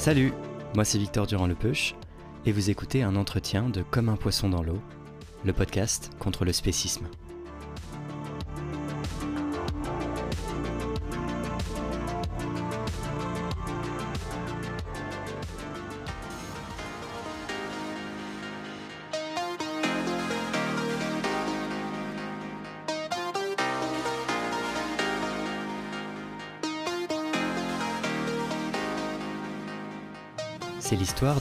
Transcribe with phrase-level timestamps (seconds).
[0.00, 0.32] Salut,
[0.74, 1.94] moi c'est Victor Durand-Lepeuche
[2.46, 4.80] et vous écoutez un entretien de Comme un poisson dans l'eau,
[5.44, 7.06] le podcast contre le spécisme.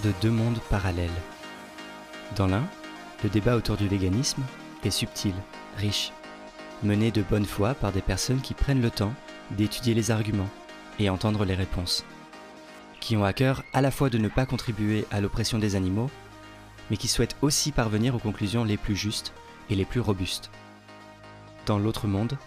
[0.04, 1.10] De deux mondes parallèles.
[2.36, 2.66] Dans l'un,
[3.24, 4.42] le débat autour du véganisme
[4.84, 5.34] est subtil,
[5.78, 6.12] riche,
[6.84, 9.14] mené de bonne foi par des personnes qui prennent le temps
[9.52, 10.50] d'étudier les arguments
[10.98, 12.04] et entendre les réponses,
[13.00, 16.10] qui ont à cœur à la fois de ne pas contribuer à l'oppression des animaux,
[16.90, 19.34] mais qui souhaitent aussi parvenir aux conclusions les plus justes
[19.70, 20.50] et les plus robustes.
[21.68, 22.38] Dans l'autre monde,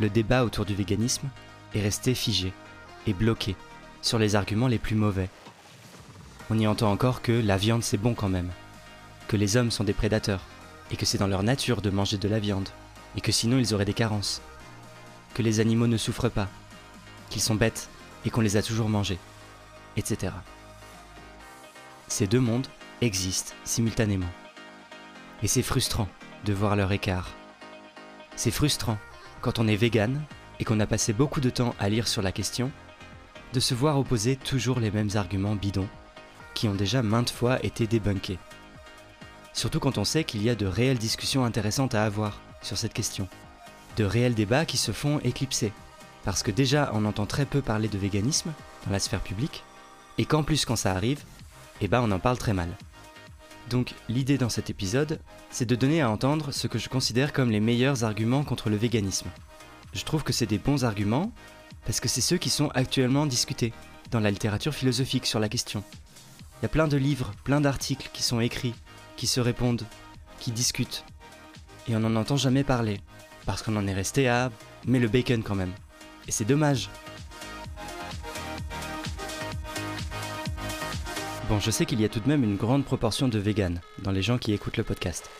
[0.00, 1.28] le débat autour du véganisme
[1.74, 2.52] est resté figé
[3.06, 3.56] et bloqué
[4.02, 5.30] sur les arguments les plus mauvais
[6.52, 8.50] on y entend encore que la viande c'est bon quand même,
[9.26, 10.42] que les hommes sont des prédateurs,
[10.90, 12.68] et que c'est dans leur nature de manger de la viande,
[13.16, 14.42] et que sinon ils auraient des carences,
[15.32, 16.48] que les animaux ne souffrent pas,
[17.30, 17.88] qu'ils sont bêtes
[18.26, 19.18] et qu'on les a toujours mangés,
[19.96, 20.34] etc.
[22.08, 22.66] Ces deux mondes
[23.00, 24.30] existent simultanément.
[25.42, 26.08] Et c'est frustrant
[26.44, 27.30] de voir leur écart.
[28.36, 28.98] C'est frustrant
[29.40, 30.20] quand on est vegan
[30.60, 32.70] et qu'on a passé beaucoup de temps à lire sur la question,
[33.54, 35.88] de se voir opposer toujours les mêmes arguments bidons
[36.54, 38.38] qui ont déjà maintes fois été débunkés.
[39.52, 42.94] Surtout quand on sait qu'il y a de réelles discussions intéressantes à avoir sur cette
[42.94, 43.28] question.
[43.96, 45.72] De réels débats qui se font éclipser.
[46.24, 48.52] Parce que déjà on entend très peu parler de véganisme
[48.86, 49.64] dans la sphère publique,
[50.18, 51.22] et qu'en plus quand ça arrive,
[51.80, 52.68] eh ben on en parle très mal.
[53.70, 55.18] Donc l'idée dans cet épisode,
[55.50, 58.76] c'est de donner à entendre ce que je considère comme les meilleurs arguments contre le
[58.76, 59.28] véganisme.
[59.92, 61.32] Je trouve que c'est des bons arguments
[61.84, 63.72] parce que c'est ceux qui sont actuellement discutés
[64.10, 65.82] dans la littérature philosophique sur la question.
[66.62, 68.76] Il y a plein de livres, plein d'articles qui sont écrits,
[69.16, 69.84] qui se répondent,
[70.38, 71.04] qui discutent.
[71.88, 73.00] Et on n'en entend jamais parler,
[73.46, 74.52] parce qu'on en est resté à
[74.86, 75.72] mais le bacon quand même.
[76.28, 76.88] Et c'est dommage.
[81.48, 84.12] Bon, je sais qu'il y a tout de même une grande proportion de véganes dans
[84.12, 85.30] les gens qui écoutent le podcast.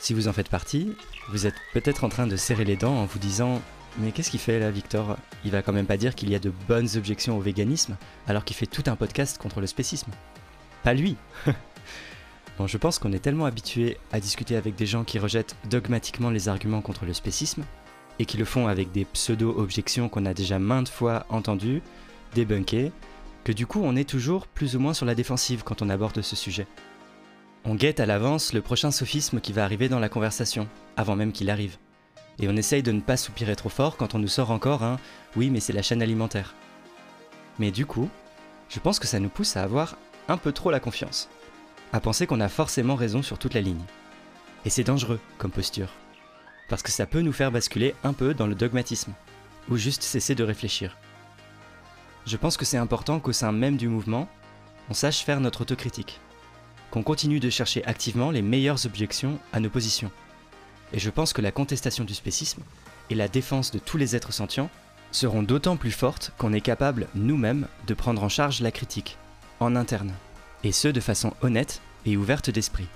[0.00, 0.96] Si vous en faites partie,
[1.28, 3.62] vous êtes peut-être en train de serrer les dents en vous disant
[3.98, 5.18] Mais qu'est-ce qu'il fait là, Victor?
[5.44, 7.96] Il va quand même pas dire qu'il y a de bonnes objections au véganisme
[8.26, 10.10] alors qu'il fait tout un podcast contre le spécisme.
[10.82, 11.16] Pas lui
[12.58, 16.30] Bon, je pense qu'on est tellement habitué à discuter avec des gens qui rejettent dogmatiquement
[16.30, 17.62] les arguments contre le spécisme,
[18.18, 21.82] et qui le font avec des pseudo-objections qu'on a déjà maintes fois entendues,
[22.34, 22.90] débunkées,
[23.44, 26.20] que du coup on est toujours plus ou moins sur la défensive quand on aborde
[26.20, 26.66] ce sujet.
[27.64, 31.32] On guette à l'avance le prochain sophisme qui va arriver dans la conversation, avant même
[31.32, 31.76] qu'il arrive.
[32.40, 34.98] Et on essaye de ne pas soupirer trop fort quand on nous sort encore un
[35.36, 36.54] oui mais c'est la chaîne alimentaire.
[37.58, 38.08] Mais du coup,
[38.68, 39.96] je pense que ça nous pousse à avoir
[40.28, 41.28] un peu trop la confiance,
[41.92, 43.84] à penser qu'on a forcément raison sur toute la ligne.
[44.64, 45.92] Et c'est dangereux comme posture,
[46.68, 49.14] parce que ça peut nous faire basculer un peu dans le dogmatisme,
[49.70, 50.96] ou juste cesser de réfléchir.
[52.26, 54.28] Je pense que c'est important qu'au sein même du mouvement,
[54.90, 56.20] on sache faire notre autocritique,
[56.90, 60.10] qu'on continue de chercher activement les meilleures objections à nos positions.
[60.92, 62.62] Et je pense que la contestation du spécisme
[63.10, 64.70] et la défense de tous les êtres sentients
[65.10, 69.16] seront d'autant plus fortes qu'on est capable nous-mêmes de prendre en charge la critique
[69.60, 70.12] en interne,
[70.64, 72.88] et ce de façon honnête et ouverte d'esprit.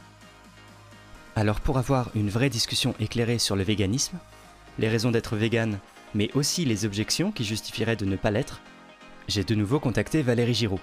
[1.36, 4.18] Alors pour avoir une vraie discussion éclairée sur le véganisme,
[4.78, 5.78] les raisons d'être vegan,
[6.14, 8.60] mais aussi les objections qui justifieraient de ne pas l'être,
[9.28, 10.80] j'ai de nouveau contacté Valérie Giraud.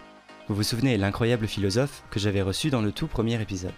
[0.47, 3.73] Vous vous souvenez l'incroyable philosophe que j'avais reçu dans le tout premier épisode.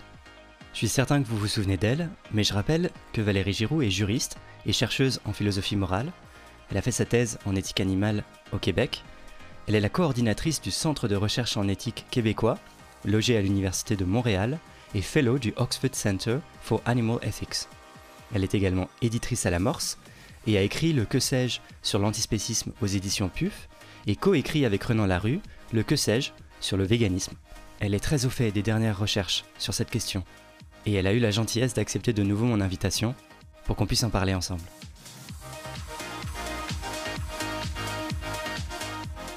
[0.72, 3.90] Je suis certain que vous vous souvenez d'elle, mais je rappelle que Valérie Giroud est
[3.90, 6.12] juriste et chercheuse en philosophie morale,
[6.70, 8.24] Elle a fait sa thèse en éthique animale
[8.54, 9.04] au Québec.
[9.68, 12.58] Elle est la coordinatrice du Centre de recherche en éthique québécois,
[13.06, 14.60] logé à l'Université de Montréal,
[14.94, 17.68] et fellow du Oxford Center for Animal Ethics.
[18.34, 19.98] Elle est également éditrice à la Morse
[20.48, 23.70] et a écrit Le Que sais-je sur l'antispécisme aux éditions PUF
[24.08, 25.40] et coécrit avec Renan Larue
[25.72, 27.34] Le Que sais-je sur le véganisme.
[27.80, 30.24] Elle est très au fait des dernières recherches sur cette question
[30.86, 33.16] et elle a eu la gentillesse d'accepter de nouveau mon invitation
[33.66, 34.62] pour qu'on puisse en parler ensemble.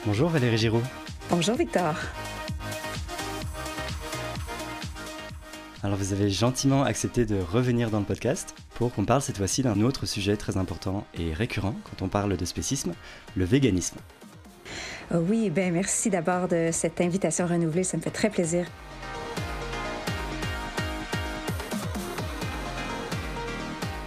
[0.06, 0.84] Bonjour Valérie Giroud.
[1.30, 1.94] Bonjour Victor.
[5.84, 9.62] Alors vous avez gentiment accepté de revenir dans le podcast pour qu'on parle cette fois-ci
[9.62, 12.94] d'un autre sujet très important et récurrent quand on parle de spécisme,
[13.36, 13.98] le véganisme.
[15.12, 18.66] Euh, oui, ben merci d'abord de cette invitation renouvelée, ça me fait très plaisir.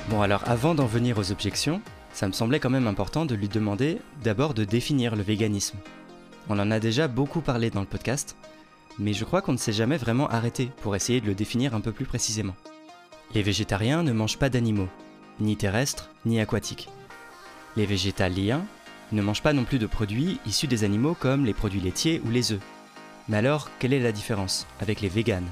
[0.10, 1.80] Bon alors avant d'en venir aux objections,
[2.12, 5.78] ça me semblait quand même important de lui demander d'abord de définir le véganisme.
[6.50, 8.36] On en a déjà beaucoup parlé dans le podcast,
[9.00, 11.82] mais je crois qu'on ne s'est jamais vraiment arrêté pour essayer de le définir un
[11.82, 12.56] peu plus précisément.
[13.34, 14.90] Les végétariens ne mangent pas d'animaux,
[15.40, 16.90] ni terrestres, ni aquatiques.
[17.76, 18.66] Les végétaliens
[19.12, 22.30] ne mangent pas non plus de produits issus des animaux comme les produits laitiers ou
[22.30, 22.62] les œufs.
[23.30, 25.48] Mais alors, quelle est la différence avec les véganes?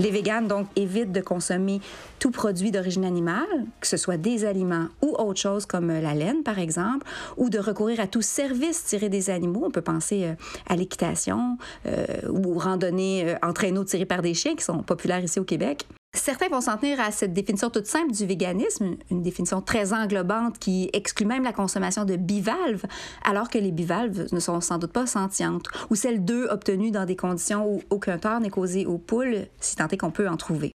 [0.00, 1.80] Les véganes, donc, évitent de consommer
[2.18, 6.14] tout produit d'origine animale, que ce soit des aliments ou autre chose comme euh, la
[6.14, 7.06] laine, par exemple,
[7.36, 9.62] ou de recourir à tout service tiré des animaux.
[9.64, 10.34] On peut penser euh,
[10.68, 15.38] à l'équitation euh, ou randonnée en traîneau tiré par des chiens qui sont populaires ici
[15.38, 15.86] au Québec.
[16.14, 20.60] Certains vont s'en tenir à cette définition toute simple du véganisme, une définition très englobante
[20.60, 22.84] qui exclut même la consommation de bivalves,
[23.24, 27.04] alors que les bivalves ne sont sans doute pas sentientes, ou celles d'œufs obtenues dans
[27.04, 30.36] des conditions où aucun tort n'est causé aux poules, si tant est qu'on peut en
[30.36, 30.70] trouver.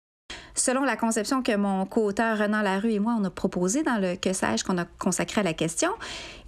[0.55, 4.15] Selon la conception que mon co-auteur Renan Larue et moi on a proposée dans le
[4.15, 5.91] que sais-je qu'on a consacré à la question,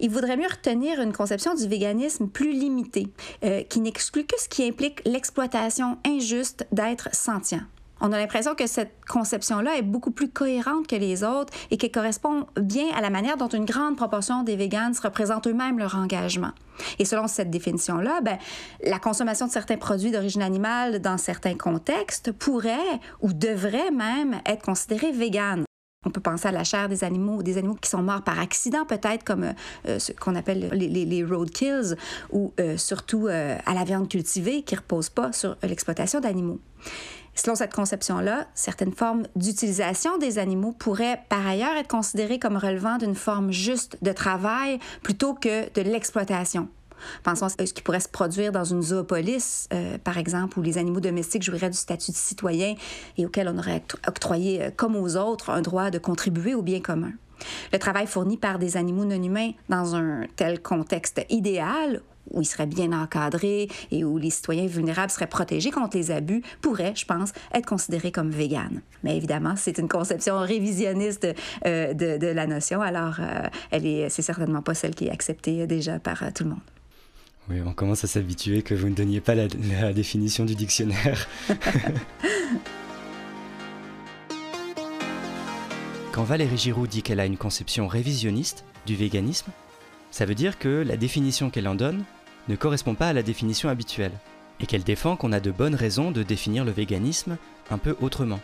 [0.00, 3.06] il voudrait mieux retenir une conception du véganisme plus limitée,
[3.44, 7.62] euh, qui n'exclut que ce qui implique l'exploitation injuste d'êtres sentients.
[8.00, 11.92] On a l'impression que cette conception-là est beaucoup plus cohérente que les autres et qu'elle
[11.92, 16.52] correspond bien à la manière dont une grande proportion des véganes représentent eux-mêmes leur engagement.
[16.98, 18.38] Et selon cette définition-là, ben,
[18.84, 24.62] la consommation de certains produits d'origine animale dans certains contextes pourrait ou devrait même être
[24.62, 25.64] considérée végane.
[26.06, 28.86] On peut penser à la chair des animaux, des animaux qui sont morts par accident,
[28.86, 29.52] peut-être comme
[29.86, 31.94] euh, ce qu'on appelle les, les, roadkills,
[32.32, 36.58] ou euh, surtout euh, à la viande cultivée qui repose pas sur l'exploitation d'animaux.
[37.42, 42.98] Selon cette conception-là, certaines formes d'utilisation des animaux pourraient par ailleurs être considérées comme relevant
[42.98, 46.68] d'une forme juste de travail plutôt que de l'exploitation.
[47.22, 50.76] Pensons à ce qui pourrait se produire dans une zoopolis, euh, par exemple, où les
[50.76, 52.74] animaux domestiques jouiraient du statut de citoyen
[53.16, 56.80] et auxquels on aurait octroyé, euh, comme aux autres, un droit de contribuer au bien
[56.80, 57.12] commun.
[57.72, 62.46] Le travail fourni par des animaux non humains dans un tel contexte idéal où ils
[62.46, 67.04] seraient bien encadrés et où les citoyens vulnérables seraient protégés contre les abus, pourrait, je
[67.04, 68.80] pense, être considéré comme vegan.
[69.04, 71.26] Mais évidemment, c'est une conception révisionniste
[71.66, 75.66] euh, de, la notion, alors euh, elle est, c'est certainement pas celle qui est acceptée
[75.66, 76.60] déjà par euh, tout le monde.
[77.48, 79.48] Oui, on commence à s'habituer que vous ne donniez pas la,
[79.80, 81.26] la définition du dictionnaire.
[86.12, 89.50] Quand Valérie Giroud dit qu'elle a une conception révisionniste du véganisme,
[90.10, 92.04] ça veut dire que la définition qu'elle en donne
[92.50, 94.12] ne correspond pas à la définition habituelle,
[94.58, 97.38] et qu'elle défend qu'on a de bonnes raisons de définir le véganisme
[97.70, 98.40] un peu autrement.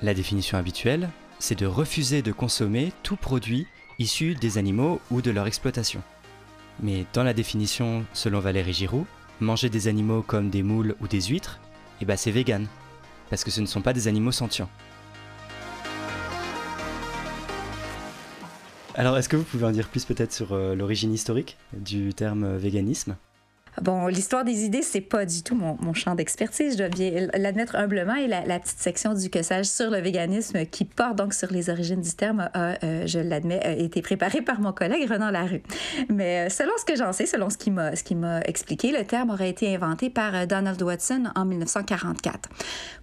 [0.00, 1.10] La définition habituelle,
[1.40, 3.66] c'est de refuser de consommer tout produit
[3.98, 6.02] issu des animaux ou de leur exploitation.
[6.80, 9.04] Mais dans la définition selon Valérie Giroud,
[9.40, 11.58] manger des animaux comme des moules ou des huîtres,
[12.00, 12.66] eh ben c'est vegan,
[13.28, 14.70] parce que ce ne sont pas des animaux sentients.
[18.94, 22.44] Alors, est-ce que vous pouvez en dire plus peut-être sur euh, l'origine historique du terme
[22.44, 23.16] euh, véganisme?
[23.82, 27.76] Bon, l'histoire des idées, c'est pas du tout mon, champ d'expertise, je dois bien l'admettre
[27.76, 28.14] humblement.
[28.14, 32.00] Et la, petite section du sais sur le véganisme qui porte donc sur les origines
[32.00, 35.62] du terme a, euh, je l'admets, été préparée par mon collègue Renan Larue.
[36.08, 39.30] Mais selon ce que j'en sais, selon ce qu'il m'a, ce m'a expliqué, le terme
[39.30, 42.48] aurait été inventé par Donald Watson en 1944.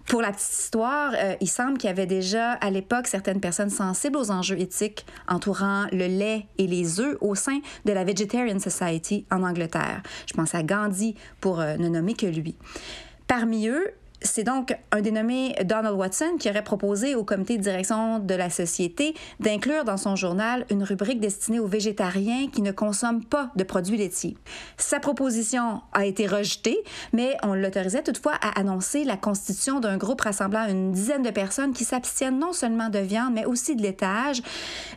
[0.06, 3.70] Pour la petite histoire, euh, il semble qu'il y avait déjà à l'époque certaines personnes
[3.70, 8.60] sensibles aux enjeux éthiques entourant le lait et les œufs au sein de la Vegetarian
[8.60, 10.02] Society en Angleterre.
[10.28, 12.56] Je pense à Gandhi pour euh, ne nommer que lui.
[13.26, 13.92] Parmi eux,
[14.22, 18.48] C'est donc un dénommé Donald Watson qui aurait proposé au comité de direction de la
[18.48, 23.64] société d'inclure dans son journal une rubrique destinée aux végétariens qui ne consomment pas de
[23.64, 24.36] produits laitiers.
[24.78, 26.78] Sa proposition a été rejetée,
[27.12, 31.72] mais on l'autorisait toutefois à annoncer la constitution d'un groupe rassemblant une dizaine de personnes
[31.72, 34.42] qui s'abstiennent non seulement de viande, mais aussi de laitage,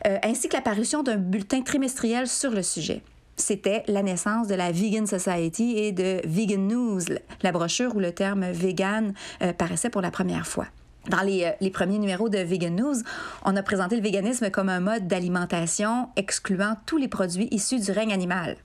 [0.08, 3.02] euh, ainsi que l'apparition d'un bulletin trimestriel sur le sujet
[3.40, 7.02] c'était la naissance de la Vegan Society et de Vegan News,
[7.42, 10.68] la brochure où le terme vegan euh, paraissait pour la première fois.
[11.10, 12.96] Dans les, euh, les, premiers numéros de Vegan News,
[13.46, 17.92] on a présenté le véganisme comme un mode d'alimentation excluant tous les produits issus du
[17.92, 18.58] règne animal.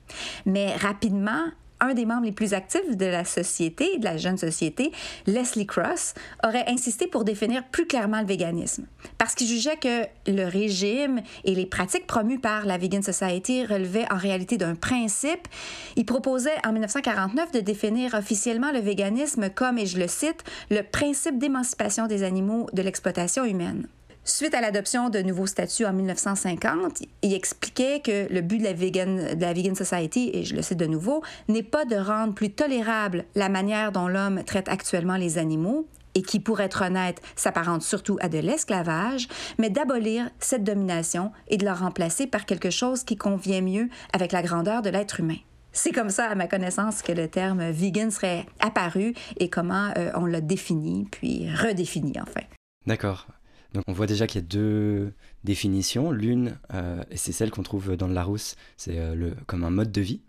[0.45, 1.45] Mais rapidement,
[1.85, 4.91] un des membres les plus actifs de la société, de la jeune société,
[5.27, 6.13] Leslie Cross,
[6.43, 8.85] aurait insisté pour définir plus clairement le véganisme.
[9.17, 14.11] Parce qu'il jugeait que le régime et les pratiques promues par la Vegan Society relevaient
[14.11, 15.47] en réalité d'un principe.
[15.95, 20.81] Il proposait en 1949 de définir officiellement le véganisme comme, et je le cite, le
[20.81, 23.87] principe d'émancipation des animaux de l'exploitation humaine.
[24.27, 28.73] Suite à l'adoption de nouveaux statuts en 1950, il expliquait que le but de la,
[28.73, 32.33] Vegan, de la Vegan Society, et je le cite de nouveau, n'est pas de rendre
[32.33, 37.21] plus tolérable la manière dont l'homme traite actuellement les animaux, et qui, pour être honnête,
[37.35, 39.27] s'apparente surtout à de l'esclavage,
[39.59, 44.31] mais d'abolir cette domination et de la remplacer par quelque chose qui convient mieux avec
[44.31, 45.37] la grandeur de l'être humain.
[45.71, 50.09] C'est comme ça, à ma connaissance, que le terme vegan serait apparu et comment euh,
[50.15, 52.41] on l'a défini, puis redéfini, enfin.
[52.87, 53.27] D'accord.
[53.75, 55.13] Donc on voit déjà qu'il y a deux
[55.43, 56.09] définitions.
[56.09, 59.99] L'une, euh, c'est celle qu'on trouve dans le Larousse, c'est euh, comme un mode de
[59.99, 60.21] vie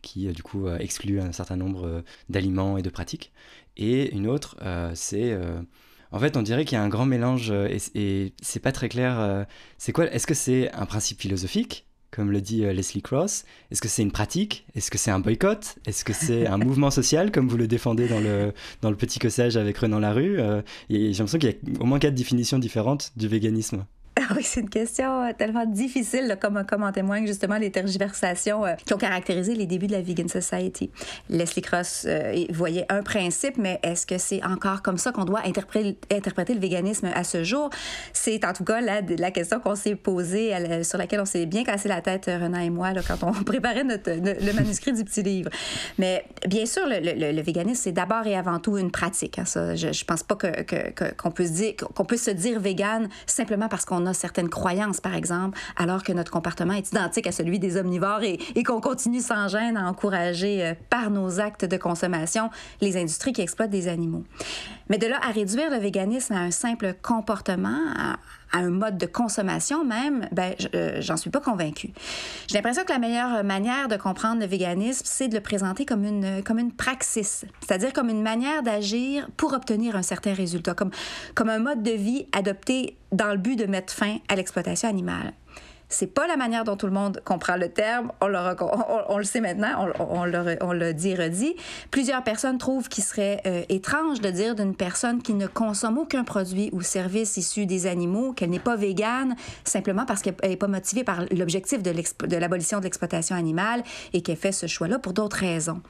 [0.00, 3.30] qui euh, du coup exclut un certain nombre d'aliments et de pratiques.
[3.76, 4.56] Et une autre,
[4.94, 5.36] c'est...
[6.12, 8.88] en fait, on dirait qu'il y a un grand mélange et, et c'est pas très
[8.88, 9.46] clair.
[9.78, 13.44] c'est quoi Est-ce que c'est un principe philosophique comme le dit euh, Leslie Cross.
[13.72, 14.64] Est-ce que c'est une pratique?
[14.76, 15.76] Est-ce que c'est un boycott?
[15.84, 18.52] Est-ce que c'est un mouvement social, comme vous le défendez dans le,
[18.82, 21.98] dans le petit cossage avec Renan Larue euh, J'ai l'impression qu'il y a au moins
[21.98, 23.84] quatre définitions différentes du véganisme.
[24.36, 28.94] Oui, c'est une question euh, tellement difficile, comme, en témoignent justement les tergiversations euh, qui
[28.94, 30.90] ont caractérisé les débuts de la Vegan Society.
[31.28, 35.42] Leslie Cross euh, voyait un principe, mais est-ce que c'est encore comme ça qu'on doit
[35.44, 37.70] interpréter, le véganisme à ce jour?
[38.12, 40.52] C'est en tout cas la, question qu'on s'est posée,
[40.84, 44.52] sur laquelle on s'est bien cassé la tête, Renan et moi, quand on préparait le,
[44.52, 45.50] manuscrit du petit livre.
[45.98, 49.38] Mais bien sûr, le, le, véganisme, c'est d'abord et avant tout une pratique.
[49.38, 51.52] Hein, ça, je ne pense pas qu'on puisse,
[52.08, 56.30] puisse se dire vegan simplement parce qu'on a certaines croyances, par exemple, alors que notre
[56.30, 60.74] comportement est identique à celui des omnivores et, qu'on continue sans gêne à encourager euh,
[60.88, 62.48] par nos actes de consommation
[62.80, 64.24] les industries qui exploitent des animaux.
[64.88, 68.16] Mais de là à réduire le véganisme à un simple comportement, à,
[68.52, 71.90] un mode de consommation même, ben, euh, j'en suis pas convaincue.
[72.46, 76.04] J'ai l'impression que la meilleure manière de comprendre le véganisme, c'est de le présenter comme
[76.04, 80.92] une, comme une praxis, c'est-à-dire comme une manière d'agir pour obtenir un certain résultat, comme,
[81.34, 85.32] comme un mode de vie adopté dans le but de mettre fin à l'exploitation animale.
[85.94, 88.10] C'est pas la manière dont tout le monde comprend le terme.
[88.20, 91.54] On, le, le sait maintenant, on, le, dit et redit.
[91.92, 96.24] Plusieurs personnes trouvent qu'il serait euh, étrange de dire d'une personne qui ne consomme aucun
[96.24, 100.66] produit ou service issu des animaux qu'elle n'est pas végane simplement parce qu'elle n'est pas
[100.66, 105.38] motivée par l'objectif de l'abolition de l'exploitation animale et qu'elle fait ce choix-là pour d'autres
[105.38, 105.80] raisons.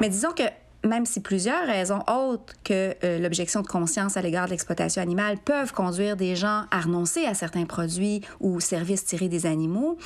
[0.00, 0.44] Mais disons que
[0.84, 5.38] même si plusieurs raisons autres que euh, l'objection de conscience à l'égard de l'exploitation animale
[5.38, 9.98] peuvent conduire des gens à renoncer à certains produits ou services tirés des animaux,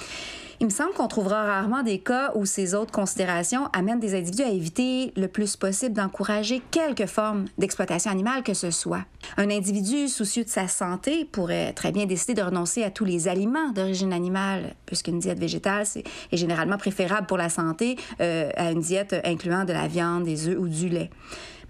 [0.61, 4.43] il me semble qu'on trouvera rarement des cas où ces autres considérations amènent des individus
[4.43, 9.05] à éviter le plus possible d'encourager quelque forme d'exploitation animale que ce soit.
[9.37, 13.29] Un individu soucieux de sa santé pourrait très bien décider de renoncer à tous les
[13.29, 15.85] aliments d'origine animale, puisqu'une diète végétale
[16.33, 20.49] est généralement préférable pour la santé euh, à une diète incluant de la viande, des
[20.49, 21.11] œufs ou du lait.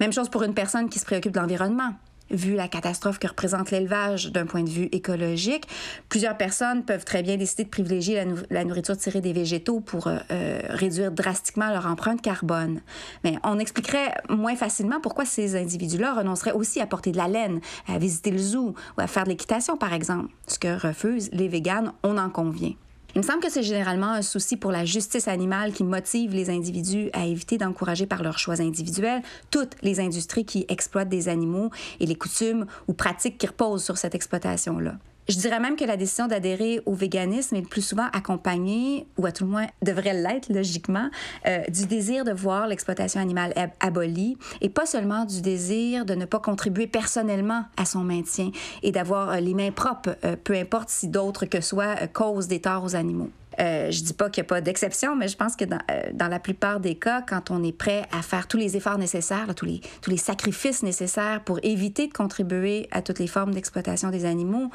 [0.00, 1.94] Même chose pour une personne qui se préoccupe de l'environnement
[2.30, 5.66] vu la catastrophe que représente l'élevage d'un point de vue écologique,
[6.08, 10.18] plusieurs personnes peuvent très bien décider de privilégier la, nourriture tirée des végétaux pour euh,
[10.30, 12.80] euh, réduire drastiquement leur empreinte carbone.
[13.24, 17.60] Mais on expliquerait moins facilement pourquoi ces individus-là renonceraient aussi à porter de la laine,
[17.86, 21.48] à visiter le zoo ou à faire de l'équitation, par exemple, ce que refusent les
[21.48, 22.74] véganes, on en convient.
[23.16, 26.50] Il me semble que c'est généralement un souci pour la justice animale qui motive les
[26.50, 31.70] individus à éviter d'encourager par leurs choix individuels toutes les industries qui exploitent des animaux
[31.98, 34.98] et les coutumes ou pratiques qui reposent sur cette exploitation-là.
[35.28, 39.26] Je dirais même que la décision d'adhérer au véganisme est le plus souvent accompagnée, ou
[39.26, 41.10] à tout le moins devrait l'être logiquement,
[41.46, 46.26] euh, du désir de voir l'exploitation animale abolie et pas seulement du désir de ne
[46.26, 48.50] pas contribuer personnellement à son maintien
[48.84, 52.60] et d'avoir euh, les mains propres, euh, peu importe si d'autres que soi causent des
[52.60, 53.30] torts aux animaux.
[53.60, 56.10] Euh, je dis pas qu'il n'y a pas d'exception, mais je pense que dans, euh,
[56.12, 59.54] dans, la plupart des cas, quand on est prêt à faire tous les efforts nécessaires,
[59.54, 64.70] tous, les, sacrifices nécessaires pour éviter de contribuer à toutes les formes d'exploitation des animaux,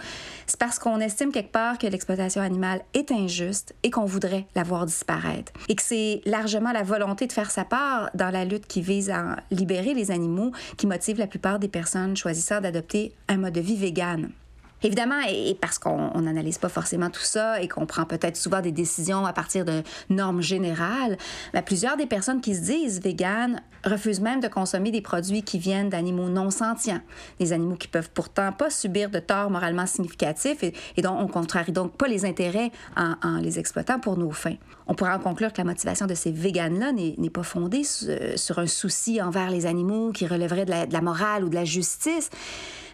[0.46, 4.64] c'est parce qu'on estime quelque part que l'exploitation animale est injuste et qu'on voudrait la
[4.64, 5.52] voir disparaître.
[5.68, 9.10] Et que c'est largement la volonté de faire sa part dans la lutte qui vise
[9.10, 13.62] à libérer les animaux qui motive la plupart des personnes choisissant d'adopter un mode de
[13.62, 14.32] vie vegan.
[14.84, 18.72] Évidemment, et parce qu'on n'analyse pas forcément tout ça et qu'on prend peut-être souvent des
[18.72, 21.18] décisions à partir de normes générales,
[21.54, 25.60] ben, plusieurs des personnes qui se disent véganes refusent même de consommer des produits qui
[25.60, 27.02] viennent d'animaux non sentients,
[27.40, 31.72] des animaux qui peuvent pourtant pas subir de torts moralement significatifs et, dont on contrarie
[31.72, 34.56] donc pas les intérêts en, les exploitant pour nos fins.
[34.88, 38.68] On pourrait en conclure que la motivation de ces véganes-là n'est pas fondée sur, un
[38.68, 42.30] souci envers les animaux qui relèverait de la morale ou de la justice,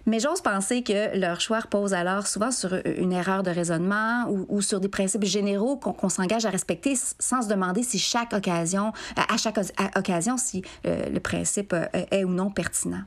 [0.07, 4.61] mais j'ose penser que leur choix repose alors souvent sur une erreur de raisonnement ou,
[4.61, 9.37] sur des principes généraux qu'on s'engage à respecter sans se demander si chaque occasion, à
[9.37, 9.59] chaque
[9.95, 13.03] occasion, si euh, le principe euh, est ou non pertinent.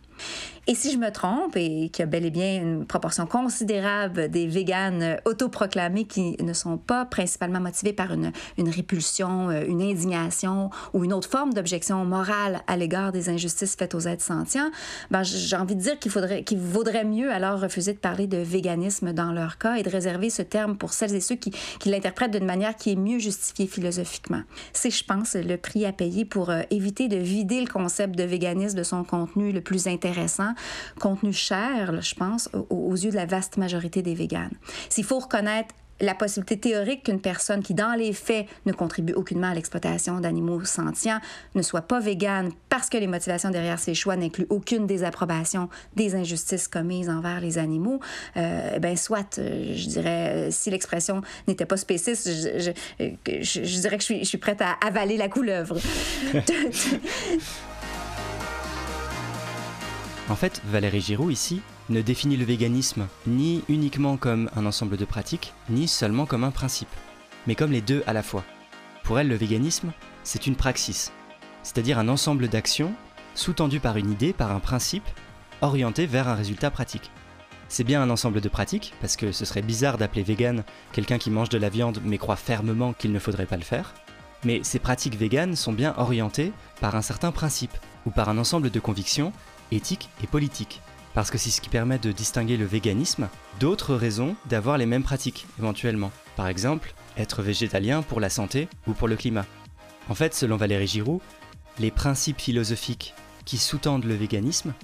[0.71, 4.29] Et si je me trompe, et qu'il y a bel et bien une proportion considérable
[4.29, 9.83] des véganes autoproclamés qui ne sont pas principalement motivés par une, une répulsion, euh, une
[9.83, 14.71] indignation ou une autre forme d'objection morale à l'égard des injustices faites aux êtres sentients,
[15.11, 18.37] ben, j'ai envie de dire qu'il faudrait, qu'il vaudrait mieux alors refuser de parler de
[18.39, 21.51] véganisme dans leur cas et de réserver ce terme pour celles et ceux qui,
[21.81, 24.43] qui l'interprètent d'une manière qui est mieux justifiée philosophiquement.
[24.73, 28.23] C'est, je pense, le prix à payer pour euh, éviter de vider le concept de
[28.23, 30.55] véganisme de son contenu le plus intéressant
[30.99, 34.55] contenu cher, je pense, aux, yeux de la vaste majorité des véganes.
[34.89, 39.49] S'il faut reconnaître la possibilité théorique qu'une personne qui, dans les faits, ne contribue aucunement
[39.49, 41.21] à l'exploitation d'animaux sentients
[41.55, 46.15] ne soit pas végane parce que les motivations derrière ses choix n'incluent aucune désapprobation des
[46.15, 48.01] injustices commises envers les animaux,
[48.37, 53.97] euh, ben soit, euh, je dirais, euh, si l'expression n'était pas spéciste, je, je, dirais
[53.97, 55.77] que je suis, je suis prête à avaler la couleuvre.
[60.31, 65.05] En fait, Valérie Giroud, ici, ne définit le véganisme ni uniquement comme un ensemble de
[65.05, 66.89] pratiques, ni seulement comme un principe,
[67.49, 68.45] mais comme les deux à la fois.
[69.03, 69.91] Pour elle, le véganisme,
[70.23, 71.11] c'est une praxis,
[71.65, 72.95] c'est-à-dire un ensemble d'actions
[73.35, 75.09] sous-tendues par une idée, par un principe,
[75.63, 77.11] orienté vers un résultat pratique.
[77.69, 81.31] C'est bien un ensemble de pratiques, parce que ce serait bizarre d'appeler vegan quelqu'un qui
[81.31, 83.95] mange de la viande mais croit fermement qu'il ne faudrait pas le faire.
[84.45, 88.71] Mais ces pratiques véganes sont bien orientées par un certain principe, ou par un ensemble
[88.71, 89.33] de convictions
[89.71, 90.81] éthique et politique.
[91.15, 93.29] Parce que c'est ce qui permet de distinguer le véganisme
[93.59, 96.13] d'autres raisons d'avoir les mêmes pratiques, éventuellement.
[96.37, 99.47] Par exemple, être végétalien pour la santé ou pour le climat.
[100.09, 101.21] En fait, selon Valérie Giroud,
[101.79, 104.75] les principes philosophiques qui sous-tendent le véganisme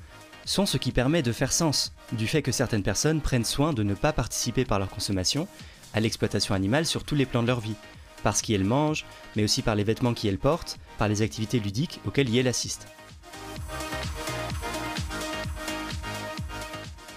[0.44, 3.82] sont ce qui permet de faire sens du fait que certaines personnes prennent soin de
[3.82, 5.48] ne pas participer par leur consommation
[5.94, 7.74] à l'exploitation animale sur tous les plans de leur vie,
[8.22, 12.00] par ce qu'elles mangent, mais aussi par les vêtements qu'elles portent, par les activités ludiques
[12.06, 12.86] auxquelles elles assistent.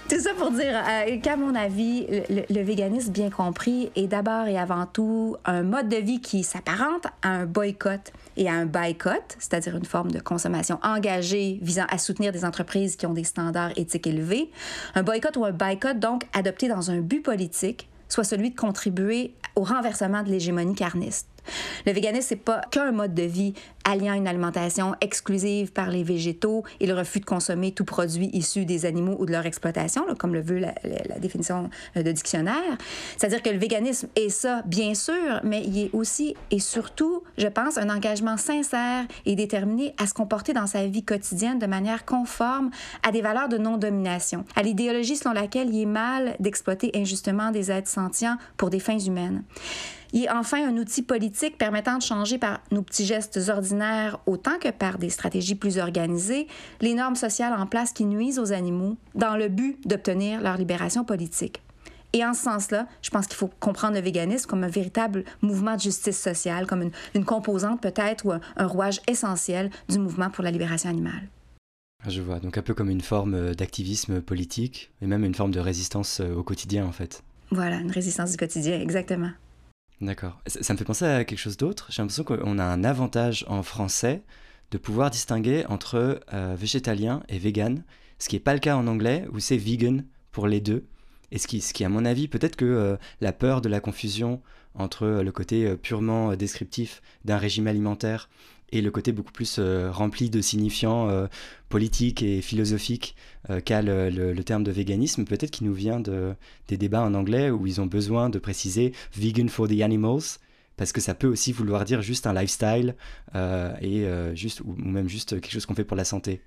[0.10, 4.58] C'est ça pour dire euh, qu'à mon avis, le, véganisme bien compris est d'abord et
[4.58, 9.38] avant tout un mode de vie qui s'apparente à un boycott et à un boycott,
[9.38, 13.72] c'est-à-dire une forme de consommation engagée visant à soutenir des entreprises qui ont des standards
[13.78, 14.50] éthiques élevés.
[14.96, 19.36] Un boycott ou un boycott donc adopté dans un but politique, soit celui de contribuer
[19.56, 21.28] au renversement de l'hégémonie carniste.
[21.86, 26.64] Le véganisme, c'est pas qu'un mode de vie alliant une alimentation exclusive par les végétaux
[26.80, 30.34] et le refus de consommer tout produit issu des animaux ou de leur exploitation, comme
[30.34, 30.74] le veut la,
[31.20, 32.78] définition euh, de dictionnaire.
[33.18, 37.48] C'est-à-dire que le véganisme est ça, bien sûr, mais il est aussi et surtout, je
[37.48, 42.06] pense, un engagement sincère et déterminé à se comporter dans sa vie quotidienne de manière
[42.06, 42.70] conforme
[43.08, 47.72] à des valeurs de non-domination, à l'idéologie selon laquelle il est mal d'exploiter injustement des
[47.72, 49.44] êtres sentients pour des fins humaines.
[50.12, 54.58] Il est enfin un outil politique permettant de changer par nos petits gestes ordinaires autant
[54.60, 56.48] que par des stratégies plus organisées
[56.82, 61.04] les normes sociales en place qui nuisent aux animaux dans le but d'obtenir leur libération
[61.04, 61.62] politique.
[62.14, 65.76] Et en ce sens-là, je pense qu'il faut comprendre le véganisme comme un véritable mouvement
[65.76, 70.44] de justice sociale, comme une, composante peut-être ou un, un rouage essentiel du mouvement pour
[70.44, 71.28] la libération animale.
[72.08, 75.52] Je vois, donc un peu comme une forme euh, d'activisme politique et même une forme
[75.52, 77.22] de résistance euh, au quotidien en fait.
[77.52, 79.32] Voilà, une résistance du quotidien, exactement.
[80.02, 80.42] D'accord.
[80.48, 81.88] Ça, me fait penser à quelque chose d'autre.
[81.90, 84.24] J'ai l'impression qu'on a un avantage en français
[84.72, 87.84] de pouvoir distinguer entre euh, végétalien et vegan,
[88.18, 90.86] ce qui n'est pas le cas en anglais, où c'est vegan pour les deux.
[91.32, 93.82] Et ce qui, ce qui à mon avis, peut-être que euh, la peur de la
[93.82, 94.42] confusion
[94.74, 98.30] entre euh, le côté purement descriptif d'un régime alimentaire
[98.72, 101.28] et le côté beaucoup plus euh, rempli de signifiants euh,
[101.70, 103.16] politiques et philosophiques
[103.50, 106.34] euh, qu'a le, terme de véganisme, peut-être qu'il nous vient de,
[106.68, 110.40] des débats en anglais où ils ont besoin de préciser vegan for the animals,
[110.78, 112.96] parce que ça peut aussi vouloir dire juste un lifestyle
[113.36, 116.42] et juste ou même juste quelque chose qu'on fait pour la santé.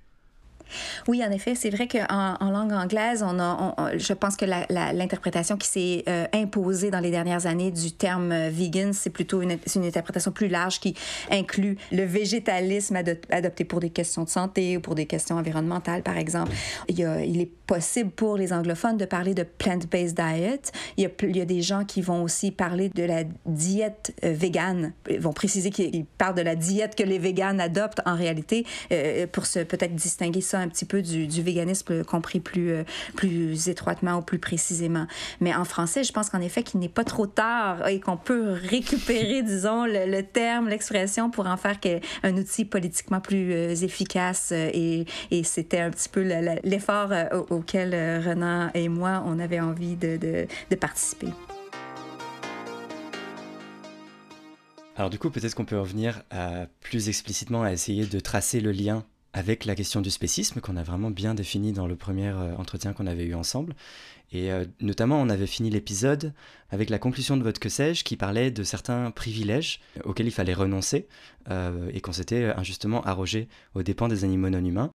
[1.07, 5.57] Oui, en effet, c'est vrai qu'en en langue anglaise, on a, je pense que l'interprétation
[5.57, 9.57] qui s'est euh, imposée dans les dernières années du terme euh, vegan, c'est plutôt une,
[9.75, 10.95] une, interprétation plus large qui
[11.29, 12.97] inclut le végétalisme
[13.29, 16.51] adopté pour des questions de santé ou pour des questions environnementales, par exemple.
[16.87, 20.71] Il, y a, il est possible pour les anglophones de parler de plant-based diet.
[20.97, 24.13] Il y, a, il y, a, des gens qui vont aussi parler de la diète
[24.23, 24.93] euh, végane.
[25.09, 28.65] Ils vont préciser qu'ils parlent de la diète que les véganes adoptent en réalité
[29.31, 32.83] pour se peut-être distinguer ça un petit peu du, véganisme compris plus, euh,
[33.15, 35.07] plus étroitement ou plus précisément.
[35.41, 38.51] Mais en français, je pense qu'en effet qu'il n'est pas trop tard et qu'on peut
[38.51, 41.79] récupérer, disons, le, terme, l'expression pour en faire
[42.21, 44.51] un outil politiquement plus euh, efficace.
[44.51, 46.21] Euh, et, et c'était un petit peu
[46.63, 47.09] l'effort
[47.49, 51.29] auquel Renan et moi, on avait envie de, de, de participer.
[54.95, 58.71] Alors du coup, peut-être qu'on peut revenir à, plus explicitement à essayer de tracer le
[58.71, 62.55] lien avec la question du spécisme qu'on a vraiment bien défini dans le premier euh,
[62.55, 63.75] entretien qu'on avait eu ensemble.
[64.31, 66.33] Et euh, notamment, on avait fini l'épisode
[66.69, 70.53] avec la conclusion de votre que sais-je qui parlait de certains privilèges auxquels il fallait
[70.53, 71.07] renoncer
[71.49, 74.91] euh, et qu'on s'était injustement arrogé aux dépens des animaux non humains.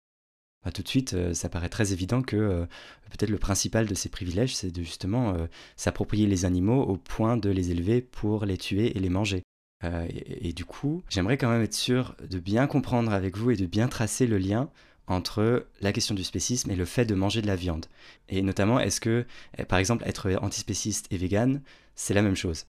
[0.65, 2.67] Bah, tout de suite, ça paraît très évident que
[3.11, 5.37] peut-être le principal de ces privilèges, c'est de justement
[5.77, 9.45] s'approprier les animaux au point de les élever pour les tuer et les manger.
[9.85, 13.57] Euh, et, du coup, j'aimerais quand même être sûr de bien comprendre avec vous et
[13.57, 14.71] de bien tracer le lien
[15.07, 17.87] entre la question du spécisme et le fait de manger de la viande.
[18.29, 19.25] Et notamment, est-ce que,
[19.59, 21.61] eh, par exemple, être antispéciste et vegan,
[21.95, 22.67] c'est la même chose?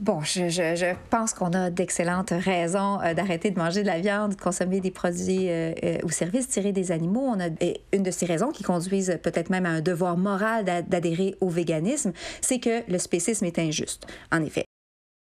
[0.00, 4.40] Bon, je, pense qu'on a d'excellentes raisons euh, d'arrêter de manger de la viande, de
[4.40, 7.26] consommer des produits euh, ou services tirés des animaux.
[7.26, 7.50] On a
[7.92, 12.12] une de ces raisons qui conduisent peut-être même à un devoir moral d'adhérer au véganisme,
[12.40, 14.06] c'est que le spécisme est injuste.
[14.30, 14.64] En effet,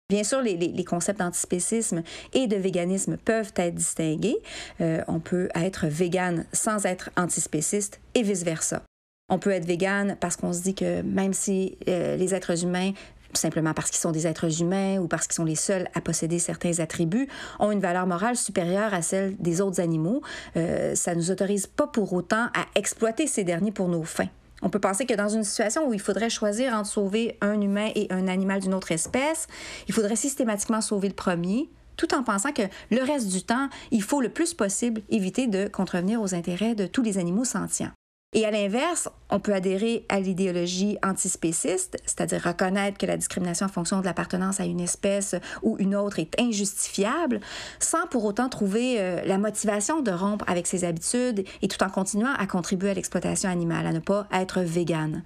[0.08, 4.36] Bien sûr, les, concepts d'antispécisme et de véganisme peuvent être distingués.
[4.80, 8.82] Euh, on peut être végane sans être antispéciste et vice-versa.
[9.28, 12.92] On peut être végane parce qu'on se dit que même si euh, les êtres humains
[13.34, 16.38] simplement parce qu'ils sont des êtres humains ou parce qu'ils sont les seuls à posséder
[16.38, 20.22] certains attributs, ont une valeur morale supérieure à celle des autres animaux.
[20.56, 24.28] Euh, ça ne nous autorise pas pour autant à exploiter ces derniers pour nos fins.
[24.66, 27.90] On peut penser que dans une situation où il faudrait choisir entre sauver un humain
[27.94, 29.46] et un animal d'une autre espèce,
[29.86, 34.02] il faudrait systématiquement sauver le premier, tout en pensant que le reste du temps, il
[34.02, 37.92] faut le plus possible éviter de contrevenir aux intérêts de tous les animaux sentients.
[38.36, 43.70] Et à l'inverse, on peut adhérer à l'idéologie antispéciste, c'est-à-dire reconnaître que la discrimination en
[43.70, 47.40] fonction de l'appartenance à une espèce ou une autre est injustifiable,
[47.80, 51.88] sans pour autant trouver euh, la motivation de rompre avec ses habitudes et tout en
[51.88, 55.22] continuant à contribuer à l'exploitation animale, à ne pas être végane.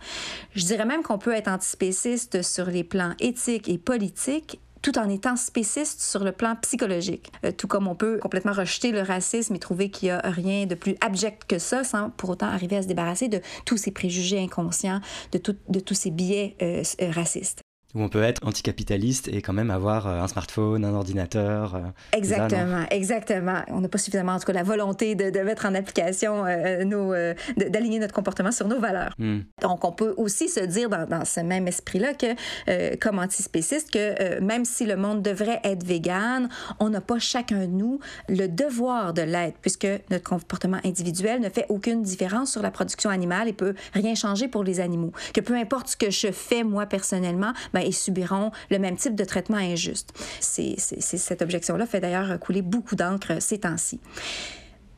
[0.55, 5.09] Je dirais même qu'on peut être antispéciste sur les plans éthiques et politiques tout en
[5.09, 7.33] étant spéciste sur le plan psychologique.
[7.45, 10.67] Euh, tout comme on peut complètement rejeter le racisme et trouver qu'il n'y a rien
[10.67, 13.91] de plus abject que ça, sans pour autant arriver à se débarrasser de tous ces
[13.91, 15.01] préjugés inconscients,
[15.33, 17.63] de, de tous ces biais euh, euh, racistes
[17.95, 21.75] où on peut être anticapitaliste et quand même avoir euh, un smartphone, un ordinateur.
[21.75, 21.81] Euh,
[22.13, 23.63] exactement, exactement.
[23.69, 26.85] On n'a pas suffisamment, en tout cas, la volonté de, de mettre en application euh,
[26.85, 27.13] nos,
[27.57, 29.15] d'aligner notre comportement sur nos valeurs.
[29.19, 29.41] Hmm.
[29.63, 34.41] Donc, on peut aussi se dire dans, dans ce même esprit-là que, comme antispéciste, que
[34.41, 36.49] même si le monde devrait être vegan,
[36.79, 41.49] on n'a pas chacun de nous le devoir de l'être, puisque notre comportement individuel ne
[41.49, 45.13] fait aucune différence sur la production animale et peut rien changer pour les animaux.
[45.35, 49.15] Que peu importe ce que je fais moi personnellement, ben, et subiront le même type
[49.15, 50.13] de traitement injuste.
[50.41, 54.01] C'est, cette objection-là fait d'ailleurs couler beaucoup d'encre ces temps-ci.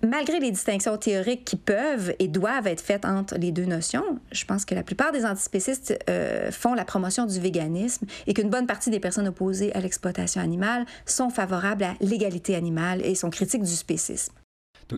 [0.04, 4.44] Malgré les distinctions théoriques qui peuvent et doivent être faites entre les deux notions, je
[4.44, 8.66] pense que la plupart des antispécistes euh, font la promotion du véganisme et qu'une bonne
[8.66, 13.62] partie des personnes opposées à l'exploitation animale sont favorables à l'égalité animale et sont critiques
[13.62, 14.32] du spécisme.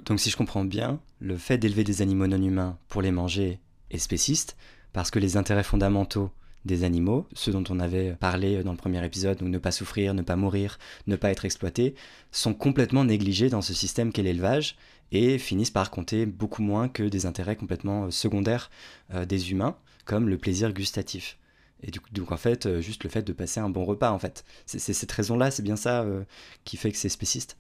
[0.07, 3.61] Donc si je comprends bien, le fait d'élever des animaux non humains pour les manger
[3.91, 4.57] est spéciste
[4.95, 6.31] parce que les intérêts fondamentaux
[6.65, 10.15] des animaux, ceux dont on avait parlé dans le premier épisode, donc ne pas souffrir,
[10.15, 11.95] ne pas mourir, ne pas être exploité,
[12.33, 14.77] sont complètement négligés dans ce système qu'est l'élevage
[15.13, 18.71] et finissent par compter beaucoup moins que des intérêts complètement euh, secondaires
[19.15, 21.39] euh, des humains, comme le plaisir gustatif.
[21.83, 24.19] Et du donc en fait, euh, juste le fait de passer un bon repas, en
[24.19, 24.45] fait.
[24.67, 26.07] C'est cette raison-là, c'est bien ça
[26.65, 27.57] qui fait que c'est spéciste.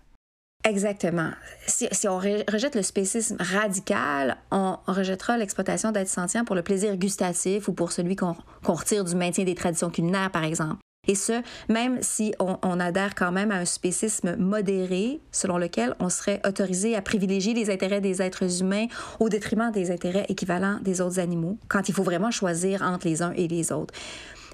[0.66, 1.30] Exactement.
[1.66, 7.68] Si, on rejette le spécisme radical, on rejettera l'exploitation d'êtres sentients pour le plaisir gustatif
[7.68, 8.34] ou pour celui qu'on
[8.66, 10.76] retire du maintien des traditions culinaires, par exemple.
[11.06, 16.08] Et ce, même si on, adhère quand même à un spécisme modéré, selon lequel on
[16.08, 18.86] serait autorisé à privilégier les intérêts des êtres humains
[19.20, 23.22] au détriment des intérêts équivalents des autres animaux, quand il faut vraiment choisir entre les
[23.22, 23.92] uns et les autres.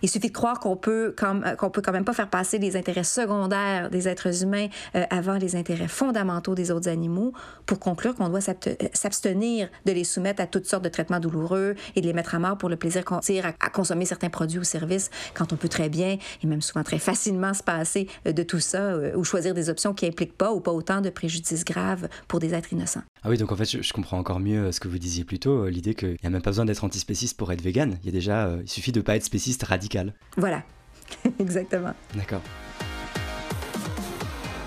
[0.02, 3.04] Il suffit de croire qu'on peut, euh, peut quand même pas faire passer les intérêts
[3.04, 7.32] secondaires des êtres humains euh, avant les intérêts fondamentaux des autres animaux
[7.66, 12.00] pour conclure qu'on doit s'abstenir de les soumettre à toutes sortes de traitements douloureux et
[12.00, 14.64] de les mettre à mort pour le plaisir qu'on tire à, consommer certains produits ou
[14.64, 18.60] services quand on peut très bien et même souvent très facilement se passer de tout
[18.60, 22.40] ça ou choisir des options qui impliquent pas ou pas autant de préjudices graves pour
[22.40, 23.02] des êtres innocents.
[23.22, 25.66] Ah oui, donc en fait, je, comprends encore mieux ce que vous disiez plus tôt,
[25.68, 27.98] l'idée qu'il n'y a même pas besoin d'être antispéciste pour être vegan.
[28.02, 30.14] Il y a déjà, il suffit de pas être spéciste radical.
[30.38, 30.62] Voilà,
[31.38, 31.92] exactement.
[32.14, 32.40] D'accord.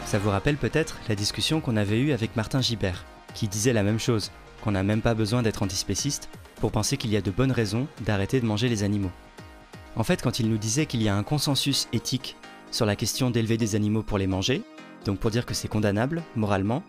[0.06, 3.82] Ça vous rappelle peut-être la discussion qu'on avait eue avec Martin Gibert, qui disait la
[3.82, 4.32] même chose,
[4.64, 7.88] qu'on n'a même pas besoin d'être antispéciste pour penser qu'il y a de bonnes raisons
[8.02, 9.12] d'arrêter de manger les animaux.
[9.96, 12.38] En fait, quand il nous disait qu'il y a un consensus éthique
[12.70, 14.62] sur la question d'élever des animaux pour les manger,
[15.06, 16.84] donc pour dire que c'est condamnable, moralement,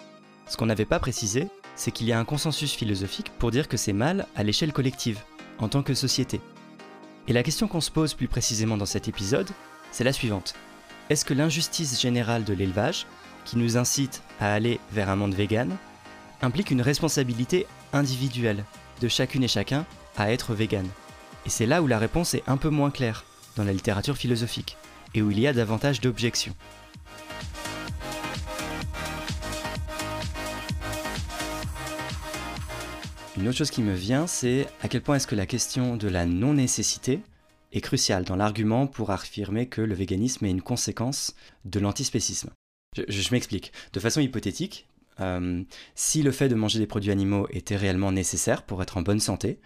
[0.46, 3.76] ce qu'on n'avait pas précisé, c'est qu'il y a un consensus philosophique pour dire que
[3.76, 5.20] c'est mal à l'échelle collective,
[5.59, 6.40] en tant que société.
[7.26, 9.50] Et la question qu'on se pose plus précisément dans cet épisode,
[9.90, 10.54] c'est la suivante.
[11.11, 13.07] Est-ce que l'injustice générale de l'élevage,
[13.44, 15.76] qui nous incite à aller vers un monde vegan,
[16.42, 18.64] implique une responsabilité individuelle
[19.00, 20.87] de chacune et chacun à être vegan?
[21.46, 23.24] Et c'est là où la réponse est un peu moins claire
[23.57, 24.76] dans la littérature philosophique,
[25.14, 26.54] et où il y a davantage d'objections.
[33.37, 36.07] Une autre chose qui me vient, c'est à quel point est-ce que la question de
[36.07, 37.20] la non-nécessité
[37.73, 42.51] est cruciale dans l'argument pour affirmer que le véganisme est une conséquence de l'antispécisme.
[42.97, 43.73] Je, m'explique.
[43.92, 45.64] De façon hypothétique, euh,
[45.97, 49.18] si le fait de manger des produits animaux était réellement nécessaire pour être en bonne
[49.18, 49.61] santé,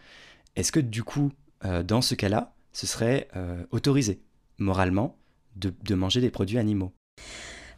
[0.57, 1.31] est-ce que du coup,
[1.67, 4.23] euh, dans ce cas-là, ce serait euh, autorisé
[4.57, 5.19] moralement
[5.57, 6.95] de manger des produits animaux?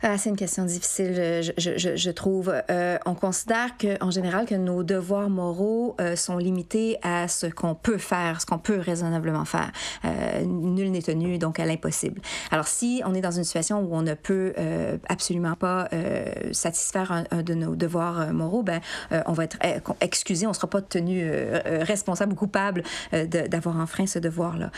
[0.03, 2.53] Ah, c'est une question difficile, je, je, je trouve.
[2.71, 7.47] Euh, on considère que, en général que nos devoirs moraux euh, sont limités à ce
[7.47, 9.71] qu'on peut faire, ce qu'on peut raisonnablement faire.
[10.05, 12.21] Euh, nul n'est tenu donc à l'impossible.
[12.51, 16.25] Alors si on est dans une situation où on ne peut euh, absolument pas euh,
[16.53, 18.81] satisfaire un, un, de nos devoirs moraux, ben
[19.27, 19.59] on va être
[20.01, 21.31] excusé, on sera pas tenu
[21.65, 22.83] responsable ou coupable
[23.13, 24.71] d'avoir enfreint ce devoir-là.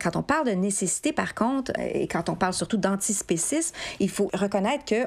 [0.00, 4.30] quand on parle de nécessité, par contre, et quand on parle surtout d'antispécisme, il faut
[4.44, 5.06] reconnaître que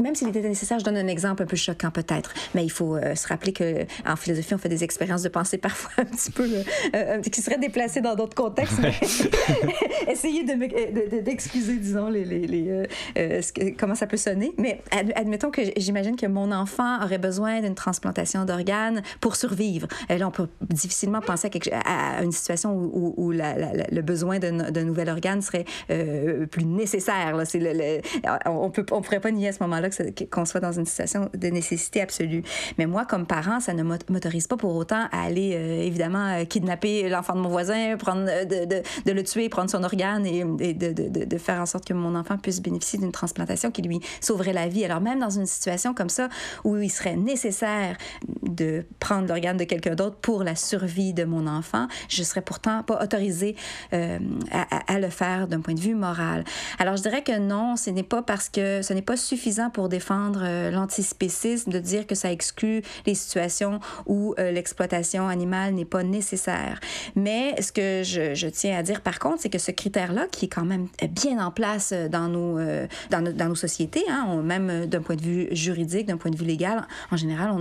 [0.00, 2.96] même s'il était nécessaire, je donne un exemple un peu choquant peut-être, mais il faut
[2.96, 6.30] euh, se rappeler que en philosophie, on fait des expériences de pensée parfois un petit
[6.30, 6.62] peu euh,
[6.94, 8.78] euh, qui seraient déplacées dans d'autres contextes.
[10.08, 14.52] Essayez d'excuser, de, disons, les, les, les comment ça peut sonner.
[14.58, 19.88] Mais admettons que j'imagine que mon enfant aurait besoin d'une transplantation d'organes pour survivre.
[20.08, 23.54] là, on peut difficilement penser à, quelque, à une situation où, où, la,
[23.90, 27.36] le besoin d'un nouvel organe serait plus nécessaire.
[27.36, 27.44] Là.
[27.54, 28.00] Le,
[28.46, 29.88] on peut, on pourrait pas nier à ce moment là
[30.30, 32.42] qu'on soit dans une situation de nécessité absolue.
[32.78, 36.44] Mais moi, comme parent, ça ne m'autorise pas pour autant à aller, euh, évidemment, euh,
[36.44, 41.38] kidnapper l'enfant de mon voisin, prendre, euh, de, le tuer, prendre son organe et, de,
[41.38, 44.84] faire en sorte que mon enfant puisse bénéficier d'une transplantation qui lui sauverait la vie.
[44.84, 46.28] Alors même dans une situation comme ça,
[46.64, 47.96] où il serait nécessaire
[48.42, 52.82] de prendre l'organe de quelqu'un d'autre pour la survie de mon enfant, je serais pourtant
[52.82, 53.56] pas autorisée
[53.92, 56.44] à, à, le faire d'un point de vue moral.
[56.78, 59.88] Alors je dirais que non, ce n'est pas parce que ce n'est pas suffisant pour
[59.88, 65.84] défendre euh, l'antispécisme de dire que ça exclut les situations où euh, l'exploitation animale n'est
[65.84, 66.80] pas nécessaire.
[67.14, 70.48] Mais ce que je, tiens à dire par contre, c'est que ce critère-là, qui est
[70.48, 74.86] quand même bien en place dans nos, euh, dans, nos, dans nos sociétés, hein, même
[74.86, 77.54] d'un point de vue juridique, d'un point de vue légal, en général,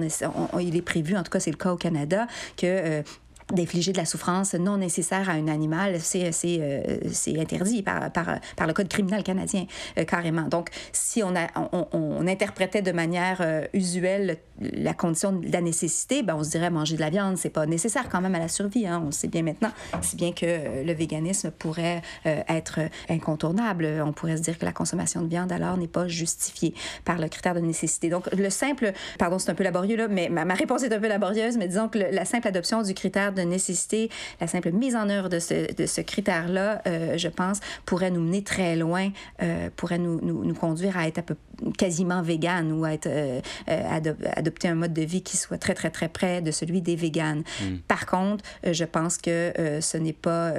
[0.59, 3.03] il est prévu, en tout cas c'est le cas au Canada, que
[3.53, 8.67] d'infliger de la souffrance non nécessaire à un animal, c'est euh, interdit par, par, par,
[8.67, 9.65] le Code criminel canadien,
[9.97, 10.43] euh, carrément.
[10.43, 15.61] Donc, si on, a, on, on, interprétait de manière euh, usuelle la condition de la
[15.61, 18.39] nécessité, ben, on se dirait manger de la viande, c'est pas nécessaire quand même à
[18.39, 18.87] la survie.
[18.87, 24.01] Hein, on sait bien maintenant, si bien que le véganisme pourrait être incontournable.
[24.05, 26.73] On pourrait se dire que la consommation de viande, alors, n'est pas justifiée
[27.05, 28.09] par le critère de nécessité.
[28.09, 31.07] Donc, le simple, pardon, c'est un peu laborieux, là, mais ma, réponse est un peu
[31.07, 34.09] laborieuse, mais disons que la simple adoption du critère de nécessité,
[34.41, 38.21] la simple mise en œuvre de ce, de ce critère-là, euh, je pense, pourrait nous
[38.21, 39.09] mener très loin,
[39.41, 41.35] euh, pourrait nous, nous, nous, conduire à être à peu,
[41.77, 45.89] quasiment vegan ou à être, euh, adopter un mode de vie qui soit très, très,
[45.89, 47.43] très près de celui des véganes.
[47.61, 47.77] Mm.
[47.87, 50.53] Par contre, je pense que ce n'est pas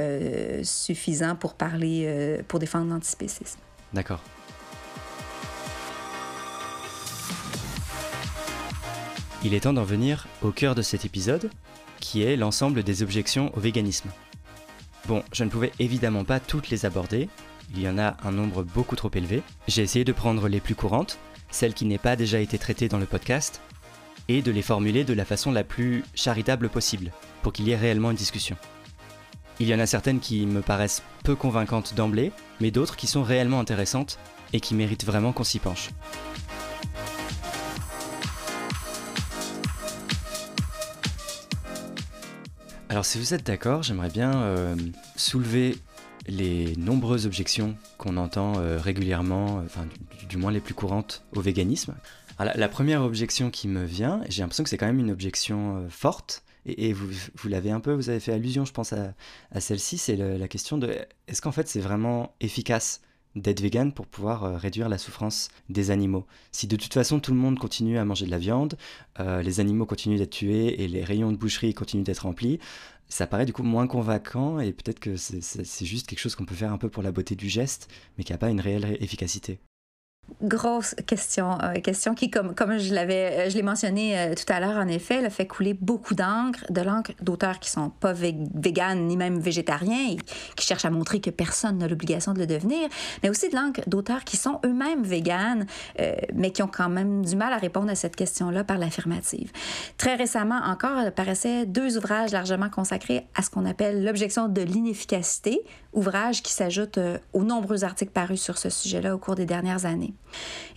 [0.62, 3.58] suffisant pour parler, pour défendre l'antispécisme.
[3.92, 4.20] D'accord.
[9.44, 11.48] Il est temps d'en venir au cœur de cet épisode,
[12.00, 14.10] qui est l'ensemble des objections au véganisme.
[15.06, 17.28] Bon, je ne pouvais évidemment pas toutes les aborder,
[17.74, 19.42] il y en a un nombre beaucoup trop élevé.
[19.66, 21.18] J'ai essayé de prendre les plus courantes,
[21.50, 23.60] celles qui n'aient pas déjà été traitées dans le podcast,
[24.28, 27.76] et de les formuler de la façon la plus charitable possible, pour qu'il y ait
[27.76, 28.56] réellement une discussion.
[29.60, 33.22] Il y en a certaines qui me paraissent peu convaincantes d'emblée, mais d'autres qui sont
[33.22, 34.18] réellement intéressantes
[34.52, 35.90] et qui méritent vraiment qu'on s'y penche.
[42.88, 44.74] Alors si vous êtes d'accord, j'aimerais bien euh,
[45.16, 45.76] soulever
[46.28, 49.86] les nombreuses objections qu'on entend euh, régulièrement, enfin
[50.28, 51.94] du, moins les plus courantes au véganisme.
[52.38, 55.88] la, première objection qui me vient, j'ai l'impression que c'est quand même une objection euh,
[55.88, 59.14] forte, et, vous, vous l'avez un peu, vous avez fait allusion je pense à,
[59.58, 60.94] celle-ci, c'est la question de
[61.26, 63.00] est-ce qu'en fait c'est vraiment efficace
[63.36, 66.26] d'être vegan pour pouvoir réduire la souffrance des animaux?
[66.52, 68.76] Si de toute façon tout le monde continue à manger de la viande,
[69.18, 72.58] les animaux continuent d'être tués et les rayons de boucherie continuent d'être remplis,
[73.08, 76.54] ça paraît du coup moins convaincant et peut-être que c'est juste quelque chose qu'on peut
[76.54, 79.60] faire un peu pour la beauté du geste, mais qui n'a pas une réelle efficacité.
[80.40, 84.44] Grosse question, euh, question qui, comme, comme je l'avais, euh, je l'ai mentionné euh, tout
[84.52, 89.08] à l'heure, en effet, fait couler beaucoup d'encre, de l'encre d'auteurs qui sont pas véganes
[89.08, 90.16] ni même végétariens et
[90.54, 92.88] qui cherchent à montrer que personne n'a l'obligation de le devenir,
[93.24, 95.66] mais aussi de l'encre d'auteurs qui sont eux-mêmes véganes,
[96.34, 99.50] mais qui ont quand même du mal à répondre à cette question-là par l'affirmative.
[99.96, 105.60] Très récemment encore, apparaissaient deux ouvrages largement consacrés à ce qu'on appelle l'objection de l'inefficacité,
[105.92, 106.98] ouvrage qui s'ajoute
[107.32, 110.14] aux nombreux articles parus sur ce sujet-là au cours des dernières années.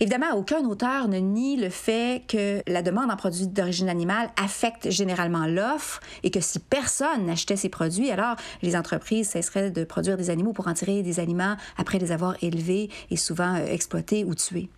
[0.00, 4.90] Évidemment, aucun auteur ne nie le fait que la demande en produits d'origine animale affecte
[4.90, 10.16] généralement l'offre et que si personne n'achetait ces produits, alors les entreprises cesseraient de produire
[10.16, 14.24] des animaux pour en tirer des aliments après les avoir élevés et souvent euh, exploités
[14.24, 14.68] ou tués.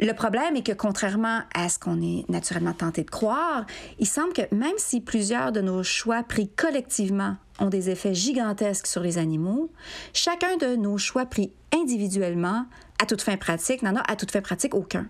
[0.00, 3.64] Le problème est que contrairement à ce qu'on est naturellement tenté de croire,
[4.00, 8.88] il semble que même si plusieurs de nos choix pris collectivement ont des effets gigantesques
[8.88, 9.70] sur les animaux,
[10.12, 12.66] chacun de nos choix pris individuellement
[13.02, 15.06] à toute fin pratique, n'en a à toute fin pratique aucun.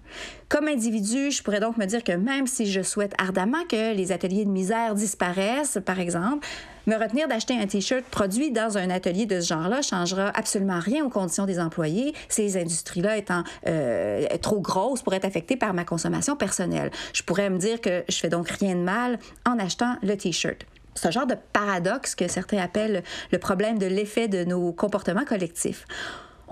[0.49, 4.11] Comme individu, je pourrais donc me dire que même si je souhaite ardemment que les
[4.11, 6.47] ateliers de misère disparaissent, par exemple,
[6.87, 11.05] me retenir d'acheter un T-shirt produit dans un atelier de ce genre-là changera absolument rien
[11.05, 15.85] aux conditions des employés, ces industries-là étant euh, trop grosses pour être affectées par ma
[15.85, 16.91] consommation personnelle.
[17.13, 20.67] Je pourrais me dire que je fais donc rien de mal en achetant le T-shirt.
[21.03, 25.87] Un genre de paradoxe que certains appellent le problème de l'effet de nos comportements collectifs.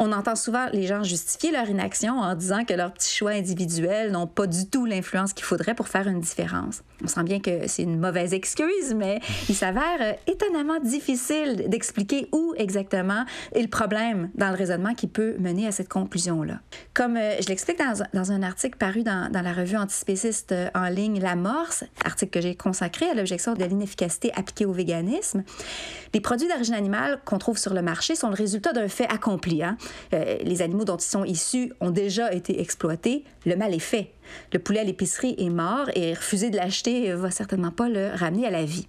[0.05, 4.11] On entend souvent les gens justifier leur inaction en disant que leurs petits choix individuels
[4.11, 6.83] n'ont pas du tout l'influence qu'il faudrait pour faire une différence.
[7.05, 12.29] On sent bien que c'est une mauvaise excuse, mais il s'avère euh, étonnamment difficile d'expliquer
[12.33, 16.59] où exactement est le problème dans le raisonnement qui peut mener à cette conclusion-là.
[16.95, 17.79] Comme euh, je l'explique
[18.13, 22.41] dans, un article paru dans, dans la revue antispéciste euh, en ligne L'Amorce, article que
[22.41, 25.45] j'ai consacré à l'objection de l'inefficacité appliquée au véganisme,
[26.13, 29.63] les produits d'origine animale qu'on trouve sur le marché sont le résultat d'un fait accompli.
[29.63, 29.77] Hein?
[30.13, 33.25] Les animaux dont ils sont issus ont déjà été exploités.
[33.47, 34.13] Le mal est fait.
[34.53, 38.47] Le poulet à l'épicerie est mort et refuser de l'acheter va certainement pas le ramener
[38.47, 38.87] à la vie.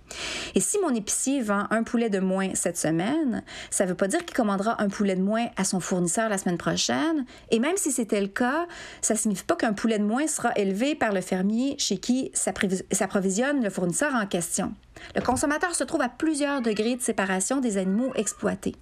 [0.56, 4.08] Et si mon épicier vend un poulet de moins cette semaine, ça ne veut pas
[4.08, 7.26] dire qu'il commandera un poulet de moins à son fournisseur la semaine prochaine.
[7.52, 8.68] Et même si c'était le cas,
[9.02, 12.32] ça ne signifie pas qu'un poulet de moins sera élevé par le fermier chez qui
[12.34, 14.74] s'approvisionne le fournisseur en question.
[15.16, 18.76] Le consommateur se trouve à plusieurs degrés de séparation des animaux exploités.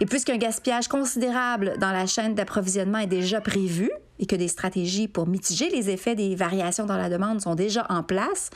[0.00, 5.08] Et puisqu'un gaspillage considérable dans la chaîne d'approvisionnement est déjà prévu, et que des stratégies
[5.08, 8.50] pour mitiger les effets des variations dans la demande sont déjà en place,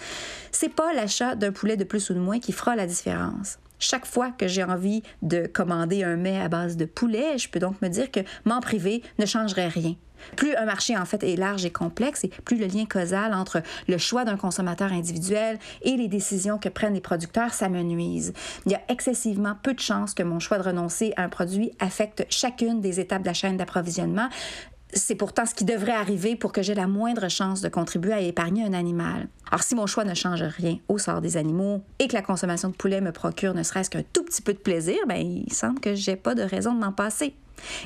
[0.53, 3.59] c'est pas l'achat d'un poulet de plus ou de moins qui fera la différence.
[3.79, 7.59] Chaque fois que j'ai envie de commander un mets à base de poulet, je peux
[7.59, 9.97] donc me dire que m'en priver ne changerait rien.
[10.35, 13.63] Plus un marché en fait est large et complexe, et plus le lien causal entre
[13.87, 18.33] le choix d'un consommateur individuel et les décisions que prennent les producteurs s'amenuise.
[18.65, 21.73] Il y a excessivement peu de chances que mon choix de renoncer à un produit
[21.79, 24.29] affecte chacune des étapes de la chaîne d'approvisionnement.
[24.97, 28.21] C'est pourtant ce qui devrait arriver pour que j'ai la moindre chance de contribuer à
[28.21, 29.29] épargner un animal.
[29.51, 32.71] Alors si mon choix ne change rien au sort des animaux et que la consommation
[32.71, 35.81] de poulet me procure ne serait-ce qu'un tout petit peu de plaisir, ben il semble
[35.81, 37.35] que j'ai pas de raison de m'en passer.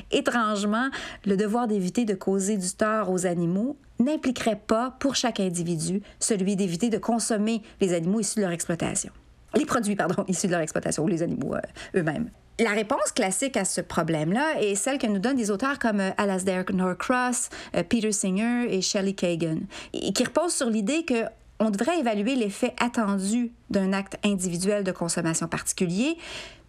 [0.09, 0.89] Étrangement,
[1.25, 6.55] le devoir d'éviter de causer du tort aux animaux n'impliquerait pas pour chaque individu celui
[6.55, 9.11] d'éviter de consommer les animaux issus de leur exploitation.
[9.55, 12.29] Les produits, pardon, issus de leur exploitation, les animaux euh, eux-mêmes.
[12.61, 16.11] La réponse classique à ce problème-là est celle que nous donnent des auteurs comme euh,
[16.17, 21.23] Alasdair Norcross, euh, Peter Singer et Shelley Kagan, qui repose sur l'idée que
[21.59, 26.17] on devrait évaluer l'effet attendu d'un acte individuel de consommation particulier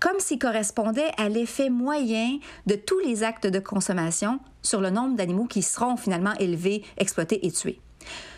[0.01, 5.17] comme s'il correspondait à l'effet moyen de tous les actes de consommation sur le nombre
[5.17, 7.81] d'animaux qui seront finalement élevés, exploités et tués.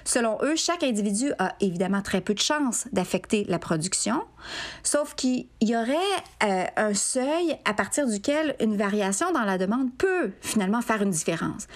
[0.04, 4.22] Selon eux, chaque individu a évidemment très peu de chances d'affecter la production,
[4.82, 5.94] sauf qu'il y aurait
[6.42, 11.10] euh, un seuil à partir duquel une variation dans la demande peut finalement faire une
[11.10, 11.66] différence.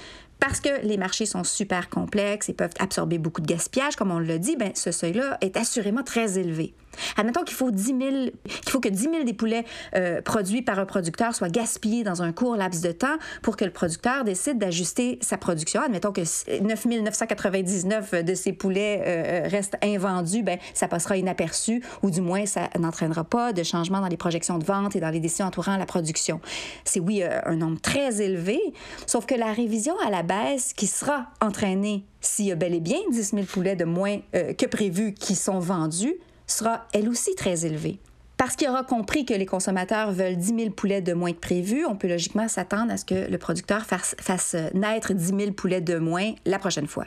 [0.41, 4.21] Parce que les marchés sont super complexes et peuvent absorber beaucoup de gaspillage, comme on
[4.21, 6.75] l'a dit, ben, ce seuil-là est assurément très élevé.
[7.17, 7.99] Admettons qu'il faut, 10 000,
[8.45, 12.23] qu'il faut que 10 000 des poulets euh, produits par un producteur soient gaspillés dans
[12.23, 15.81] un court laps de temps pour que le producteur décide d'ajuster sa production.
[15.83, 16.23] Admettons que
[16.61, 22.47] 9 999 de ces poulets euh, restent invendus, ben, ça passera inaperçu ou du moins
[22.47, 25.77] ça n'entraînera pas de changement dans les projections de vente et dans les décisions entourant
[25.77, 26.41] la production.
[26.85, 28.61] C'est oui euh, un nombre très élevé,
[29.07, 32.81] sauf que la révision à la baisse qui sera entraînée s'il y a bel et
[32.81, 36.17] bien 10 000 poulets de moins que prévu qui sont vendus,
[36.49, 38.01] sera elle aussi très élevée.
[38.37, 41.85] Parce qu'il aura compris que les consommateurs veulent 10 000 poulets de moins que prévu,
[41.85, 45.99] on peut logiquement s'attendre à ce que le producteur fasse, naître 10 000 poulets de
[45.99, 47.07] moins la prochaine fois.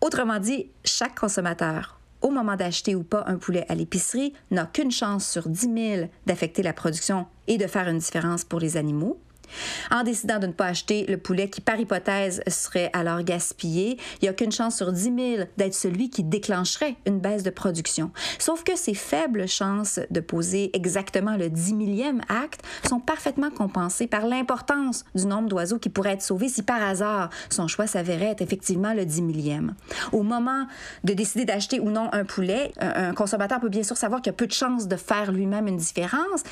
[0.00, 4.92] Autrement dit, chaque consommateur, au moment d'acheter ou pas un poulet à l'épicerie, n'a qu'une
[4.92, 9.20] chance sur 10 000 d'affecter la production et de faire une différence pour les animaux.
[9.90, 14.24] En décidant de ne pas acheter le poulet qui, par hypothèse, serait alors gaspillé, il
[14.24, 15.14] n'y a qu'une chance sur 10 000
[15.56, 18.10] d'être celui qui déclencherait une baisse de production.
[18.38, 24.06] Sauf que ces faibles chances de poser exactement le 10 millième acte sont parfaitement compensées
[24.06, 28.26] par l'importance du nombre d'oiseaux qui pourraient être sauvés si par hasard son choix s'avérait
[28.26, 29.74] être effectivement le 10 millième.
[30.12, 30.66] Au moment
[31.04, 34.34] de décider d'acheter ou non un poulet, un consommateur peut bien sûr savoir qu'il a
[34.34, 36.42] peu de chances de faire lui-même une différence,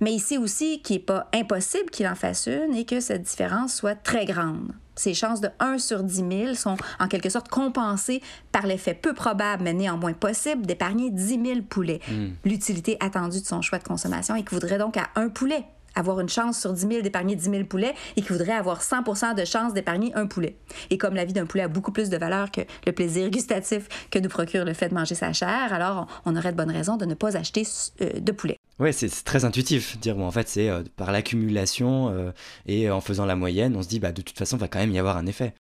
[0.00, 3.74] mais il sait aussi qu'il n'est pas impossible qu'il en fasse et que cette différence
[3.74, 4.72] soit très grande.
[4.94, 9.12] Ces chances de 1 sur 10 000 sont en quelque sorte compensées par l'effet peu
[9.12, 12.00] probable, mais néanmoins possible, d'épargner 10 000 poulets.
[12.08, 12.30] Hmm.
[12.44, 15.66] L'utilité attendue de son choix de consommation équivaudrait donc à un poulet
[15.96, 19.34] avoir une chance sur 10 000 d'épargner 10 000 poulets et qui voudrait avoir 100%
[19.34, 20.56] de chance d'épargner un poulet.
[20.90, 23.88] Et comme la vie d'un poulet a beaucoup plus de valeur que le plaisir gustatif
[24.10, 26.96] que nous procure le fait de manger sa chair, alors on aurait de bonnes raisons
[26.96, 27.62] de ne pas acheter
[28.02, 28.55] euh, de poulet.
[28.78, 29.98] Oui, c'est très intuitif.
[29.98, 32.30] Dire, bon, en fait, c'est euh, par l'accumulation euh,
[32.66, 34.78] et en faisant la moyenne, on se dit, bah, de toute façon, il va quand
[34.78, 35.54] même y avoir un effet.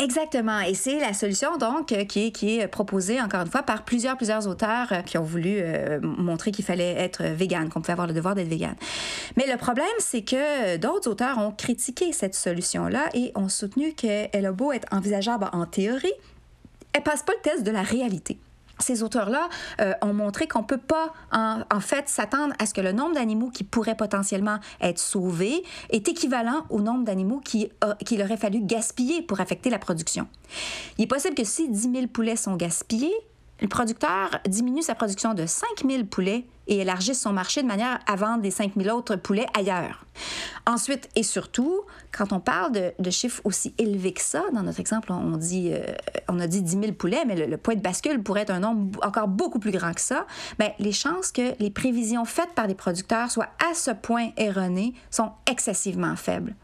[0.00, 0.58] Exactement.
[0.60, 4.48] Et c'est la solution, donc, euh, qui est, proposée, encore une fois, par plusieurs, plusieurs
[4.48, 5.62] auteurs qui ont voulu
[6.00, 8.74] montrer qu'il fallait être vegan, qu'on pouvait avoir le devoir d'être vegan.
[9.36, 14.46] Mais le problème, c'est que d'autres auteurs ont critiqué cette solution-là et ont soutenu qu'elle
[14.46, 16.14] a beau être envisageable en théorie,
[16.94, 18.38] elle passe pas le test de la réalité
[18.78, 19.48] ces auteurs-là
[19.80, 23.14] euh, ont montré qu'on ne peut pas, en, fait, s'attendre à ce que le nombre
[23.14, 29.22] d'animaux qui pourraient potentiellement être sauvés est équivalent au nombre d'animaux qu'il aurait fallu gaspiller
[29.22, 30.26] pour affecter la production.
[30.98, 33.14] Il est possible que si 10 000 poulets sont gaspillés,
[33.62, 38.00] le producteur diminue sa production de 5 000 poulets et élargisse son marché de manière
[38.06, 40.04] à vendre les 5 000 autres poulets ailleurs.
[40.66, 41.82] Ensuite et surtout,
[42.16, 46.46] quand on parle de, chiffres aussi élevés que ça, dans notre exemple, on, euh, a
[46.46, 49.60] dit 10 000 poulets, mais le, point de bascule pourrait être un nombre encore beaucoup
[49.60, 50.26] plus grand que ça,
[50.58, 54.94] bien, les chances que les prévisions faites par les producteurs soient à ce point erronées
[55.10, 56.54] sont excessivement faibles.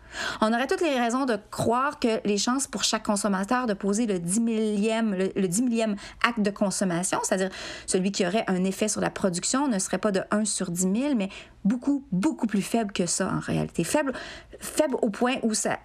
[0.40, 4.06] On aurait toutes les raisons de croire que les chances pour chaque consommateur de poser
[4.06, 5.96] le 10 millième, le, 10 millième
[6.26, 7.50] acte de consommation, c'est-à-dire
[7.86, 10.80] celui qui aurait un effet sur la production, ne serait pas de 1 sur 10
[10.80, 11.28] 000, mais
[11.64, 13.84] beaucoup, beaucoup plus faible que ça en réalité.
[13.84, 14.12] Faible,
[14.60, 15.78] faible au point où, ça,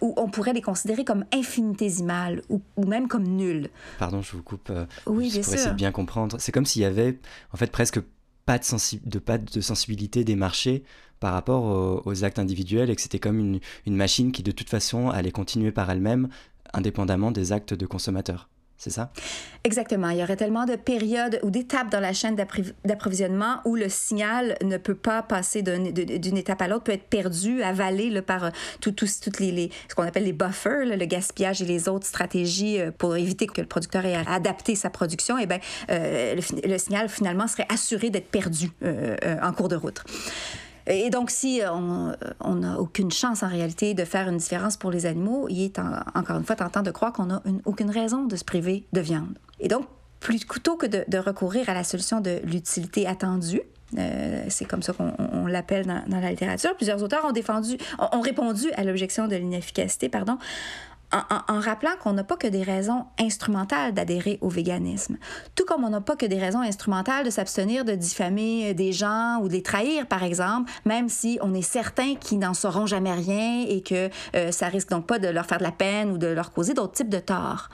[0.00, 3.70] où on pourrait les considérer comme infinitésimales ou, ou même comme nulles.
[3.98, 4.70] Pardon, je vous coupe.
[4.70, 6.36] Euh, oui, bien pour essayer de bien comprendre.
[6.38, 7.18] C'est comme s'il y avait
[7.52, 8.00] en fait presque
[8.58, 10.84] de sensibilité des marchés
[11.20, 14.70] par rapport aux, actes individuels et que c'était comme une, une, machine qui de toute
[14.70, 16.28] façon allait continuer par elle-même
[16.72, 18.48] indépendamment des actes de consommateurs.
[18.80, 19.10] C'est ça?
[19.62, 20.08] Exactement.
[20.08, 24.56] Il y aurait tellement de périodes ou d'étapes dans la chaîne d'approvisionnement où le signal
[24.64, 28.50] ne peut pas passer d'une étape à l'autre, peut être perdu, avalé par euh,
[28.80, 32.90] tout, toutes les, ce qu'on appelle les buffers, le gaspillage et les autres stratégies euh,
[32.90, 35.36] pour éviter que le producteur ait à adapter sa production.
[35.36, 35.58] Eh bien,
[35.90, 38.70] euh, le, signal finalement serait assuré d'être perdu
[39.42, 40.02] en cours de route.
[40.86, 45.06] Et donc, si on n'a aucune chance en réalité de faire une différence pour les
[45.06, 45.78] animaux, il est
[46.14, 49.38] encore une fois tentant de croire qu'on n'a aucune raison de se priver de viande.
[49.60, 49.86] Et donc,
[50.20, 53.62] plutôt que de, recourir à la solution de l'utilité attendue,
[53.98, 56.76] euh, c'est comme ça qu'on l'appelle dans, dans, la littérature.
[56.76, 60.38] Plusieurs auteurs ont défendu, ont répondu à l'objection de l'inefficacité, pardon,
[61.12, 65.16] en, rappelant qu'on n'a pas que des raisons instrumentales d'adhérer au véganisme,
[65.54, 69.38] tout comme on n'a pas que des raisons instrumentales de s'abstenir de diffamer des gens
[69.42, 73.12] ou de les trahir, par exemple, même si on est certain qu'ils n'en sauront jamais
[73.12, 76.18] rien et que euh, ça risque donc pas de leur faire de la peine ou
[76.18, 77.68] de leur causer d'autres types de torts.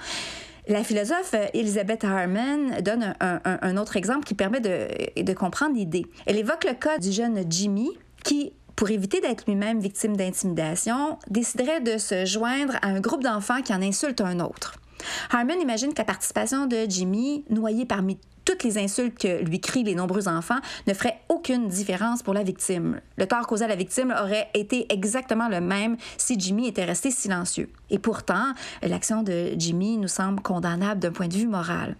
[0.68, 6.06] La philosophe euh, Elizabeth Harman donne un, autre exemple qui permet de comprendre l'idée.
[6.26, 7.90] Elle évoque le cas du jeune Jimmy
[8.24, 13.62] qui pour éviter d'être lui-même victime d'intimidation, déciderait de se joindre à un groupe d'enfants
[13.62, 14.74] qui en insulte un autre.
[15.30, 19.82] Harmon imagine que la participation de Jimmy, noyé parmi toutes les insultes que lui crient
[19.82, 23.00] les nombreux enfants ne feraient aucune différence pour la victime.
[23.18, 27.10] Le tort causé à la victime aurait été exactement le même si Jimmy était resté
[27.10, 27.68] silencieux.
[27.90, 31.96] Et pourtant, l'action de Jimmy nous semble condamnable d'un point de vue moral.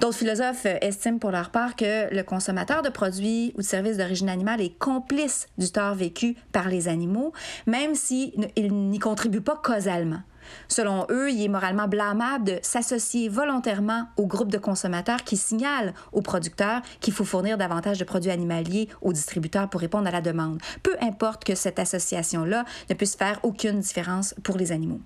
[0.00, 4.28] D'autres philosophes estiment pour leur part que le consommateur de produits ou de services d'origine
[4.28, 7.32] animale est complice du tort vécu par les animaux,
[7.66, 10.20] même s'il n'y contribue pas causalement.
[10.68, 15.94] Selon eux, il est moralement blâmable de s'associer volontairement au groupe de consommateurs qui signalent
[16.12, 20.20] aux producteurs qu'il faut fournir davantage de produits animaliers aux distributeurs pour répondre à la
[20.20, 25.00] demande, peu importe que cette association-là ne puisse faire aucune différence pour les animaux.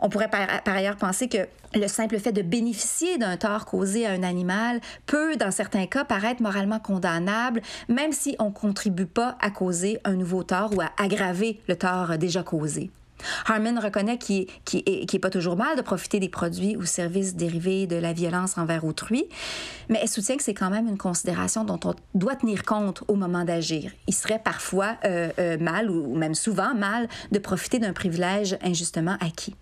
[0.00, 4.12] On pourrait par, ailleurs penser que le simple fait de bénéficier d'un tort causé à
[4.12, 9.36] un animal peut, dans certains cas, paraître moralement condamnable, même si on ne contribue pas
[9.40, 12.90] à causer un nouveau tort ou à aggraver le tort déjà causé.
[13.46, 17.96] Harmon reconnaît qu'il n'est pas toujours mal de profiter des produits ou services dérivés de
[17.96, 19.24] la violence envers autrui,
[19.88, 23.14] mais elle soutient que c'est quand même une considération dont on doit tenir compte au
[23.14, 23.92] moment d'agir.
[24.08, 29.16] Il serait parfois euh, euh, mal, ou même souvent mal, de profiter d'un privilège injustement
[29.20, 29.54] acquis.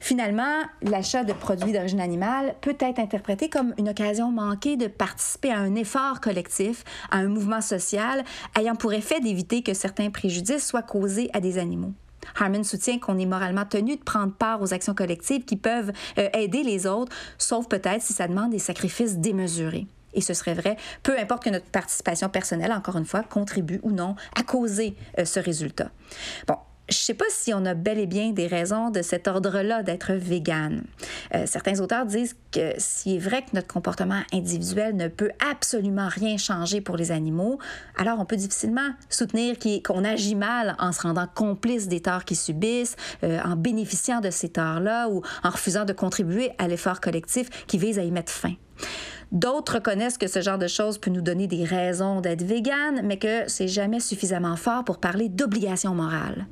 [0.00, 5.50] Finalement, l'achat de produits d'origine animale peut être interprété comme une occasion manquée de participer
[5.50, 8.24] à un effort collectif, à un mouvement social
[8.58, 11.92] ayant pour effet d'éviter que certains préjudices soient causés à des animaux.
[12.38, 16.28] Harmon soutient qu'on est moralement tenu de prendre part aux actions collectives qui peuvent euh,
[16.34, 19.86] aider les autres, sauf peut-être si ça demande des sacrifices démesurés.
[20.14, 23.92] Et ce serait vrai, peu importe que notre participation personnelle, encore une fois, contribue ou
[23.92, 25.90] non à causer euh, ce résultat.
[26.48, 26.56] Bon,
[26.88, 29.82] je ne sais pas si on a bel et bien des raisons de cet ordre-là
[29.82, 30.84] d'être vegan.
[31.34, 36.08] Euh, certains auteurs disent que s'il est vrai que notre comportement individuel ne peut absolument
[36.08, 37.58] rien changer pour les animaux,
[37.96, 42.36] alors on peut difficilement soutenir qu'on agit mal en se rendant complice des torts qu'ils
[42.36, 47.66] subissent, euh, en bénéficiant de ces torts-là ou en refusant de contribuer à l'effort collectif
[47.66, 48.54] qui vise à y mettre fin.
[49.32, 53.18] D'autres reconnaissent que ce genre de choses peut nous donner des raisons d'être vegan, mais
[53.18, 56.46] que c'est jamais suffisamment fort pour parler d'obligation morale.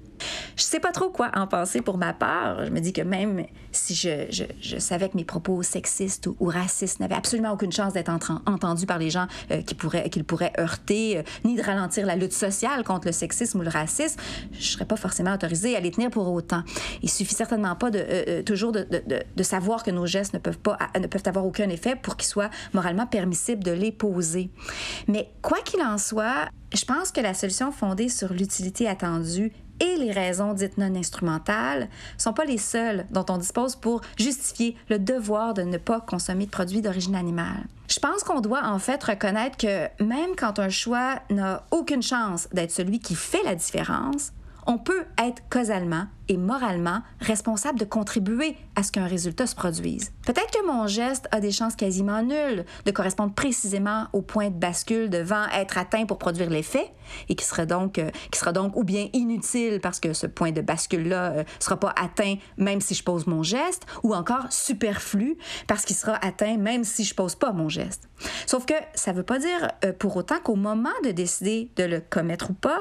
[0.57, 2.65] Je sais pas trop quoi en penser pour ma part.
[2.65, 7.15] Je me dis que même si je, savais que mes propos sexistes ou, racistes n'avaient
[7.15, 8.11] absolument aucune chance d'être
[8.47, 12.17] entendus par les gens euh, qui pourraient, qu'ils pourraient heurter, euh, ni de ralentir la
[12.17, 14.21] lutte sociale contre le sexisme ou le racisme,
[14.53, 16.63] je serais pas forcément autorisée à les tenir pour autant.
[17.03, 20.59] Il suffit certainement pas de, euh, toujours de, de, savoir que nos gestes ne peuvent,
[20.59, 24.51] pas, ne peuvent avoir aucun effet pour qu'il soit moralement permissible de les poser.
[25.09, 29.97] Mais quoi qu'il en soit, je pense que la solution fondée sur l'utilité attendue et
[29.97, 34.99] les raisons dites non instrumentales sont pas les seules dont on dispose pour justifier le
[34.99, 37.65] devoir de ne pas consommer de produits d'origine animale.
[37.89, 42.49] Je pense qu'on doit en fait reconnaître que même quand un choix n'a aucune chance
[42.53, 44.33] d'être celui qui fait la différence,
[44.67, 50.13] on peut être causalement et moralement responsable de contribuer à ce qu'un résultat se produise.
[50.27, 54.55] Peut-être que mon geste a des chances quasiment nulles de correspondre précisément au point de
[54.55, 56.93] bascule devant être atteint pour produire l'effet
[57.29, 60.63] et qui sera donc, euh, sera donc ou bien inutile parce que ce point de
[60.63, 65.37] bascule-là ne euh, sera pas atteint même si je pose mon geste ou encore superflu
[65.67, 68.09] parce qu'il sera atteint même si je pose pas mon geste.
[68.47, 71.85] Sauf que ça ne veut pas dire euh, pour autant qu'au moment de décider de
[71.85, 72.81] le commettre ou pas,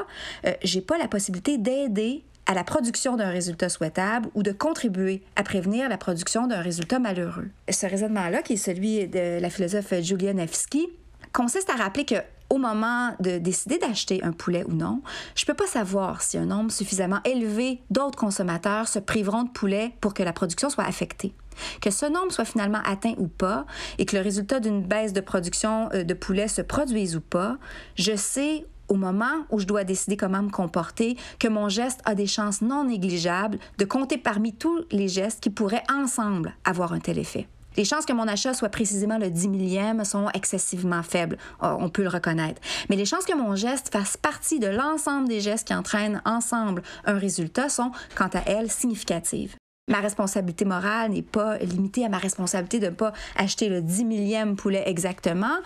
[0.63, 5.43] j'ai pas la possibilité d'aider à la production d'un résultat souhaitable ou de contribuer à
[5.43, 7.49] prévenir la production d'un résultat malheureux.
[7.69, 10.87] Ce raisonnement-là, qui est celui de la philosophe Julia Nevsky,
[11.31, 12.15] consiste à rappeler que
[12.49, 15.01] au moment de décider d'acheter un poulet ou non,
[15.35, 19.49] je ne peux pas savoir si un nombre suffisamment élevé d'autres consommateurs se priveront de
[19.49, 21.33] poulet pour que la production soit affectée.
[21.81, 23.65] Que ce nombre soit finalement atteint ou pas,
[23.97, 27.57] et que le résultat d'une baisse de production euh, de poulet se produise ou pas,
[27.95, 32.15] je sais au moment où je dois décider comment me comporter, que mon geste a
[32.15, 36.99] des chances non négligeables de compter parmi tous les gestes qui pourraient ensemble avoir un
[36.99, 37.47] tel effet.
[37.75, 41.89] Les chances que mon achat soit précisément le 10 millième sont excessivement faibles, oh, on
[41.89, 42.61] peut le reconnaître.
[42.89, 46.83] Mais les chances que mon geste fasse partie de l'ensemble des gestes qui entraînent ensemble
[47.05, 49.55] un résultat sont, quant à elles, significatives.
[49.89, 54.05] Ma responsabilité morale n'est pas limitée à ma responsabilité de ne pas acheter le 10
[54.05, 55.57] millième poulet exactement.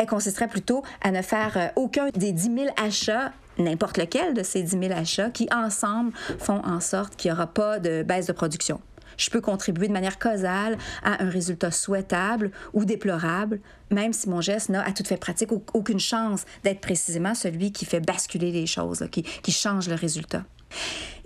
[0.00, 4.42] Elle consisterait plutôt à ne faire euh, aucun des 10 000 achats n'importe lequel de
[4.42, 8.24] ces 10 000 achats qui, ensemble, font en sorte qu'il n'y aura pas de baisse
[8.24, 8.80] de production.
[9.18, 14.40] Je peux contribuer de manière causale à un résultat souhaitable ou déplorable, même si mon
[14.40, 18.66] geste n'a à toute fait pratique aucune chance d'être précisément celui qui fait basculer les
[18.66, 20.44] choses, qui, qui change le résultat.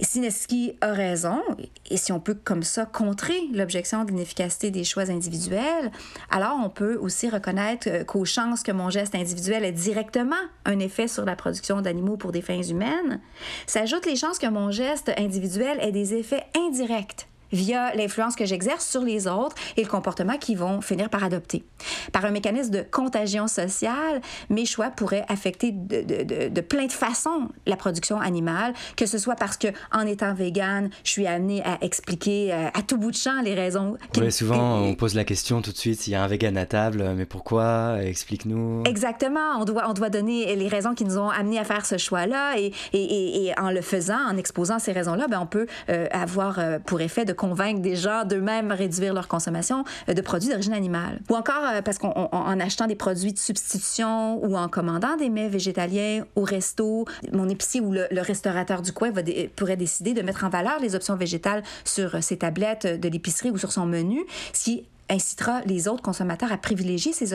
[0.01, 1.40] Sineski a raison,
[1.88, 5.90] et si on peut comme ça contrer l'objection de l'inefficacité des choix individuels,
[6.30, 10.34] alors on peut aussi reconnaître euh, qu'aux chances que mon geste individuel ait directement
[10.64, 13.20] un effet sur la production d'animaux pour des fins humaines,
[13.66, 18.86] s'ajoutent les chances que mon geste individuel ait des effets indirects via l'influence que j'exerce
[18.86, 21.64] sur les autres et le comportement qu'ils vont finir par adopter.
[22.12, 27.48] Par un mécanisme de contagion sociale, mes choix pourraient affecter de, de, plein de façons
[27.66, 31.78] la production animale, que ce soit parce que en étant végane, je suis amenée à
[31.82, 33.96] expliquer euh, à tout bout de champ les raisons.
[34.16, 36.66] Oui, souvent on pose la question tout de suite s'il y a un vegan à
[36.66, 37.98] table, mais pourquoi?
[38.02, 38.82] Explique-nous.
[38.86, 41.98] Exactement, on doit, on doit donner les raisons qui nous ont amenés à faire ce
[41.98, 46.07] choix-là et, et, et, en le faisant, en exposant ces raisons-là, ben, on peut euh,
[46.11, 50.72] avoir euh, pour effet de convaincre des gens d'eux-mêmes réduire leur consommation de produits d'origine
[50.72, 51.20] animale.
[51.30, 56.24] Ou encore parce qu'en achetant des produits de substitution ou en commandant des mets végétaliens
[56.36, 59.12] au resto, mon épicier ou le, restaurateur du coin
[59.57, 63.59] pourrait décider de mettre en valeur les options végétales sur ses tablettes de l'épicerie ou
[63.59, 64.20] sur son menu,
[64.53, 67.32] ce qui incitera les autres consommateurs à privilégier ces,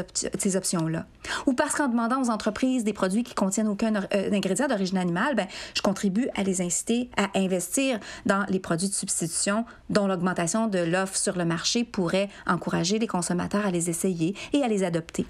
[0.55, 1.05] options-là.
[1.45, 5.35] Ou parce qu'en demandant aux entreprises des produits qui contiennent aucun euh, ingrédient d'origine animale,
[5.35, 10.67] ben, je contribue à les inciter à investir dans les produits de substitution dont l'augmentation
[10.67, 14.83] de l'offre sur le marché pourrait encourager les consommateurs à les essayer et à les
[14.83, 15.25] adopter.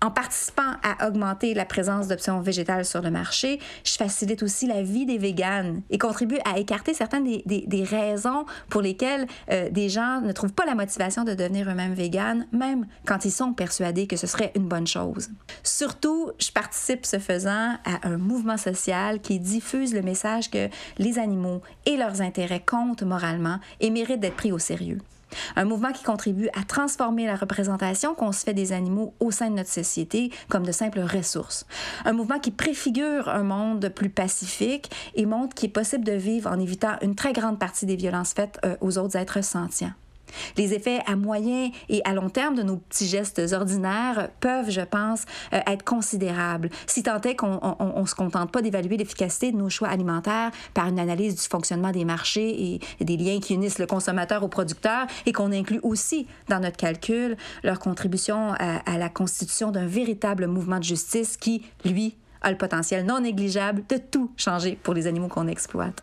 [0.00, 4.80] En participant à augmenter la présence d'options végétales sur le marché, je facilite aussi la
[4.80, 10.20] vie des véganes et contribue à écarter certaines des, raisons pour lesquelles euh, des gens
[10.20, 14.16] ne trouvent pas la motivation de devenir eux-mêmes véganes, même quand ils sont persuadés que
[14.16, 15.30] ce serait une bonne chose.
[15.64, 20.68] Surtout, je participe ce faisant à un mouvement social qui diffuse le message que
[20.98, 24.98] les animaux et leurs intérêts comptent moralement et méritent d'être pris au sérieux.
[25.56, 29.50] Un mouvement qui contribue à transformer la représentation qu'on se fait des animaux au sein
[29.50, 31.66] de notre société comme de simples ressources.
[32.04, 36.50] Un mouvement qui préfigure un monde plus pacifique et montre qu'il est possible de vivre
[36.50, 39.92] en évitant une très grande partie des violences faites euh, aux autres êtres sentients.
[40.56, 44.80] Les effets à moyen et à long terme de nos petits gestes ordinaires peuvent, je
[44.80, 47.60] pense, euh, être considérables, si tant est qu'on
[47.96, 51.92] ne se contente pas d'évaluer l'efficacité de nos choix alimentaires par une analyse du fonctionnement
[51.92, 56.26] des marchés et des liens qui unissent le consommateur au producteur et qu'on inclut aussi
[56.48, 61.64] dans notre calcul leur contribution à, à la constitution d'un véritable mouvement de justice qui,
[61.84, 66.02] lui, a le potentiel non négligeable de tout changer pour les animaux qu'on exploite.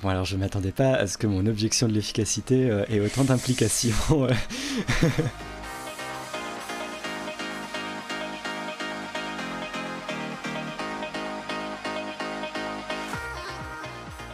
[0.00, 3.00] Bon, alors je ne m'attendais pas à ce que mon objection de l'efficacité euh, ait
[3.00, 3.92] autant d'implications.
[4.12, 4.30] Euh.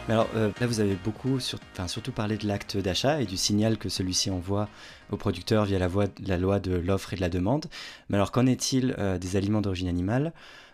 [0.07, 1.57] Mais alors euh, là, vous avez beaucoup, sur,
[1.87, 4.69] surtout parlé de l'acte d'achat et du signal que celui-ci envoie
[5.09, 7.65] aux producteurs via la loi de l'offre et de la demande.
[8.09, 10.31] Mais alors, qu'en est-il des aliments d'origine animale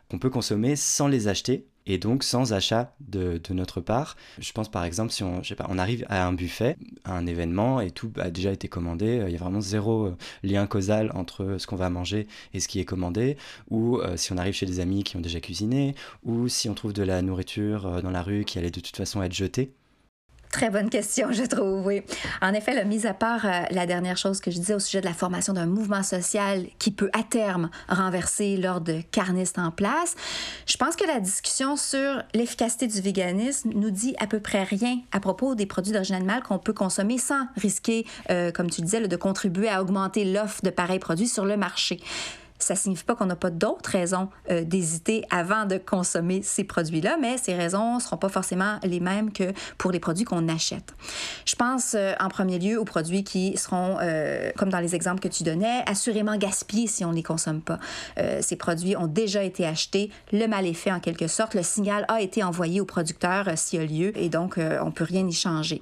[0.10, 4.15] qu'on peut consommer sans les acheter et donc sans achat de, notre part.
[4.39, 7.82] Je pense par exemple si on, pas, on arrive à un buffet, à un événement
[7.82, 11.11] et tout a déjà été commandé, euh, il y a vraiment zéro euh, lien causal
[11.13, 13.38] entre ce qu'on va manger et ce qui est commandé,
[13.69, 16.73] ou euh, si on arrive chez des amis qui ont déjà cuisiné, ou si on
[16.73, 19.73] trouve de la nourriture dans la rue qui allait de toute façon être jetée.
[20.52, 22.02] Très bonne question, je trouve, oui.
[22.41, 24.99] En effet, le mis à part euh, la dernière chose que je disais au sujet
[24.99, 30.16] de la formation d'un mouvement social qui peut à terme renverser l'ordre carniste en place,
[30.66, 34.99] je pense que la discussion sur l'efficacité du véganisme nous dit à peu près rien
[35.14, 39.08] à propos des produits d'origine animale qu'on peut consommer sans risquer, euh, comme tu disais,
[39.08, 42.02] de contribuer à augmenter l'offre de pareils produits sur le marché
[42.64, 47.18] ça signifie pas qu'on n'a pas d'autres raisons euh, d'hésiter avant de consommer ces produits-là,
[47.20, 50.93] mais ces raisons ne seront pas forcément les mêmes que pour les produits qu'on achète.
[51.45, 55.20] Je pense euh, en premier lieu aux produits qui seront, euh, comme dans les exemples
[55.20, 57.80] que tu donnais, assurément gaspillés si on ne les consomme pas.
[58.41, 62.05] ces produits ont déjà été achetés, le mal est fait en quelque sorte, le signal
[62.07, 65.28] a été envoyé au producteur s'il y a lieu et donc on ne peut rien
[65.28, 65.82] y changer.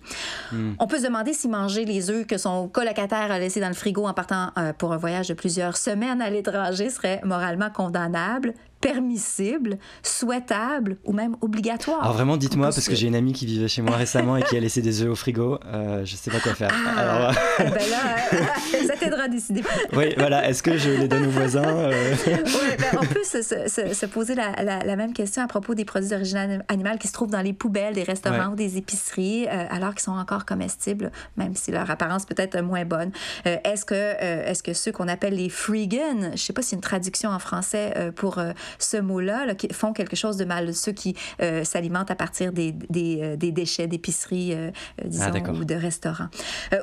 [0.52, 0.74] Hmm.
[0.80, 3.74] On peut se demander si manger les œufs que son colocataire a laissés dans le
[3.74, 9.78] frigo en partant pour un voyage de plusieurs semaines à l'étranger serait moralement condamnable permissible,
[10.04, 12.02] souhaitable ou même obligatoire.
[12.02, 14.56] Alors vraiment, dites-moi, parce que j'ai une amie qui vivait chez moi récemment et qui
[14.56, 15.60] a laissé des œufs au frigo.
[15.66, 16.72] Euh, je sais pas quoi faire.
[16.74, 17.36] Ah, Alors...
[17.60, 19.64] ben là, ça t'aidera à décider.
[19.94, 20.48] oui, voilà.
[20.48, 22.16] Est-ce que je les donne aux voisins euh?
[22.28, 26.10] ouais, ben, On peut se, se, poser la, la, même question à propos des produits
[26.10, 29.92] d'origine animale qui se trouvent dans les poubelles des restaurants ou des épiceries, euh, alors
[29.92, 33.12] qu'ils sont encore comestibles, même si leur apparence peut être moins bonne.
[33.46, 36.76] Euh, est-ce que, est-ce que ceux qu'on appelle les freegan, je sais pas y a
[36.76, 38.40] une traduction en français pour
[38.78, 40.74] ce mot-là, qui font quelque chose de mal.
[40.74, 44.72] Ceux qui euh, s'alimentent à partir des, des, euh, des déchets d'épicerie, euh,
[45.06, 46.30] disons, ah, ou de restaurants.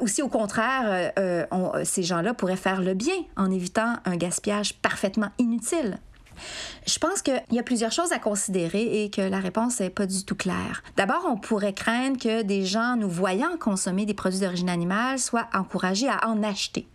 [0.00, 1.12] aussi, au contraire,
[1.84, 5.98] ces gens-là pourraient faire le bien en évitant un gaspillage parfaitement inutile.
[6.86, 10.06] Je pense qu'il y a plusieurs choses à considérer et que la réponse n'est pas
[10.06, 10.82] du tout claire.
[10.96, 15.48] D'abord, on pourrait craindre que des gens nous voyant consommer des produits d'origine animale soient
[15.54, 16.86] encouragés à en acheter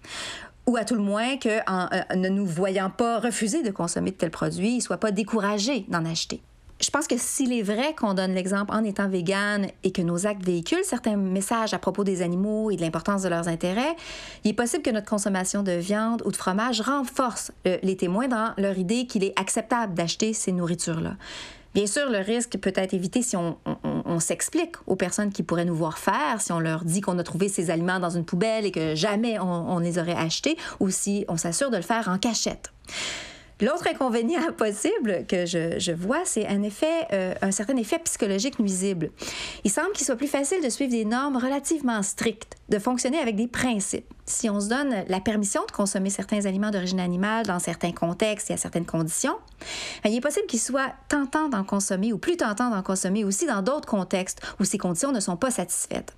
[0.67, 4.11] ou à tout le moins que, en, euh, ne nous voyant pas refuser de consommer
[4.11, 6.41] de tels produits, ils ne soient pas découragés d'en acheter.
[6.79, 10.25] je pense que s'il est vrai qu'on donne l'exemple en étant vegan et que nos
[10.25, 13.95] actes véhiculent certains messages à propos des animaux et de l'importance de leurs intérêts,
[14.43, 18.53] il est possible que notre consommation de viande ou de fromage renforce les témoins dans
[18.57, 21.17] leur idée qu'il est acceptable d'acheter ces nourritures-là.
[21.73, 23.57] Bien sûr, le risque peut être évité si on,
[24.19, 27.47] s'explique aux personnes qui pourraient nous voir faire, si on leur dit qu'on a trouvé
[27.47, 31.25] ces aliments dans une poubelle et que jamais on, on les aurait achetés, ou si
[31.27, 32.71] on s'assure de le faire en cachette.
[33.61, 39.11] L'autre inconvénient possible que je, vois, c'est un effet, euh, certain effet psychologique nuisible.
[39.63, 43.35] Il semble qu'il soit plus facile de suivre des normes relativement strictes, de fonctionner avec
[43.35, 47.59] des principes si on se donne la permission de consommer certains aliments d'origine animale dans
[47.59, 49.35] certains contextes et à certaines conditions,
[50.03, 53.45] ben, il est possible qu'il soit tentant d'en consommer ou plus tentant d'en consommer aussi
[53.45, 56.15] dans d'autres contextes où ces conditions ne sont pas satisfaites.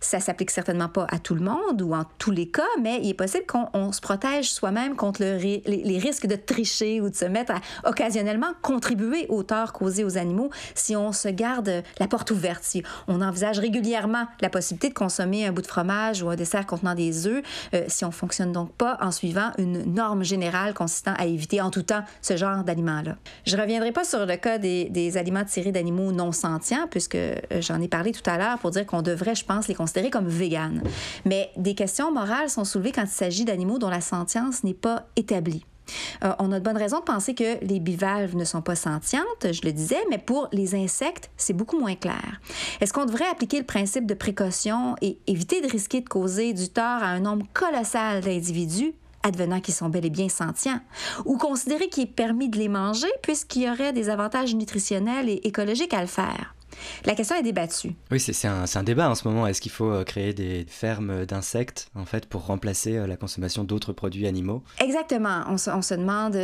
[0.00, 3.10] Ça s'applique certainement pas à tout le monde ou en tous les cas, mais il
[3.10, 7.52] est possible qu'on se protège soi-même contre les, risques de tricher ou de se mettre
[7.52, 12.62] à occasionnellement contribuer aux torts causés aux animaux si on se garde la porte ouverte,
[12.62, 16.66] si on envisage régulièrement la possibilité de consommer un bout de fromage ou un dessert
[16.66, 17.42] contenant des œufs
[17.74, 21.70] euh, si on fonctionne donc pas en suivant une norme générale consistant à éviter en
[21.70, 23.16] tout temps ce genre d'aliments-là.
[23.46, 27.80] Je reviendrai pas sur le cas des, aliments tirés d'animaux non sentients, puisque euh, j'en
[27.80, 30.82] ai parlé tout à l'heure pour dire qu'on devrait, je pense, les considérer comme véganes.
[31.24, 35.06] Mais des questions morales sont soulevées quand il s'agit d'animaux dont la sentience n'est pas
[35.16, 35.64] établie.
[36.24, 39.24] Euh, on a de bonnes raisons de penser que les bivalves ne sont pas sentientes,
[39.52, 42.40] je le disais, mais pour les insectes, c'est beaucoup moins clair.
[42.80, 46.68] Est-ce qu'on devrait appliquer le principe de précaution et éviter de risquer de causer du
[46.68, 50.80] tort à un nombre colossal d'individus advenant qu'ils sont bel et bien sentients,
[51.24, 55.40] ou considérer qu'il est permis de les manger puisqu'il y aurait des avantages nutritionnels et
[55.44, 56.54] écologiques à le faire?
[57.04, 57.94] La question est débattue.
[58.10, 59.46] Oui, c'est un, un, débat en ce moment.
[59.46, 63.64] Est-ce qu'il faut euh, créer des fermes d'insectes, en fait, pour remplacer euh, la consommation
[63.64, 64.62] d'autres produits animaux?
[64.80, 65.44] Exactement.
[65.48, 66.36] On se, on se demande,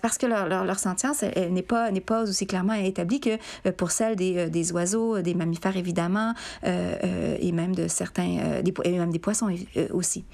[0.00, 3.90] parce que leur, leur, leur sentience n'est pas, pas aussi clairement établie que euh, pour
[3.90, 9.18] celle des, des oiseaux, des mammifères, évidemment, et même de certains, des, et même des
[9.18, 9.54] poissons
[9.92, 10.24] aussi.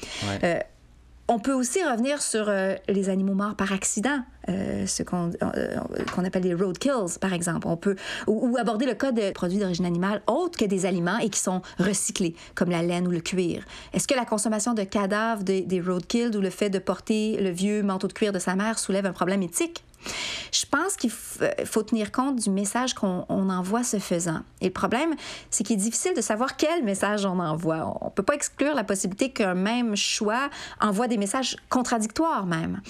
[1.32, 4.18] On peut aussi revenir sur euh, les animaux morts par accident,
[4.48, 5.76] euh, ce euh,
[6.12, 7.68] qu'on appelle des roadkills, par exemple.
[7.68, 7.94] On peut
[8.26, 11.62] ou, aborder le cas de produits d'origine animale autres que des aliments et qui sont
[11.78, 13.64] recyclés, comme la laine ou le cuir.
[13.92, 17.50] Est-ce que la consommation de cadavres des, des roadkills ou le fait de porter le
[17.50, 19.84] vieux manteau de cuir de sa mère soulève un problème éthique?
[20.52, 24.40] Je pense qu'il faut tenir compte du message qu'on envoie ce faisant.
[24.60, 25.14] Et le problème,
[25.50, 27.98] c'est qu'il est difficile de savoir quel message on envoie.
[28.00, 32.80] On ne peut pas exclure la possibilité qu'un même choix envoie des messages contradictoires même.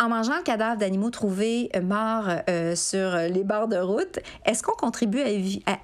[0.00, 4.62] En mangeant le cadavre d'animaux trouvés euh, morts euh, sur les bords de route, est-ce
[4.62, 5.20] qu'on contribue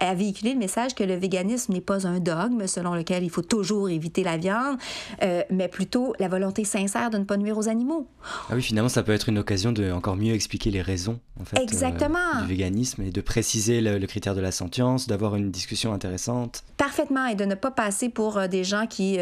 [0.01, 3.43] à, véhiculer le message que le véganisme n'est pas un dogme selon lequel il faut
[3.43, 4.79] toujours éviter la viande,
[5.23, 8.09] euh, mais plutôt la volonté sincère de ne pas nuire aux animaux?
[8.49, 11.45] Ah oui, finalement, ça peut être une occasion de encore mieux expliquer les raisons en
[11.45, 12.41] fait, Exactement.
[12.41, 16.65] du véganisme et de préciser le, critère de la sentience, d'avoir une discussion intéressante.
[16.79, 19.19] Parfaitement, et de ne pas passer pour des gens qui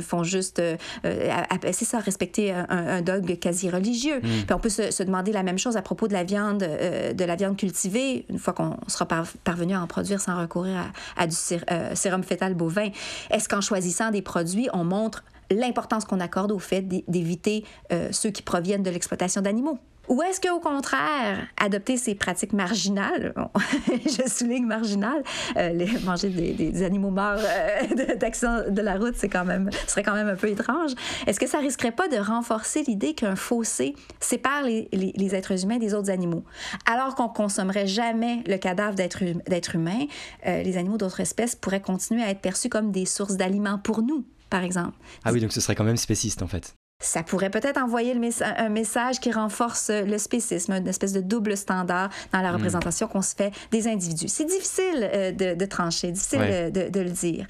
[0.00, 0.62] font juste,
[1.02, 4.20] c'est ça, respecter un, dogme quasi religieux.
[4.22, 4.37] Mm.
[4.44, 7.12] Puis on peut se, demander la même chose à propos de la viande, euh,
[7.56, 11.36] cultivée, une fois qu'on sera parvenu à en produire sans recourir à, du
[11.70, 12.88] euh, sérum fœtal bovin.
[13.30, 18.30] Est-ce qu'en choisissant des produits, on montre l'importance qu'on accorde au fait d'éviter euh, ceux
[18.30, 19.78] qui proviennent de l'exploitation d'animaux?
[20.08, 23.34] Ou est-ce qu'au contraire, adopter ces pratiques marginales,
[24.06, 25.22] je souligne marginales,
[25.56, 30.28] euh, manger des, animaux morts euh, de la route, c'est quand même, serait quand même
[30.28, 30.92] un peu étrange.
[31.26, 35.92] Est-ce que ça risquerait pas de renforcer l'idée qu'un fossé sépare les, êtres humains des
[35.92, 36.44] autres animaux?
[36.86, 40.06] Alors qu'on consommerait jamais le cadavre d'êtres hum, humains,
[40.46, 44.00] euh, les animaux d'autres espèces pourraient continuer à être perçus comme des sources d'aliments pour
[44.00, 44.96] nous, par exemple.
[45.24, 46.74] Ah oui, donc ce serait quand même spéciste en fait.
[47.00, 52.10] Ça pourrait peut-être envoyer un message qui renforce le spécisme, une espèce de double standard
[52.32, 52.56] dans la hmm.
[52.56, 54.26] représentation qu'on se fait des individus.
[54.26, 57.46] C'est difficile euh, de, trancher, difficile euh, de, le dire.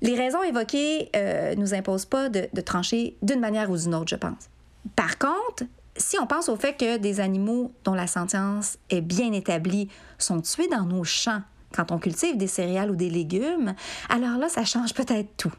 [0.00, 3.94] Les raisons évoquées ne euh, nous imposent pas de, de trancher d'une manière ou d'une
[3.94, 4.50] autre, je pense.
[4.96, 5.62] Par contre,
[5.96, 10.40] si on pense au fait que des animaux dont la sentience est bien établie sont
[10.40, 13.74] tués dans nos champs quand on cultive des céréales ou des légumes,
[14.08, 15.52] alors là, ça change peut-être tout.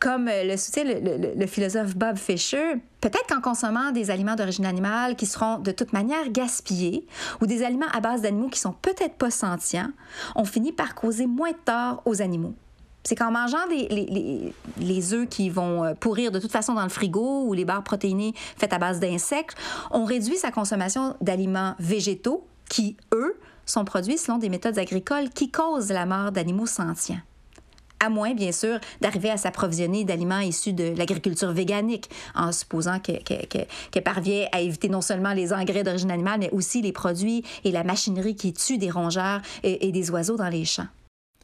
[0.00, 5.16] Comme euh, le soutient le, philosophe Bob Fisher, peut-être qu'en consommant des aliments d'origine animale
[5.16, 7.06] qui seront de toute manière gaspillés
[7.40, 9.90] ou des aliments à base d'animaux qui sont peut-être pas sentients,
[10.34, 12.54] on finit par causer moins de tort aux animaux.
[13.02, 16.88] C'est qu'en mangeant les, les, œufs qui vont euh, pourrir de toute façon dans le
[16.88, 19.56] frigo ou les barres protéinées faites à base d'insectes,
[19.90, 25.50] on réduit sa consommation d'aliments végétaux qui, eux, sont produits selon des méthodes agricoles qui
[25.50, 27.20] causent la mort d'animaux sentients.
[28.00, 34.02] À moins, bien sûr, d'arriver à s'approvisionner d'aliments issus de l'agriculture véganique, en supposant qu'elle
[34.04, 37.84] parvient à éviter non seulement les engrais d'origine animale, mais aussi les produits et la
[37.84, 40.88] machinerie qui tuent des rongeurs et, des oiseaux dans les champs.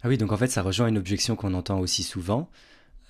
[0.03, 2.49] Ah oui, donc en fait, ça rejoint une objection qu'on entend aussi souvent,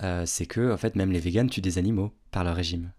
[0.03, 2.91] euh, c'est que en fait, même les véganes tuent des animaux par leur régime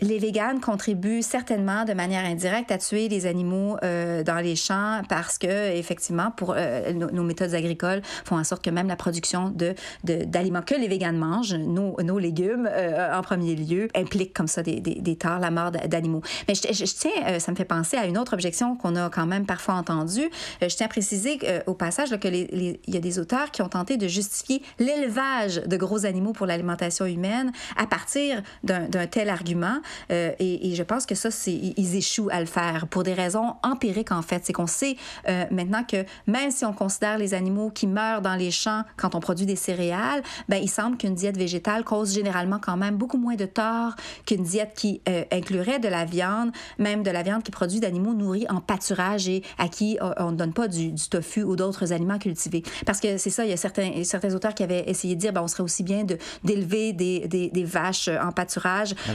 [0.00, 5.02] les véganes contribuent certainement de manière indirecte à tuer les animaux euh, dans les champs
[5.08, 9.50] parce que effectivement pour euh, nos, méthodes agricoles font en sorte que même la production
[9.50, 9.74] de
[10.04, 14.62] d'aliments que les véganes mangent nos, nos légumes euh, en premier lieu implique comme ça
[14.62, 16.22] des, des, des torts la mort d'animaux.
[16.46, 19.26] Mais je, je, tiens ça me fait penser à une autre objection qu'on a quand
[19.26, 20.30] même parfois entendue.
[20.60, 23.62] Je tiens à préciser au passage là, que les, il y a des auteurs qui
[23.62, 29.28] ont tenté de justifier l'élevage de gros animaux pour l'alimentation humaine à partir d'un tel
[29.28, 29.80] argument
[30.10, 33.54] euh, et, je pense que ça, c'est, ils échouent à le faire pour des raisons
[33.62, 34.44] empiriques, en fait.
[34.44, 34.96] C'est qu'on sait
[35.28, 39.14] euh, maintenant que même si on considère les animaux qui meurent dans les champs quand
[39.14, 43.18] on produit des céréales, ben, il semble qu'une diète végétale cause généralement quand même beaucoup
[43.18, 43.94] moins de tort
[44.26, 48.14] qu'une diète qui euh, inclurait de la viande, même de la viande qui produit d'animaux
[48.14, 52.18] nourris en pâturage et à qui on ne donne pas du, tofu ou d'autres aliments
[52.18, 52.62] cultivés.
[52.86, 55.32] Parce que c'est ça, il y a certains, certains auteurs qui avaient essayé de dire,
[55.32, 59.12] ben, on serait aussi bien de, d'élever des, des, des, vaches en pâturage ah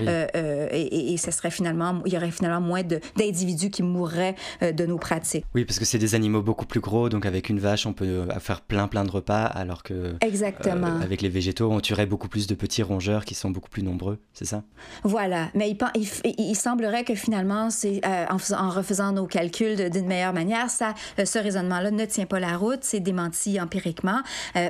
[0.72, 4.98] et, ce serait finalement, il y aurait finalement moins d'individus qui mourraient euh, de nos
[4.98, 5.46] pratiques.
[5.56, 8.06] Oui, parce que c'est des animaux beaucoup plus gros, donc avec une vache, on peut
[8.06, 10.88] euh, faire plein plein de repas, alors que Exactement.
[10.88, 13.84] Euh, avec les végétaux, on tuerait beaucoup plus de petits rongeurs qui sont beaucoup plus
[13.84, 14.64] nombreux, c'est ça?
[15.04, 16.08] Voilà, mais il,
[16.38, 20.94] il, semblerait que finalement, c'est en, en, refaisant nos calculs d'une meilleure manière, ça,
[21.24, 24.22] ce raisonnement-là ne tient pas la route, c'est démenti empiriquement.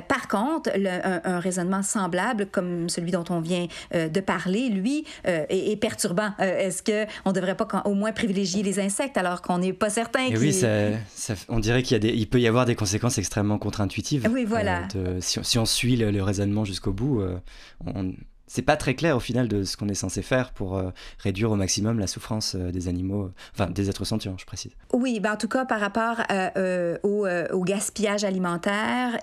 [0.08, 0.88] par contre, le,
[1.26, 6.30] un, raisonnement semblable, comme celui dont on vient de parler, lui, est, est perturbant.
[6.40, 9.90] Euh, est-ce qu'on ne devrait pas au moins privilégier les insectes alors qu'on n'est pas
[9.90, 14.26] certain Oui, ça, on dirait qu'il il peut y avoir des conséquences extrêmement contre-intuitives.
[14.32, 14.88] Oui, voilà.
[14.96, 17.36] Euh, si, on suit le, raisonnement jusqu'au bout, euh,
[17.84, 18.14] on,
[18.46, 21.50] c'est pas très clair au final de ce qu'on est censé faire pour euh, réduire
[21.50, 24.72] au maximum la souffrance euh, des animaux, enfin des êtres sentients, je précise.
[24.92, 29.18] Oui, ben en tout cas par rapport euh, au, gaspillage alimentaire,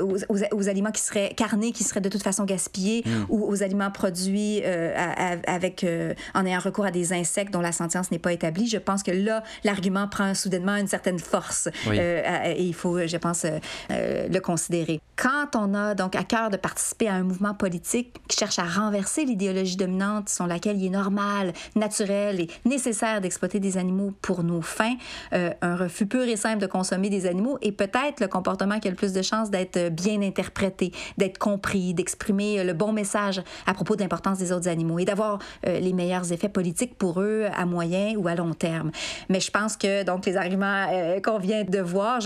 [0.00, 3.26] aux, aliments qui seraient carnés, qui seraient de toute façon gaspillés, hmm.
[3.28, 5.86] ou aux aliments produits avec
[6.34, 9.10] en ayant recours à des insectes dont la sentience n'est pas établie, je pense que
[9.10, 13.44] là l'argument prend soudainement une certaine force et il faut, je pense,
[13.90, 15.00] le considérer.
[15.16, 18.63] Quand on a donc à cœur de participer à un mouvement politique qui cherche à
[18.66, 24.42] renverser l'idéologie dominante selon laquelle il est normal, naturel et nécessaire d'exploiter des animaux pour
[24.42, 24.96] nos fins,
[25.32, 28.88] euh, un refus pur et simple de consommer des animaux est peut-être le comportement qui
[28.88, 33.74] a le plus de chances d'être bien interprété, d'être compris, d'exprimer le bon message à
[33.74, 37.46] propos de l'importance des autres animaux et d'avoir euh, les meilleurs effets politiques pour eux
[37.54, 38.90] à moyen ou à long terme.
[39.28, 42.20] Mais je pense que donc les arguments euh, qu'on vient de voir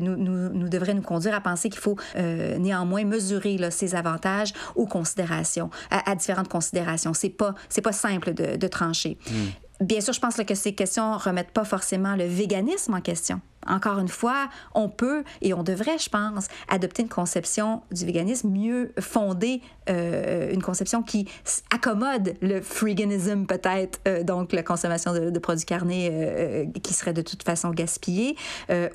[0.00, 5.59] nous, devraient nous conduire à penser qu'il faut néanmoins mesurer ces avantages aux considérations
[5.90, 7.12] à, différentes considérations.
[7.14, 9.18] C'est pas, c'est pas simple de, trancher.
[9.28, 9.84] Hmm.
[9.84, 13.40] Bien sûr, je pense que ces questions remettent pas forcément le véganisme en question.
[13.70, 18.50] Encore une fois, on peut et on devrait, je pense, adopter une conception du véganisme
[18.50, 21.28] mieux fondée, euh, une conception qui
[21.72, 27.22] accommode le freeganism peut-être, euh, donc la consommation de, produits carnés euh, qui serait de
[27.22, 28.36] toute façon gaspillés,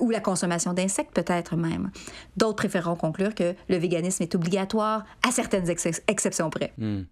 [0.00, 1.90] ou la consommation d'insectes peut-être même.
[2.36, 6.72] D'autres préféreront conclure que le véganisme est obligatoire à certaines exceptions près.
[6.78, 7.02] Hmm.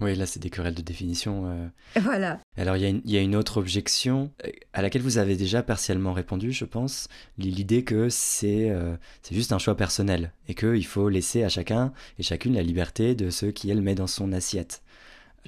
[0.00, 1.46] Oui, là, c'est des querelles de définition.
[1.46, 1.68] Euh.
[2.00, 2.40] Voilà.
[2.56, 6.52] Alors, il y, a une autre objection euh, à laquelle vous avez déjà partiellement répondu,
[6.52, 7.08] je pense.
[7.38, 11.92] L'idée que c'est euh, c'est juste un choix personnel et qu'il faut laisser à chacun
[12.18, 14.82] et chacune la liberté de ce qu'elle met dans son assiette.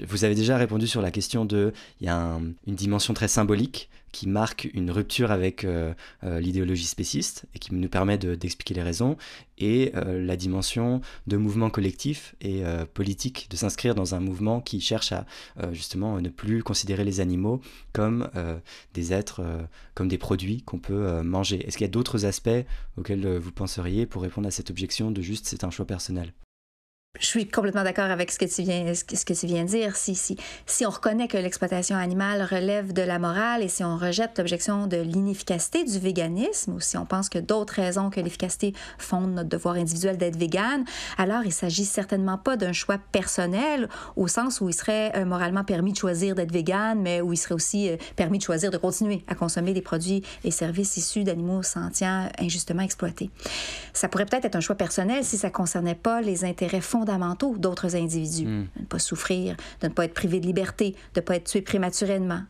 [0.03, 3.89] Vous avez déjà répondu sur la question de, il y a une dimension très symbolique
[4.15, 5.93] qui marque une rupture avec euh,
[6.23, 9.17] euh, l'idéologie spéciste et qui nous permet d'expliquer les raisons,
[9.59, 14.81] et euh, la dimension de mouvement collectif et politique, de s'inscrire dans un mouvement qui
[14.81, 15.27] cherche à
[15.73, 17.61] justement ne plus considérer les animaux
[17.93, 18.29] comme
[18.95, 19.43] des êtres,
[19.95, 21.67] comme des produits qu'on peut manger.
[21.67, 22.65] Est-ce qu'il y a d'autres aspects
[22.97, 26.33] auxquels vous penseriez pour répondre à cette objection de juste c'est un choix personnel?
[27.21, 29.95] Je suis complètement d'accord avec ce que tu viens, de dire.
[29.95, 30.37] Si
[30.85, 34.97] on reconnaît que l'exploitation animale relève de la morale et si on rejette l'objection de
[34.97, 39.77] l'inefficacité du véganisme, ou si on pense que d'autres raisons que l'efficacité fondent notre devoir
[39.77, 40.85] individuel d'être végane,
[41.17, 45.63] alors il s'agit certainement pas d'un choix personnel au sens où il serait euh, moralement
[45.63, 48.77] permis de choisir d'être végane, mais où il serait aussi euh, permis de choisir de
[48.77, 53.31] continuer à consommer des produits et services issus d'animaux sentients injustement exploités.
[53.93, 57.57] Ça pourrait peut-être être un choix personnel si ça concernait pas les intérêts fondamentaux fondamentaux
[57.59, 58.47] d'autres individus.
[58.47, 58.67] Mm.
[58.77, 61.45] De ne pas souffrir, de ne pas être privé de liberté, de ne pas être
[61.45, 62.41] tué prématurément.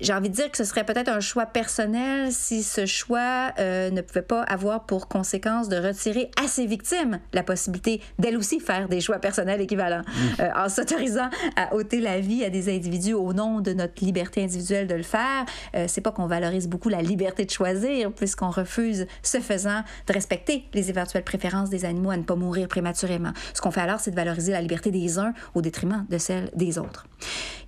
[0.00, 3.90] J'ai envie de dire que ce serait peut-être un choix personnel si ce choix euh,
[3.90, 8.60] ne pouvait pas avoir pour conséquence de retirer à ses victimes la possibilité d'elles aussi
[8.60, 10.02] faire des choix personnels équivalents.
[10.40, 14.42] Euh, en s'autorisant à ôter la vie à des individus au nom de notre liberté
[14.42, 18.50] individuelle de le faire, euh, c'est pas qu'on valorise beaucoup la liberté de choisir, puisqu'on
[18.50, 23.32] refuse, ce faisant, de respecter les éventuelles préférences des animaux à ne pas mourir prématurément.
[23.54, 26.50] Ce qu'on fait alors, c'est de valoriser la liberté des uns au détriment de celle
[26.54, 27.06] des autres.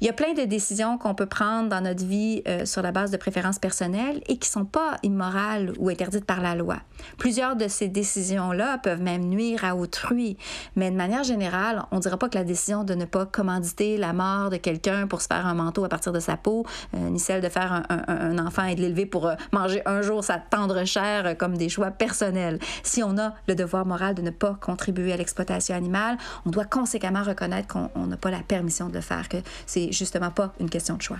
[0.00, 2.92] Il y a plein de décisions qu'on peut prendre dans notre vie euh, sur la
[2.92, 6.76] base de préférences personnelles et qui sont pas immorales ou interdites par la loi.
[7.18, 10.36] Plusieurs de ces décisions-là peuvent même nuire à autrui,
[10.76, 13.96] mais de manière générale, on ne dira pas que la décision de ne pas commanditer
[13.96, 16.64] la mort de quelqu'un pour se faire un manteau à partir de sa peau,
[16.94, 20.02] euh, ni celle de faire un, un- enfant et de l'élever pour euh, manger un
[20.02, 22.58] jour sa tendre chair comme des choix personnels.
[22.82, 26.16] Si on a le devoir moral de ne pas contribuer à l'exploitation animale,
[26.46, 29.92] on doit conséquemment reconnaître qu'on on n'a pas la permission de le faire, que c'est
[29.92, 31.18] justement pas une question de choix.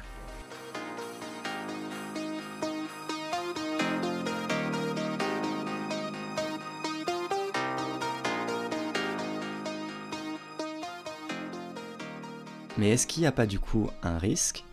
[12.78, 14.64] Mais est-ce qu'il n'y a pas du coup un risque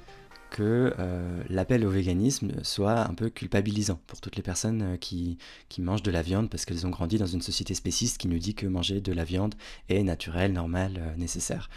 [0.51, 5.38] que euh, l'appel au véganisme soit un peu culpabilisant pour toutes les personnes euh, qui,
[5.80, 8.53] mangent de la viande parce qu'elles ont grandi dans une société spéciste qui nous dit
[8.53, 9.56] que manger de la viande
[9.89, 11.70] est naturel, normal, euh, nécessaire.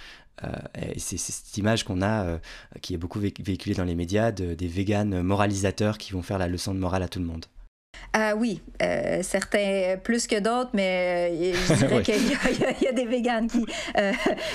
[0.81, 2.39] Et c'est cette image qu'on a,
[2.81, 6.39] qui est beaucoup vé- véhiculée dans les médias, de- des véganes moralisateurs qui vont faire
[6.39, 7.47] la leçon de morale à tout le monde.
[8.13, 12.91] Ah oui, euh, certains plus que d'autres, mais euh, je dirais qu'il y, a- y
[12.91, 13.65] y des véganes qui...
[13.97, 14.13] Euh,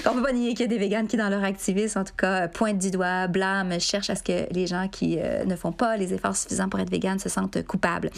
[0.07, 2.15] on peut pas nier qu'il y a des véganes qui, dans leur activisme, en tout
[2.17, 5.71] cas, pointent du doigt, blâment, cherchent à ce que les gens qui euh, ne font
[5.71, 8.09] pas les efforts suffisants pour être véganes se sentent coupables.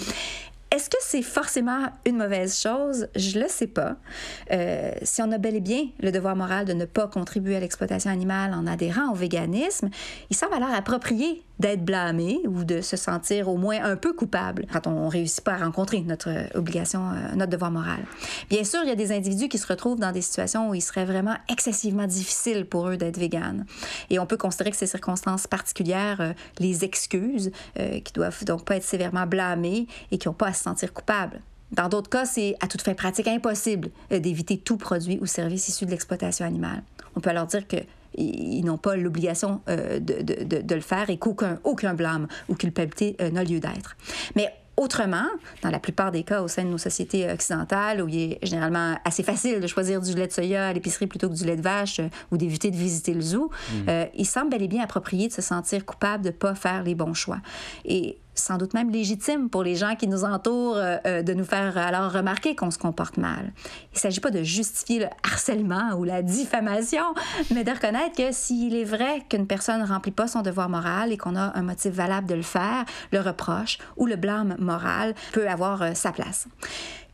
[0.75, 3.07] Est-ce que c'est forcément une mauvaise chose?
[3.15, 3.95] Je le sais pas.
[4.51, 7.61] Euh, si on a bel et bien le devoir moral de ne pas contribuer à
[7.61, 9.89] l'exploitation animale en adhérant au véganisme,
[10.29, 14.65] il semble alors approprié d'être blâmé ou de se sentir au moins un peu coupable
[14.73, 18.03] quand on réussit pas à rencontrer notre euh, obligation, euh, notre devoir moral.
[18.49, 20.81] Bien sûr, il y a des individus qui se retrouvent dans des situations où il
[20.81, 23.65] serait vraiment excessivement difficile pour eux d'être véganes.
[24.09, 28.83] Et on peut considérer que ces circonstances particulières les excusent, qui doivent donc pas être
[28.83, 31.39] sévèrement blâmés et qui n'ont pas sentir coupables.
[31.71, 35.67] Dans d'autres cas, c'est à toute fin pratique impossible euh, d'éviter tout produit ou service
[35.69, 36.83] issu de l'exploitation animale.
[37.15, 37.77] On peut alors dire que
[38.17, 42.27] ils n'ont pas l'obligation euh, de, de- de- de le faire et qu'aucun aucun blâme
[42.47, 43.97] ou culpabilité euh, n'a lieu d'être.
[44.37, 44.47] Mais
[44.77, 45.27] autrement,
[45.63, 48.95] dans la plupart des cas au sein de nos sociétés occidentales, où il est généralement
[49.05, 51.61] assez facile de choisir du lait de soya à l'épicerie plutôt que du lait de
[51.61, 53.49] vache euh, ou d'éviter de visiter le zoo,
[53.89, 56.83] euh, il semble bel et bien approprié de se sentir coupable de ne pas faire
[56.83, 57.39] les bons choix.
[57.83, 61.45] Et sans doute même légitime pour les gens qui nous entourent euh, euh, de nous
[61.45, 63.53] faire alors remarquer qu'on se comporte mal.
[63.91, 67.03] Il ne s'agit pas de justifier le harcèlement ou la diffamation,
[67.53, 71.11] mais de reconnaître que s'il est vrai qu'une personne ne remplit pas son devoir moral
[71.11, 75.15] et qu'on a un motif valable de le faire, le reproche ou le blâme moral
[75.31, 76.47] peut avoir euh, sa place.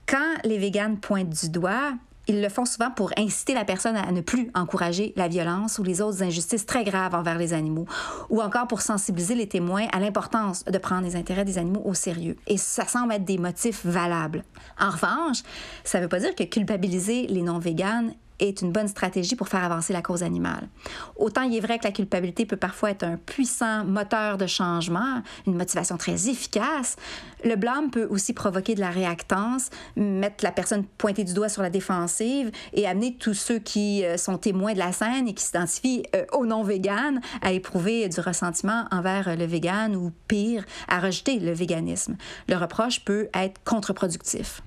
[0.07, 1.93] Quand les véganes pointent du doigt,
[2.32, 5.84] ils le font souvent pour inciter la personne à ne plus encourager la violence ou
[5.84, 7.86] les autres injustices très graves envers les animaux,
[8.29, 11.93] ou encore pour sensibiliser les témoins à l'importance de prendre les intérêts des animaux au
[11.93, 12.38] sérieux.
[12.47, 14.43] Et ça semble être des motifs valables.
[14.79, 15.39] En revanche,
[15.84, 19.63] ça ne veut pas dire que culpabiliser les non-véganes est une bonne stratégie pour faire
[19.63, 20.67] avancer la cause animale.
[21.15, 25.21] Autant il est vrai que la culpabilité peut parfois être un puissant moteur de changement,
[25.45, 26.95] une motivation très efficace,
[27.43, 31.61] le blâme peut aussi provoquer de la réactance, mettre la personne pointée du doigt sur
[31.61, 35.43] la défensive et amener tous ceux qui euh, sont témoins de la scène et qui
[35.43, 40.99] s'identifient euh, aux non-véganes à éprouver du ressentiment envers euh, le vegan ou pire, à
[40.99, 42.15] rejeter le véganisme.
[42.47, 44.61] Le reproche peut être contre-productif.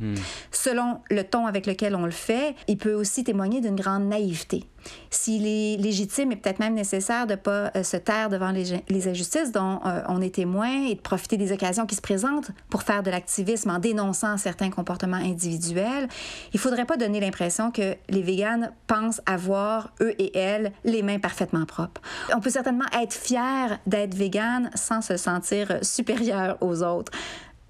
[0.50, 4.64] Selon le ton avec lequel on le fait, il peut aussi témoigner d'une grande naïveté.
[5.10, 8.82] S'il est légitime et peut-être même nécessaire de ne pas euh, se taire devant les,
[8.88, 12.50] les injustices dont euh, on est témoin et de profiter des occasions qui se présentent
[12.70, 16.08] pour faire de l'activisme en dénonçant certains comportements individuels,
[16.52, 21.02] il ne faudrait pas donner l'impression que les véganes pensent avoir, eux et elles, les
[21.02, 22.00] mains parfaitement propres.
[22.34, 27.12] On peut certainement être fier d'être végane sans se sentir supérieur aux autres.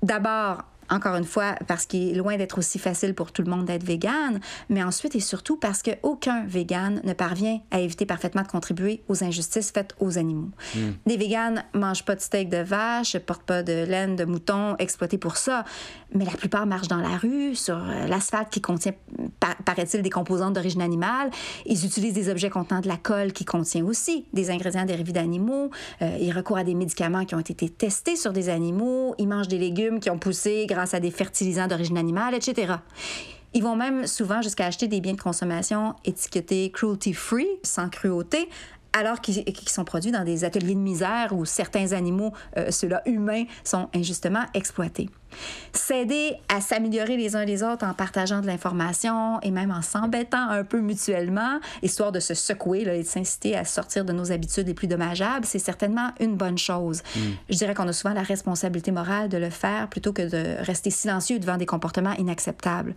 [0.03, 3.65] D'abord, encore une fois, parce qu'il est loin d'être aussi facile pour tout le monde
[3.65, 8.49] d'être végane, mais ensuite et surtout parce qu'aucun végane ne parvient à éviter parfaitement de
[8.49, 10.51] contribuer aux injustices faites aux animaux.
[11.07, 15.19] Les véganes mangent pas de steak de vache, portent pas de laine de mouton exploitée
[15.19, 15.65] pour ça,
[16.15, 18.93] mais la plupart marchent dans la rue, sur euh, l'asphalte qui contient,
[19.41, 21.31] pa- paraît-il, des composantes d'origine animale.
[21.67, 25.71] Ils utilisent des objets contenant de la colle qui contient aussi des ingrédients dérivés d'animaux.
[26.03, 29.15] Euh, ils recourent à des médicaments qui ont été testés sur des animaux.
[29.19, 32.75] Ils mangent des légumes qui ont poussé grâce à des fertilisants d'origine animale, etc.
[33.57, 38.49] Ils vont même souvent jusqu'à acheter des biens de consommation étiquetés cruelty-free, sans cruauté,
[38.95, 43.45] alors qu'ils sont produits dans des ateliers de misère où certains animaux, euh, ceux-là humains,
[43.65, 45.11] sont injustement exploités.
[45.73, 50.49] S'aider à s'améliorer les uns les autres en partageant de l'information et même en s'embêtant
[50.49, 54.31] un peu mutuellement, histoire de se secouer là, et de s'inciter à sortir de nos
[54.31, 57.03] habitudes les plus dommageables, c'est certainement une bonne chose.
[57.17, 57.21] Mm.
[57.51, 60.91] Je dirais qu'on a souvent la responsabilité morale de le faire plutôt que de rester
[60.91, 62.95] silencieux devant des comportements inacceptables.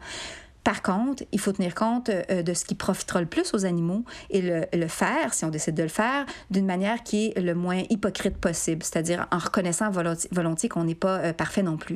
[0.67, 4.03] Par contre, il faut tenir compte euh, de ce qui profitera le plus aux animaux
[4.29, 7.83] et le, faire, si on décide de le faire, d'une manière qui est le moins
[7.89, 11.95] hypocrite possible, c'est-à-dire en reconnaissant volontiers, qu'on n'est pas euh, parfait non plus.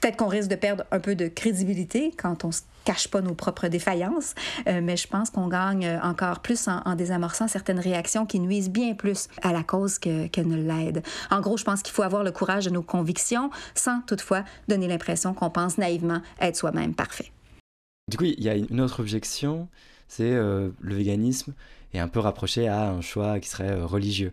[0.00, 2.54] Peut-être qu'on risque de perdre un peu de crédibilité quand on ne
[2.86, 4.34] cache pas nos propres défaillances,
[4.66, 8.94] euh, mais je pense qu'on gagne encore plus en, désamorçant certaines réactions qui nuisent bien
[8.94, 11.02] plus à la cause que, que ne l'aident.
[11.30, 14.88] En gros, je pense qu'il faut avoir le courage de nos convictions sans toutefois donner
[14.88, 17.30] l'impression qu'on pense naïvement être soi-même parfait.
[18.10, 19.68] Du coup, il y a une autre objection,
[20.08, 21.54] c'est euh, le véganisme
[21.94, 24.32] est un peu rapproché à un choix qui serait euh, religieux.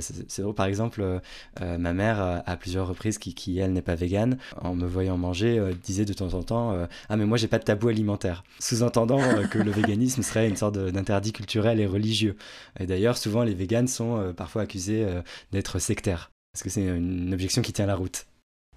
[0.00, 4.38] C'est drôle, par exemple, euh, ma mère, à plusieurs reprises, qui, elle n'est pas végane,
[4.62, 6.74] en me voyant manger, disait de temps en temps
[7.10, 8.44] Ah, mais moi, j'ai pas de tabou alimentaire.
[8.60, 9.20] Sous-entendant
[9.50, 12.34] que le véganisme serait une sorte d'interdit culturel et religieux.
[12.80, 15.06] Et d'ailleurs, souvent, les véganes sont parfois accusés
[15.52, 16.30] d'être sectaires.
[16.54, 18.27] Est-ce que c'est une objection qui tient la route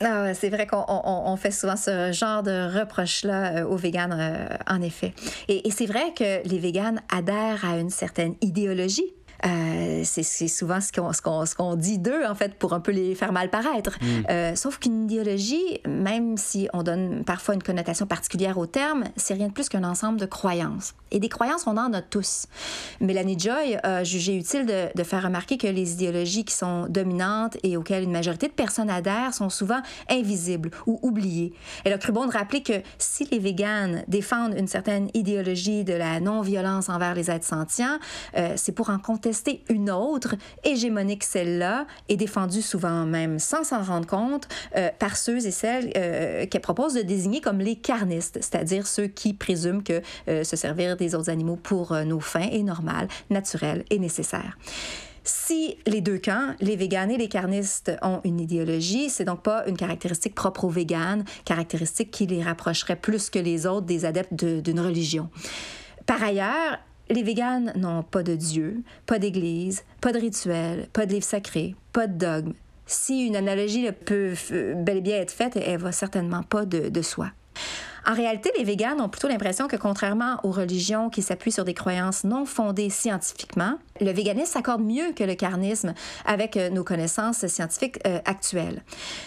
[0.04, 4.82] ah, c'est vrai qu'on fait souvent ce genre de reproche-là euh, aux véganes, euh, en
[4.82, 5.14] effet.
[5.48, 9.14] Et, et c'est vrai que les véganes adhèrent à une certaine idéologie
[9.46, 13.50] euh, c'est souvent ce qu'on dit d'eux, en fait, pour un peu les faire mal
[13.50, 13.98] paraître.
[14.02, 14.06] Mm.
[14.30, 19.34] Euh, sauf qu'une idéologie, même si on donne parfois une connotation particulière au terme, c'est
[19.34, 20.94] rien de plus qu'un ensemble de croyances.
[21.12, 22.46] Et des croyances, on en a tous.
[23.00, 27.58] Mélanie Joy a jugé utile de, de faire remarquer que les idéologies qui sont dominantes
[27.64, 31.54] et auxquelles une majorité de personnes adhèrent sont souvent invisibles ou oubliées.
[31.84, 35.94] Elle a cru bon de rappeler que si les véganes défendent une certaine idéologie de
[35.94, 38.00] la non-violence envers les êtres sentients,
[38.38, 39.31] euh, c'est pour en contester
[39.70, 45.46] une autre, hégémonique celle-là, et défendue souvent même sans s'en rendre compte euh, par ceux
[45.46, 50.02] et celles euh, qu'elle propose de désigner comme les carnistes, c'est-à-dire ceux qui présument que
[50.28, 54.58] euh, se servir des autres animaux pour nos fins est normal, naturel et nécessaire.
[55.24, 59.64] Si les deux camps, les véganes et les carnistes, ont une idéologie, c'est donc pas
[59.68, 64.34] une caractéristique propre aux véganes, caractéristique qui les rapprocherait plus que les autres des adeptes
[64.34, 65.30] d'une religion.
[66.08, 66.80] Par ailleurs,
[67.12, 71.76] les véganes n'ont pas de Dieu, pas d'église, pas de rituel, pas de livre sacré,
[71.94, 72.54] pas de dogme.
[72.86, 74.34] Si une analogie peut
[74.76, 77.32] bel et bien être faite, elle va certainement pas de, de soi.
[78.08, 81.76] En réalité, les véganes ont plutôt l'impression que contrairement aux religions qui s'appuient sur des
[81.76, 85.94] croyances non fondées scientifiquement, le véganisme s'accorde mieux que le carnisme
[86.26, 88.82] avec euh, nos connaissances scientifiques euh, actuelles.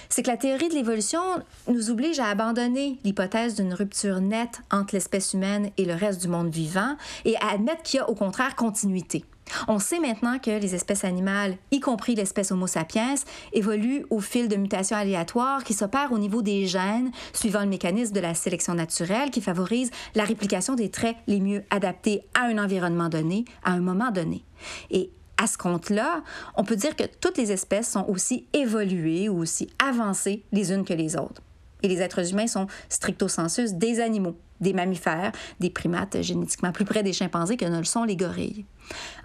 [0.09, 1.20] C'est que la théorie de l'évolution
[1.68, 6.29] nous oblige à abandonner l'hypothèse d'une rupture nette entre l'espèce humaine et le reste du
[6.29, 9.25] monde vivant et à admettre qu'il y a au contraire continuité.
[9.68, 13.14] On sait maintenant que les espèces animales, y compris l'espèce Homo sapiens,
[13.52, 18.12] évoluent au fil de mutations aléatoires qui s'opèrent au niveau des gènes, suivant le mécanisme
[18.12, 22.59] de la sélection naturelle qui favorise la réplication des traits les mieux adaptés à un
[22.59, 24.44] environnement donné, à un moment donné.
[24.90, 26.22] Et à ce compte-là,
[26.57, 30.84] on peut dire que toutes les espèces sont aussi évoluées ou aussi avancées les unes
[30.84, 31.42] que les autres.
[31.82, 36.84] Et les êtres humains sont stricto sensu des animaux, des mammifères, des primates génétiquement plus
[36.84, 38.64] près des chimpanzés que ne le sont les gorilles.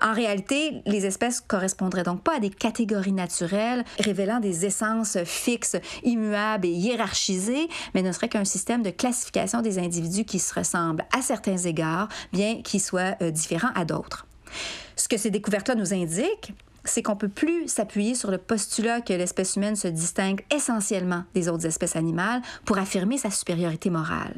[0.01, 5.78] En réalité, les espèces correspondraient donc pas à des catégories naturelles révélant des essences fixes,
[6.03, 11.05] immuables et hiérarchisées, mais ne seraient qu'un système de classification des individus qui se ressemblent
[11.18, 14.26] à certains égards, bien qu'ils soient euh, différents à d'autres.
[14.95, 16.53] Ce que ces découvertes-là nous indiquent,
[16.86, 21.49] c'est qu'on peut plus s'appuyer sur le postulat que l'espèce humaine se distingue essentiellement des
[21.49, 24.36] autres espèces animales pour affirmer sa supériorité morale.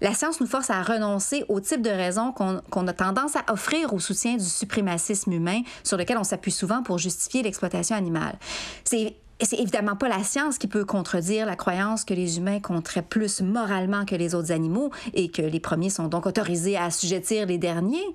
[0.00, 3.94] La science nous force à renoncer au type de raisons qu'on a tendance à offrir
[3.94, 8.38] au soutien du suprémacisme humain sur lequel on s'appuie souvent pour justifier l'exploitation animale.
[8.84, 13.02] C'est c'est évidemment pas la science qui peut contredire la croyance que les humains compteraient
[13.02, 17.46] plus moralement que les autres animaux et que les premiers sont donc autorisés à assujettir
[17.46, 18.06] les derniers,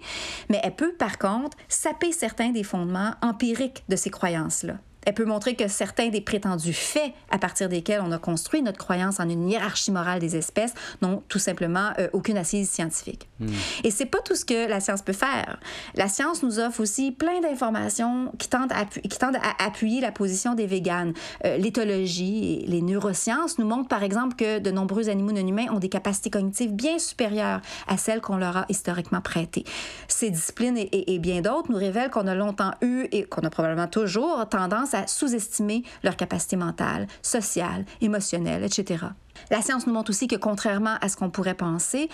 [0.50, 4.78] mais elle peut par contre saper certains des fondements empiriques de ces croyances-là.
[5.06, 8.78] Elle peut montrer que certains des prétendus faits à partir desquels on a construit notre
[8.78, 13.28] croyance en une hiérarchie morale des espèces n'ont tout simplement euh, aucune assise scientifique.
[13.40, 13.48] Hmm.
[13.84, 15.60] Et c'est pas tout ce que la science peut faire.
[15.96, 20.12] La science nous offre aussi plein d'informations qui tendent à, qui tendent à appuyer la
[20.12, 21.14] position des véganes.
[21.46, 25.68] Euh, l'éthologie et les neurosciences nous montrent par exemple que de nombreux animaux non humains
[25.72, 29.64] ont des capacités cognitives bien supérieures à celles qu'on leur a historiquement prêtées.
[30.08, 33.50] Ces disciplines et, et bien d'autres nous révèlent qu'on a longtemps eu et qu'on a
[33.50, 39.06] probablement toujours tendance à sous-estimer leur capacité mentale, sociale, émotionnelle, etc.
[39.50, 42.10] La science nous montre aussi que contrairement à ce qu'on pourrait penser,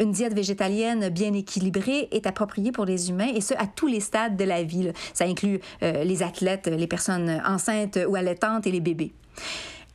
[0.00, 4.00] une diète végétalienne bien équilibrée est appropriée pour les humains et ce à tous les
[4.00, 4.92] stades de la vie.
[5.12, 9.12] Ça inclut euh, les athlètes, les personnes enceintes ou allaitantes et les bébés.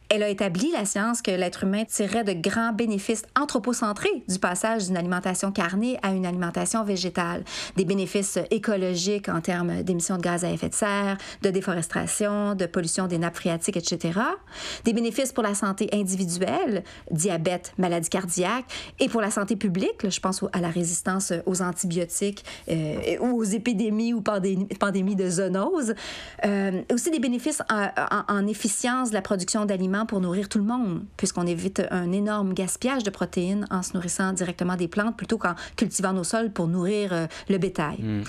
[0.09, 4.85] Elle a établi, la science, que l'être humain tirait de grands bénéfices anthropocentrés du passage
[4.87, 7.43] d'une alimentation carnée à une alimentation végétale.
[7.77, 12.65] Des bénéfices écologiques en termes d'émissions de gaz à effet de serre, de déforestation, de
[12.65, 14.19] pollution des nappes phréatiques, etc.
[14.85, 18.65] Des bénéfices pour la santé individuelle, diabète, maladie cardiaque,
[18.99, 23.43] et pour la santé publique, je pense à la résistance aux antibiotiques euh, ou aux
[23.43, 25.95] épidémies ou pandémies, de zoonoses.
[26.45, 31.03] Euh, aussi des bénéfices en efficience de la production d'aliments pour nourrir tout le monde,
[31.17, 35.55] puisqu'on évite un énorme gaspillage de protéines en se nourrissant directement des plantes plutôt qu'en
[35.75, 37.97] cultivant nos sols pour nourrir euh, le bétail.
[37.99, 38.23] Hmm.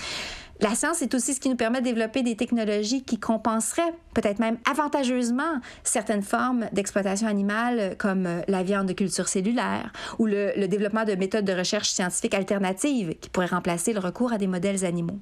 [0.61, 4.39] La science est aussi ce qui nous permet de développer des technologies qui compenseraient, peut-être
[4.39, 10.53] même avantageusement, certaines formes d'exploitation animale comme euh, la viande de culture cellulaire ou le,
[10.55, 14.47] le développement de méthodes de recherche scientifique alternatives qui pourraient remplacer le recours à des
[14.47, 15.19] modèles animaux.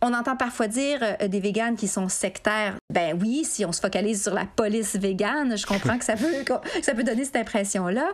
[0.00, 2.76] On entend parfois dire euh, des véganes qui sont sectaires.
[2.92, 6.44] Ben oui, si on se focalise sur la police végane, je comprends que ça peut,
[6.46, 6.52] que
[6.82, 8.08] ça peut donner cette impression-là.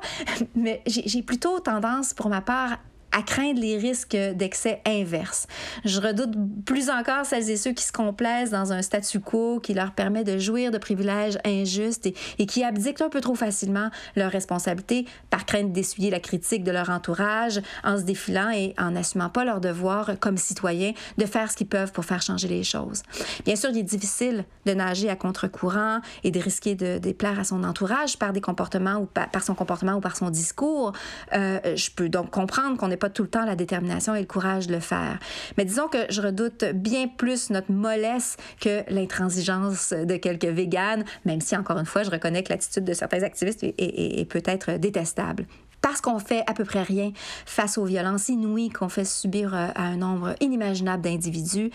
[0.54, 2.78] Mais j'ai plutôt tendance, pour ma part,
[3.14, 5.46] à craindre les risques d'excès inverse.
[5.84, 6.34] Je redoute
[6.64, 10.24] plus encore celles et ceux qui se complaisent dans un statu quo qui leur permet
[10.24, 12.06] de jouir de privilèges injustes
[12.38, 16.72] et, qui abdiquent un peu trop facilement leurs responsabilités par crainte d'essuyer la critique de
[16.72, 21.50] leur entourage en se défilant et en n'assumant pas leur devoir comme citoyens de faire
[21.50, 23.02] ce qu'ils peuvent pour faire changer les choses.
[23.44, 27.44] Bien sûr, il est difficile de nager à contre-courant et de risquer de déplaire à
[27.44, 30.92] son entourage par des comportements ou par, son comportement ou par son discours.
[31.32, 34.66] Euh, je peux donc comprendre qu'on n'est tout le temps la détermination et le courage
[34.66, 35.18] de le faire.
[35.56, 41.40] Mais disons que je redoute bien plus notre mollesse que l'intransigeance de quelques véganes, même
[41.40, 45.46] si, encore une fois, je reconnais que l'attitude de certains activistes est, peut-être détestable
[45.84, 47.12] parce qu'on fait à peu près rien
[47.44, 51.70] face aux violences inouïes qu'on fait subir euh, à un nombre inimaginable d'individus,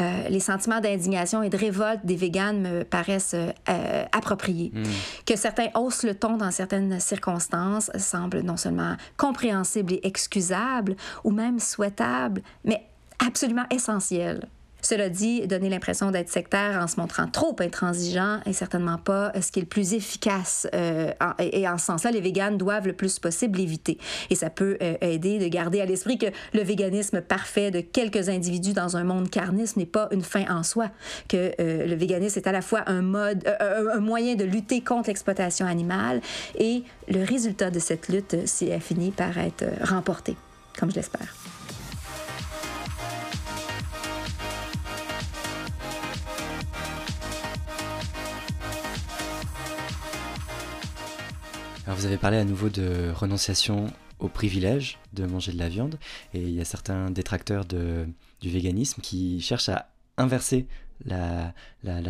[0.00, 4.72] euh, les sentiments d'indignation et de révolte des véganes me paraissent euh, appropriés.
[4.74, 4.82] Hmm.
[5.26, 11.30] Que certains haussent le ton dans certaines circonstances semble non seulement compréhensible et excusable, ou
[11.30, 12.84] même souhaitable, mais
[13.20, 14.48] absolument essentiel.
[14.82, 19.52] Cela dit, donner l'impression d'être sectaire en se montrant trop intransigeant est certainement pas ce
[19.52, 20.66] qui est le plus efficace.
[20.74, 23.98] Euh, et en ce sens-là, les véganes doivent le plus possible l'éviter.
[24.30, 28.28] Et ça peut euh, aider de garder à l'esprit que le véganisme parfait de quelques
[28.28, 30.90] individus dans un monde carniste n'est pas une fin en soi,
[31.28, 35.08] que euh, le véganisme est à la fois un mode, un moyen de lutter contre
[35.08, 36.20] l'exploitation animale
[36.58, 38.82] et le résultat de cette lutte, si elle
[39.16, 40.36] par être remporté,
[40.78, 41.41] comme je l'espère.
[51.84, 53.86] Alors vous avez parlé à nouveau de renonciation
[54.20, 55.98] au privilège de manger de la viande,
[56.32, 60.66] et il y a certains détracteurs du véganisme qui cherchent à inverser
[61.04, 61.52] la,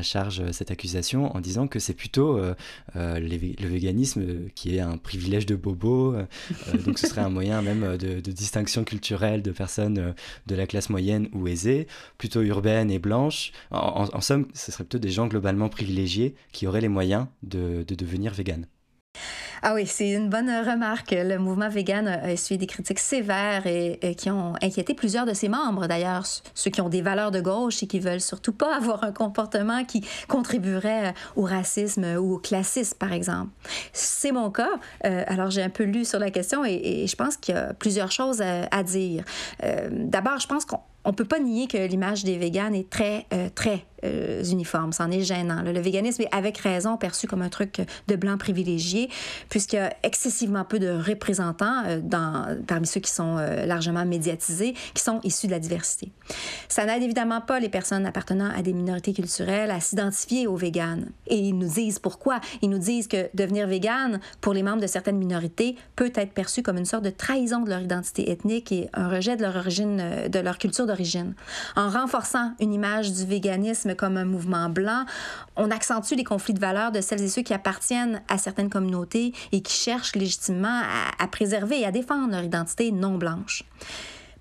[0.03, 2.55] charge, cette accusation, en disant que c'est plutôt euh,
[2.97, 6.27] euh, le véganisme qui est un privilège de bobo, euh,
[6.85, 10.15] donc ce serait un moyen même de, distinction culturelle de personnes
[10.47, 11.87] de la classe moyenne ou aisée,
[12.19, 13.53] plutôt urbaine et blanche.
[13.71, 17.95] En, somme, ce serait plutôt des gens globalement privilégiés qui auraient les moyens de, de
[17.95, 18.67] devenir véganes.
[19.65, 21.13] Ah oui, c'est une bonne remarque.
[21.17, 25.49] Le mouvement vegan a essuyé des critiques sévères et, qui ont inquiété plusieurs de ses
[25.49, 29.05] membres, d'ailleurs, ceux qui ont des valeurs de gauche et qui veulent surtout pas avoir
[29.05, 33.51] un comportement qui contribuerait au racisme ou au classisme, par exemple.
[33.93, 34.81] C'est mon cas.
[35.05, 37.73] Euh, alors, j'ai un peu lu sur la question et, je pense qu'il y a
[37.73, 39.25] plusieurs choses à, dire.
[39.63, 43.27] Euh, d'abord, je pense qu'on on peut pas nier que l'image des véganes est très,
[43.33, 44.93] euh, très euh, uniforme.
[44.93, 45.63] C'en est gênant.
[45.63, 49.09] Le véganisme est avec raison perçu comme un truc de blanc privilégié,
[49.49, 54.75] puisqu'il y a excessivement peu de représentants euh, dans, parmi ceux qui sont largement médiatisés,
[54.95, 56.13] qui sont issus de la diversité.
[56.69, 61.11] Ça n'aide évidemment pas les personnes appartenant à des minorités culturelles à s'identifier aux véganes.
[61.27, 62.41] Et ils nous disent pourquoi.
[62.61, 66.63] Ils nous disent que devenir végane, pour les membres de certaines minorités, peut être perçu
[66.63, 70.29] comme une sorte de trahison de leur identité ethnique et un rejet de leur origine,
[70.29, 70.87] de leur culture
[71.77, 75.05] en renforçant une image du véganisme comme un mouvement blanc,
[75.57, 79.33] on accentue les conflits de valeurs de celles et ceux qui appartiennent à certaines communautés
[79.53, 83.65] et qui cherchent légitimement à, à préserver et à défendre leur identité non blanche.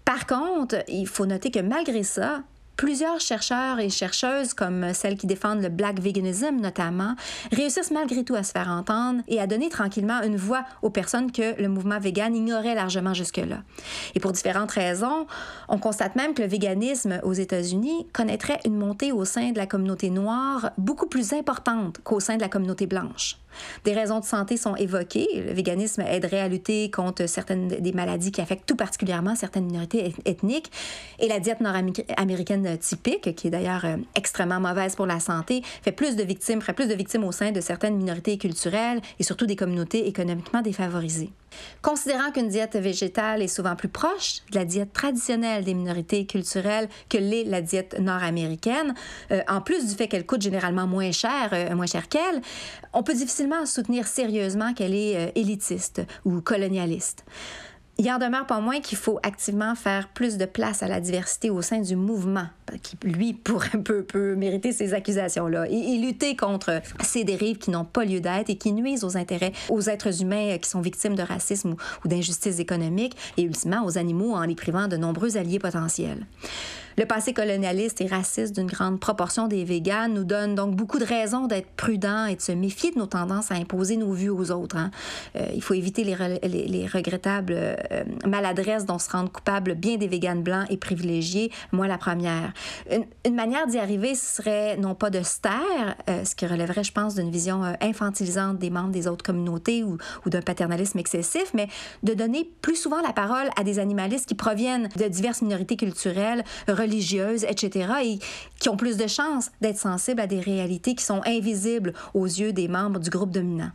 [0.05, 2.41] Par contre, il faut noter que malgré ça,
[2.77, 7.15] Plusieurs chercheurs et chercheuses, comme celles qui défendent le black veganism notamment,
[7.51, 11.31] réussissent malgré tout à se faire entendre et à donner tranquillement une voix aux personnes
[11.31, 13.63] que le mouvement vegan ignorait largement jusque-là.
[14.15, 15.27] Et pour différentes raisons,
[15.69, 19.67] on constate même que le véganisme aux États-Unis connaîtrait une montée au sein de la
[19.67, 23.37] communauté noire beaucoup plus importante qu'au sein de la communauté blanche.
[23.83, 25.27] Des raisons de santé sont évoquées.
[25.35, 30.13] Le véganisme aiderait à lutter contre certaines des maladies qui affectent tout particulièrement certaines minorités
[30.25, 30.71] ethniques.
[31.19, 35.91] Et la diète nord-américaine typique, qui est d'ailleurs euh, extrêmement mauvaise pour la santé, fait
[35.91, 39.45] plus de victimes, ferait plus de victimes au sein de certaines minorités culturelles et surtout
[39.45, 41.31] des communautés économiquement défavorisées.
[41.81, 46.89] Considérant qu'une diète végétale est souvent plus proche de la diète traditionnelle des minorités culturelles
[47.09, 48.93] que l'est la diète nord-américaine,
[49.31, 52.41] euh, en plus du fait qu'elle coûte généralement moins cher, euh, moins cher qu'elle,
[52.93, 57.25] on peut difficilement soutenir sérieusement qu'elle est euh, élitiste ou colonialiste.
[58.03, 61.51] Il en demeure pas moins qu'il faut activement faire plus de place à la diversité
[61.51, 62.47] au sein du mouvement,
[62.81, 67.85] qui, lui, pourrait, peut, peut mériter ces accusations-là, et, lutter contre ces dérives qui n'ont
[67.85, 71.21] pas lieu d'être et qui nuisent aux intérêts, aux êtres humains qui sont victimes de
[71.21, 75.59] racisme ou, ou d'injustice économique, et ultimement aux animaux en les privant de nombreux alliés
[75.59, 76.25] potentiels.
[76.97, 81.05] Le passé colonialiste et raciste d'une grande proportion des véganes nous donne donc beaucoup de
[81.05, 84.51] raisons d'être prudents et de se méfier de nos tendances à imposer nos vues aux
[84.51, 84.77] autres.
[84.77, 84.91] Hein.
[85.35, 90.07] Euh, il faut éviter les, les, regrettables euh, maladresses dont se rendent coupables bien des
[90.07, 92.53] véganes blancs et privilégiés, moi la première.
[92.91, 96.91] Une, manière d'y arriver serait non pas de se taire, euh, ce qui relèverait, je
[96.91, 101.67] pense, d'une vision infantilisante des membres des autres communautés ou, ou d'un paternalisme excessif, mais
[102.03, 106.43] de donner plus souvent la parole à des animalistes qui proviennent de diverses minorités culturelles,
[106.81, 108.19] religieuses, etc., et
[108.59, 112.53] qui ont plus de chances d'être sensibles à des réalités qui sont invisibles aux yeux
[112.53, 113.71] des membres du groupe dominant.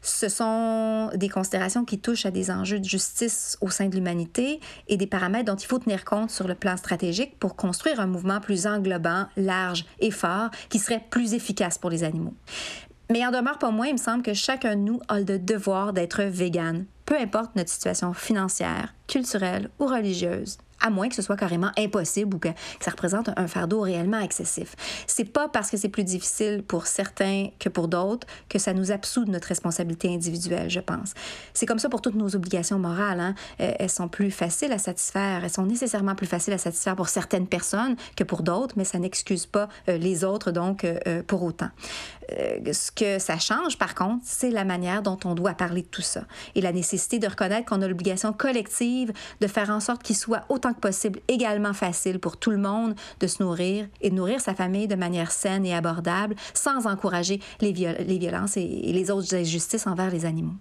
[0.00, 4.60] Ce sont des considérations qui touchent à des enjeux de justice au sein de l'humanité
[4.88, 8.06] et des paramètres dont il faut tenir compte sur le plan stratégique pour construire un
[8.06, 12.34] mouvement plus englobant, large et fort qui serait plus efficace pour les animaux.
[13.10, 15.92] Mais en demeure pas moins, il me semble que chacun de nous a le devoir
[15.92, 21.36] d'être vegan, peu importe notre situation financière, culturelle ou religieuse à moins que ce soit
[21.36, 22.48] carrément impossible ou que,
[22.80, 24.74] ça représente un fardeau réellement excessif.
[25.06, 28.92] C'est pas parce que c'est plus difficile pour certains que pour d'autres que ça nous
[28.92, 31.14] absout de notre responsabilité individuelle, je pense.
[31.54, 33.20] C'est comme ça pour toutes nos obligations morales.
[33.20, 33.34] Hein.
[33.60, 37.08] Euh, elles sont plus faciles à satisfaire, elles sont nécessairement plus faciles à satisfaire pour
[37.08, 41.42] certaines personnes que pour d'autres, mais ça n'excuse pas euh, les autres donc euh, pour
[41.42, 41.70] autant.
[42.28, 46.02] Ce que ça change, par contre, c'est la manière dont on doit parler de tout
[46.02, 46.24] ça
[46.54, 50.44] et la nécessité de reconnaître qu'on a l'obligation collective de faire en sorte qu'il soit
[50.48, 54.54] autant possible également facile pour tout le monde de se nourrir et de nourrir sa
[54.54, 60.10] famille de manière saine et abordable sans encourager les violences et, les autres injustices envers
[60.10, 60.54] les animaux.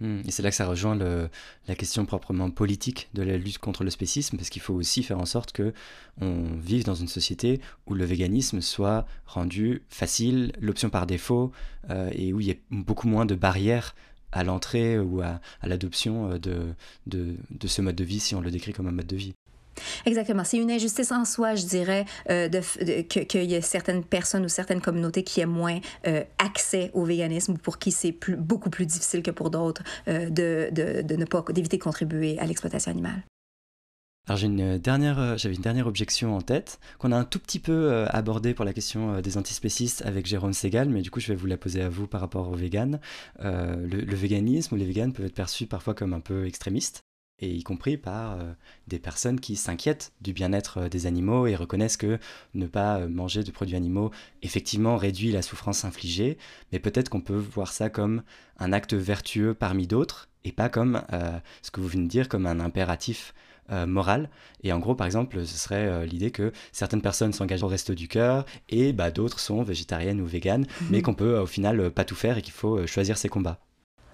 [0.00, 3.82] Hmm, et c'est là que ça rejoint la question proprement politique de la lutte contre
[3.82, 5.72] le spécisme, parce qu'il faut aussi faire en sorte que
[6.20, 11.50] on vive dans une société où le véganisme soit rendu facile, l'option par défaut,
[11.90, 13.94] euh, et où il y ait beaucoup moins de barrières
[14.32, 16.74] à l'entrée ou à, l'adoption euh,
[17.06, 17.36] de,
[17.66, 19.34] ce mode de vie si on le décrit comme un mode de vie.
[20.04, 20.44] Exactement.
[20.44, 22.60] C'est une injustice en soi, je dirais, euh, de,
[23.02, 27.52] qu'il y ait certaines personnes ou certaines communautés qui aient moins euh, accès au véganisme
[27.52, 31.16] ou pour qui c'est plus, beaucoup plus difficile que pour d'autres euh, de, de, de,
[31.16, 33.22] ne pas d'éviter de contribuer à l'exploitation animale.
[34.28, 37.60] Alors j'ai une dernière, j'avais une dernière objection en tête qu'on a un tout petit
[37.60, 41.36] peu abordée pour la question des antispécistes avec Jérôme Segal, mais du coup je vais
[41.36, 42.98] vous la poser à vous par rapport au vegan.
[43.38, 47.05] le, le, véganisme ou les véganes peuvent être perçus parfois comme un peu extrémistes
[47.40, 48.52] et y compris par euh,
[48.88, 52.18] des personnes qui s'inquiètent du bien-être euh, des animaux et reconnaissent que
[52.54, 54.10] ne pas euh, manger de produits animaux
[54.42, 56.38] effectivement réduit la souffrance infligée,
[56.72, 58.22] mais peut-être qu'on peut voir ça comme
[58.58, 61.02] un acte vertueux parmi d'autres et pas comme
[61.62, 63.34] ce que vous venez de dire, comme un impératif
[63.68, 64.30] moral.
[64.62, 68.06] Et en gros, par exemple, ce serait l'idée que certaines personnes s'engagent au reste du
[68.06, 72.04] cœur et bah, d'autres sont végétariennes ou véganes, mmh mais qu'on peut au final pas
[72.04, 73.65] tout faire et qu'il faut choisir ses combats.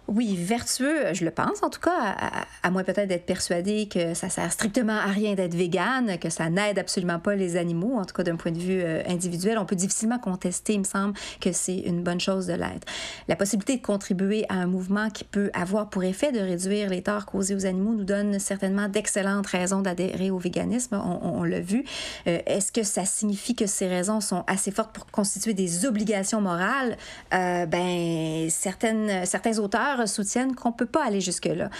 [0.09, 2.17] Oui, vertueux, je le pense en tout cas,
[2.63, 6.51] à, moins peut-être d'être persuadé que ça sert strictement à rien d'être végane, que ça
[6.51, 9.59] n'aide absolument pas les animaux, en tout cas d'un point de vue euh, individuel.
[9.59, 12.87] On peut difficilement contester, il me semble, que c'est une bonne chose de l'être.
[13.29, 17.03] La possibilité de contribuer à un mouvement qui peut avoir pour effet de réduire les
[17.03, 21.85] torts causés aux animaux nous donne certainement d'excellentes raisons d'adhérer au véganisme, on, l'a vu.
[22.27, 26.41] Euh, est-ce que ça signifie que ces raisons sont assez fortes pour constituer des obligations
[26.41, 26.97] morales?
[27.33, 31.71] Euh, ben, certaines, certains auteurs soutiennent qu'on ne peut pas aller jusque-là.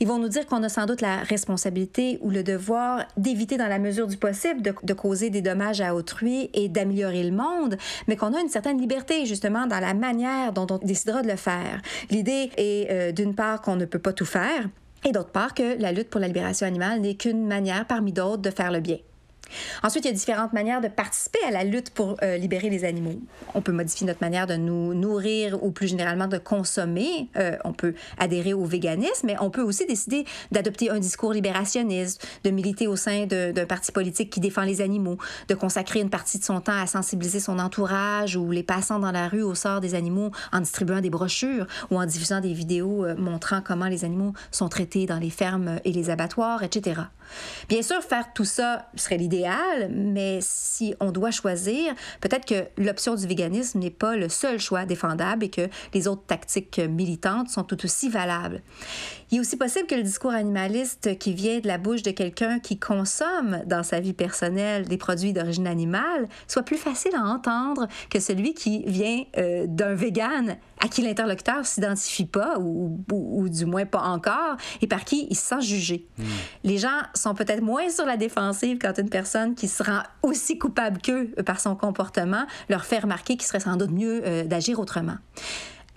[0.00, 3.68] Ils vont nous dire qu'on a sans doute la responsabilité ou le devoir d'éviter dans
[3.68, 7.76] la mesure du possible de, causer des dommages à autrui et d'améliorer le monde,
[8.08, 11.36] mais qu'on a une certaine liberté justement dans la manière dont on décidera de le
[11.36, 11.80] faire.
[12.10, 14.68] L'idée est euh, d'une part qu'on ne peut pas tout faire
[15.04, 18.42] et d'autre part que la lutte pour la libération animale n'est qu'une manière parmi d'autres
[18.42, 18.98] de faire le bien.
[19.82, 22.84] Ensuite, il y a différentes manières de participer à la lutte pour euh, libérer les
[22.84, 23.20] animaux.
[23.54, 27.28] On peut modifier notre manière de nous nourrir ou plus généralement de consommer.
[27.36, 32.26] Euh, on peut adhérer au véganisme, mais on peut aussi décider d'adopter un discours libérationniste,
[32.44, 35.18] de militer au sein d'un parti politique qui défend les animaux,
[35.48, 39.12] de consacrer une partie de son temps à sensibiliser son entourage ou les passants dans
[39.12, 43.04] la rue au sort des animaux en distribuant des brochures ou en diffusant des vidéos
[43.04, 47.02] euh, montrant comment les animaux sont traités dans les fermes et les abattoirs, etc.
[47.68, 53.14] Bien sûr, faire tout ça serait l'idéal, mais si on doit choisir, peut-être que l'option
[53.14, 57.64] du véganisme n'est pas le seul choix défendable et que les autres tactiques militantes sont
[57.64, 58.62] tout aussi valables.
[59.30, 62.58] Il est aussi possible que le discours animaliste qui vient de la bouche de quelqu'un
[62.58, 67.86] qui consomme dans sa vie personnelle des produits d'origine animale soit plus facile à entendre
[68.10, 73.66] que celui qui vient euh, d'un vegan à qui l'interlocuteur s'identifie pas ou, ou, du
[73.66, 76.06] moins pas encore et par qui il se sent jugé.
[76.18, 76.24] Hmm.
[76.64, 80.58] Les gens sont peut-être moins sur la défensive quand une personne qui se rend aussi
[80.58, 84.80] coupable qu'eux par son comportement leur fait remarquer qu'il serait sans doute mieux euh, d'agir
[84.80, 85.16] autrement.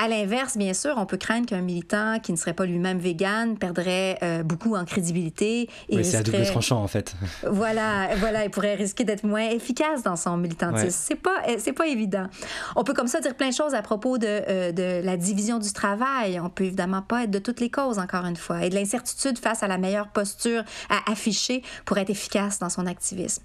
[0.03, 3.57] À l'inverse, bien sûr, on peut craindre qu'un militant qui ne serait pas lui-même vegan
[3.57, 5.69] perdrait euh, beaucoup en crédibilité.
[5.87, 7.15] Et oui, c'est à double tranchant, en fait.
[7.49, 10.89] voilà, voilà, il pourrait risquer d'être moins efficace dans son militantisme.
[10.89, 12.27] C'est pas, euh, c'est pas évident.
[12.75, 15.57] On peut comme ça dire plein de choses à propos de, euh, de la division
[15.57, 16.37] du travail.
[16.37, 19.39] On peut évidemment pas être de toutes les causes, encore une fois, et de l'incertitude
[19.39, 23.43] face à la meilleure posture à afficher pour être efficace dans son activisme.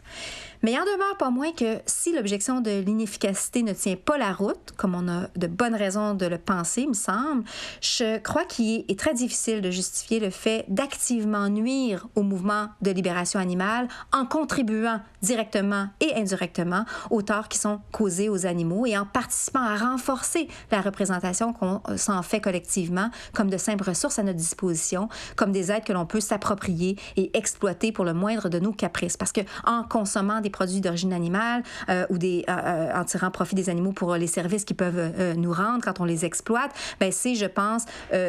[0.62, 4.32] Mais il en demeure pas moins que si l'objection de l'inefficacité ne tient pas la
[4.32, 7.44] route, comme on a de bonnes raisons de le penser, me semble,
[7.80, 12.90] je crois qu'il est très difficile de justifier le fait d'activement nuire au mouvement de
[12.90, 18.96] libération animale en contribuant directement et indirectement aux torts qui sont causés aux animaux et
[18.96, 24.22] en participant à renforcer la représentation qu'on s'en fait collectivement comme de simples ressources à
[24.22, 28.58] notre disposition, comme des aides que l'on peut s'approprier et exploiter pour le moindre de
[28.58, 29.16] nos caprices.
[29.16, 33.30] Parce que en consommant des produits d'origine animale euh, ou des, euh, euh, en tirant
[33.30, 37.12] profit des animaux pour les services qu'ils peuvent nous rendre quand on les exploite, ben
[37.12, 37.84] c'est, je pense,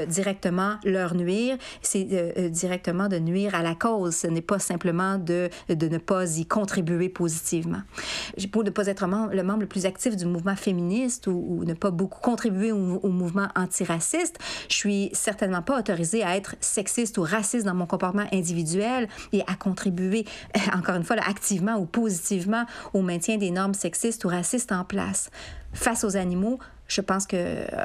[0.08, 1.58] directement leur nuire.
[1.82, 4.16] C'est directement de nuire à la cause.
[4.16, 7.82] Ce n'est pas simplement de, de ne pas y contribuer positivement.
[8.52, 11.92] Pour ne pas être le membre le plus actif du mouvement féministe ou, ne pas
[11.92, 14.38] beaucoup contribuer au, mouvement antiraciste,
[14.70, 19.42] je suis certainement pas autorisée à être sexiste ou raciste dans mon comportement individuel et
[19.42, 20.26] à contribuer,
[20.74, 24.84] encore une fois, activement ou positivement positivement au maintien des normes sexistes ou racistes en
[24.84, 25.30] place.
[25.74, 26.58] Face aux animaux,
[26.88, 27.38] je pense que,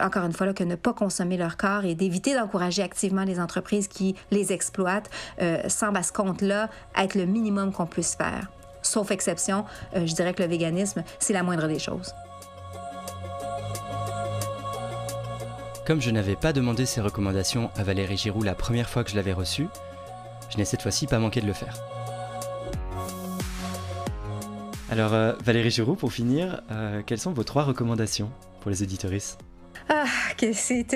[0.03, 3.39] encore une fois, là, que ne pas consommer leur corps et d'éviter d'encourager activement les
[3.39, 5.11] entreprises qui les exploitent
[5.43, 8.51] euh, semble à ce compte-là être le minimum qu'on puisse faire.
[8.81, 12.15] Sauf exception, euh, je dirais que le véganisme, c'est la moindre des choses.
[15.87, 19.17] Comme je n'avais pas demandé ces recommandations à Valérie Giroux la première fois que je
[19.17, 19.69] l'avais reçue,
[20.49, 21.94] je n'ai cette fois-ci pas manqué de le faire.
[24.95, 28.31] Alors, euh, Valérie Giroux, pour finir, euh, quelles sont vos trois recommandations
[28.61, 29.41] pour les éditoristes
[29.90, 30.05] ah,
[30.55, 30.86] c'est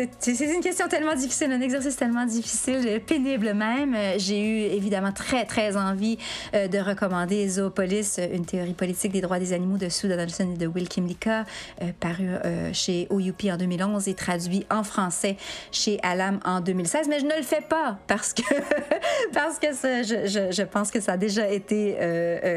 [0.55, 3.95] une question tellement difficile, un exercice tellement difficile, pénible même.
[4.17, 6.17] J'ai eu évidemment très, très envie
[6.55, 10.57] euh, de recommander Zoopolis, une théorie politique des droits des animaux de Sue Donaldson et
[10.57, 11.45] de Will Kimlicka,
[11.83, 15.37] euh, paru euh, chez OUP en 2011 et traduit en français
[15.71, 17.09] chez Alam en 2016.
[17.11, 18.43] Mais je ne le fais pas parce que,
[19.35, 21.97] parce que je, je, je, pense que ça a déjà été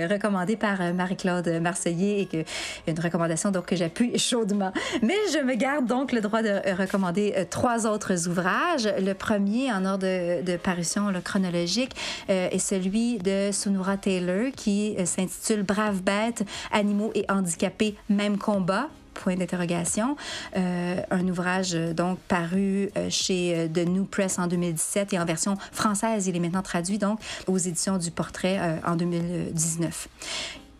[0.09, 2.43] recommandé par Marie-Claude Marseillais et que
[2.87, 4.71] une recommandation donc que j'appuie chaudement.
[5.01, 8.87] Mais je me garde donc le droit de euh, recommander euh, trois autres ouvrages.
[8.99, 10.05] Le premier, en ordre
[10.41, 11.95] de, parution le chronologique,
[12.29, 18.87] euh, est celui de Sunura Taylor qui s'intitule Braves bêtes, animaux et handicapés, même combat
[19.13, 20.15] point d'interrogation.
[20.55, 26.27] un ouvrage donc paru chez The New Press en 2017 et en version française.
[26.27, 30.07] Il est maintenant traduit donc aux éditions du Portrait en 2019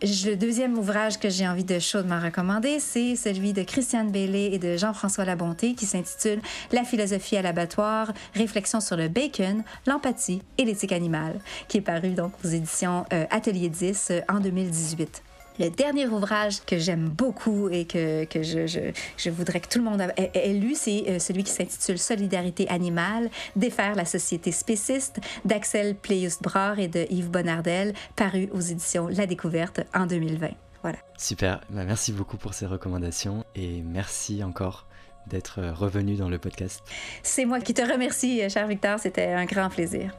[0.02, 4.58] le deuxième ouvrage que j'ai envie de chaudement recommander, c'est celui de Christiane Bellé et
[4.58, 6.42] de Jean-François Labonté qui s'intitule
[6.72, 12.10] La philosophie à l'abattoir, réflexion sur le bacon, l'empathie et l'éthique animale, qui est paru
[12.10, 15.22] donc aux éditions euh, Atelier 10 euh, en 2018.
[15.60, 18.80] Le dernier ouvrage que j'aime beaucoup et que, que je, je,
[19.18, 23.30] je, voudrais que tout le monde ait, lu, c'est euh, celui qui s'intitule Solidarité animale,
[23.56, 29.82] défaire la société spéciste d'Axel Pleius-Brard et de Yves Bonnardel, paru aux éditions La Découverte
[29.94, 30.50] en 2020.
[30.82, 30.98] Voilà.
[31.18, 34.88] Super, bah, merci beaucoup pour ces recommandations et merci encore
[35.28, 36.82] d'être euh, revenu dans le podcast.
[37.22, 40.12] C'est moi qui te remercie, cher Victor, c'était un grand plaisir.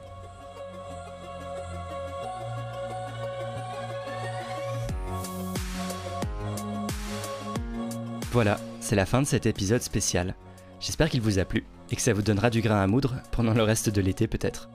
[8.33, 10.33] Voilà, c'est la fin de cet épisode spécial.
[10.79, 13.53] J'espère qu'il vous a plu et que ça vous donnera du grain à moudre pendant
[13.53, 14.69] le reste de l'été peut-être.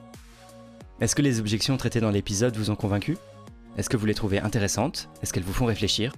[1.00, 3.16] Est-ce que les objections traitées dans l'épisode vous ont convaincu?
[3.76, 5.08] Est-ce que vous les trouvez intéressantes?
[5.24, 6.12] Est-ce qu'elles vous font réfléchir?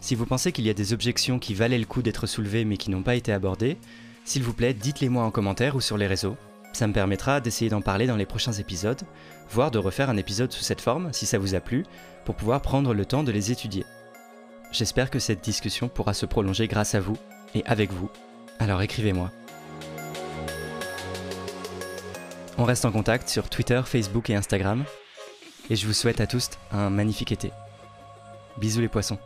[0.00, 2.76] Si vous pensez qu'il y a des objections qui valaient le coup d'être soulevées mais
[2.76, 3.78] qui n'ont pas été abordées,
[4.26, 6.36] s'il vous plaît, dites-les moi en commentaire ou sur les réseaux.
[6.74, 9.00] Ça me permettra d'essayer d'en parler dans les prochains épisodes,
[9.48, 11.86] voire de refaire un épisode sous cette forme si ça vous a plu,
[12.26, 13.86] pour pouvoir prendre le temps de les étudier.
[14.72, 17.18] J'espère que cette discussion pourra se prolonger grâce à vous
[17.54, 18.08] et avec vous.
[18.58, 19.30] Alors écrivez-moi.
[22.56, 24.84] On reste en contact sur Twitter, Facebook et Instagram.
[25.68, 27.52] Et je vous souhaite à tous un magnifique été.
[28.56, 29.18] Bisous les poissons.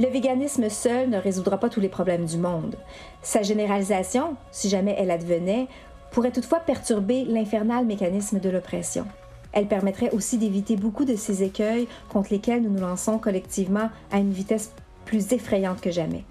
[0.00, 2.76] Le véganisme seul ne résoudra pas tous les problèmes du monde.
[3.20, 5.66] Sa généralisation, si jamais elle advenait,
[6.10, 9.04] pourrait toutefois perturber l'infernal mécanisme de l'oppression.
[9.52, 14.18] Elle permettrait aussi d'éviter beaucoup de ces écueils contre lesquels nous nous lançons collectivement à
[14.18, 14.72] une vitesse
[15.04, 16.24] plus effrayante que jamais.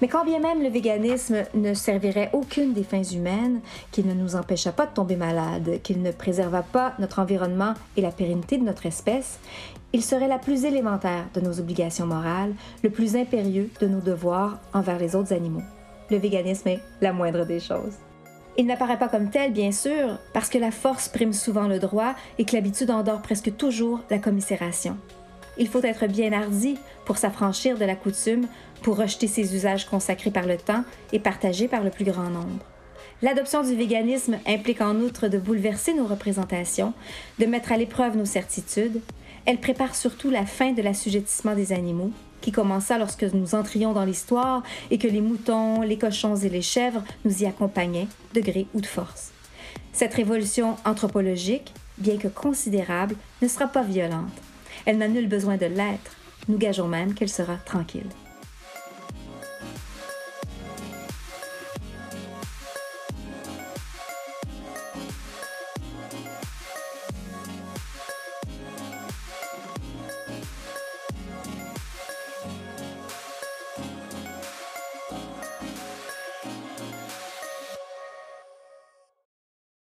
[0.00, 3.60] Mais quand bien même le véganisme ne servirait aucune des fins humaines,
[3.90, 8.00] qu'il ne nous empêcha pas de tomber malade, qu'il ne préserva pas notre environnement et
[8.00, 9.38] la pérennité de notre espèce,
[9.92, 14.58] il serait la plus élémentaire de nos obligations morales, le plus impérieux de nos devoirs
[14.72, 15.62] envers les autres animaux.
[16.10, 17.96] Le véganisme est la moindre des choses.
[18.58, 22.14] Il n'apparaît pas comme tel, bien sûr, parce que la force prime souvent le droit
[22.38, 24.96] et que l'habitude endort presque toujours la commisération.
[25.58, 28.46] Il faut être bien hardi pour s'affranchir de la coutume,
[28.82, 32.64] pour rejeter ses usages consacrés par le temps et partagés par le plus grand nombre.
[33.22, 36.92] L'adoption du véganisme implique en outre de bouleverser nos représentations,
[37.38, 39.00] de mettre à l'épreuve nos certitudes.
[39.46, 42.10] Elle prépare surtout la fin de l'assujettissement des animaux,
[42.46, 44.62] qui commença lorsque nous entrions dans l'histoire
[44.92, 48.80] et que les moutons, les cochons et les chèvres nous y accompagnaient, de gré ou
[48.80, 49.32] de force.
[49.92, 54.30] Cette révolution anthropologique, bien que considérable, ne sera pas violente.
[54.84, 56.12] Elle n'a nul besoin de l'être.
[56.46, 58.06] Nous gageons même qu'elle sera tranquille.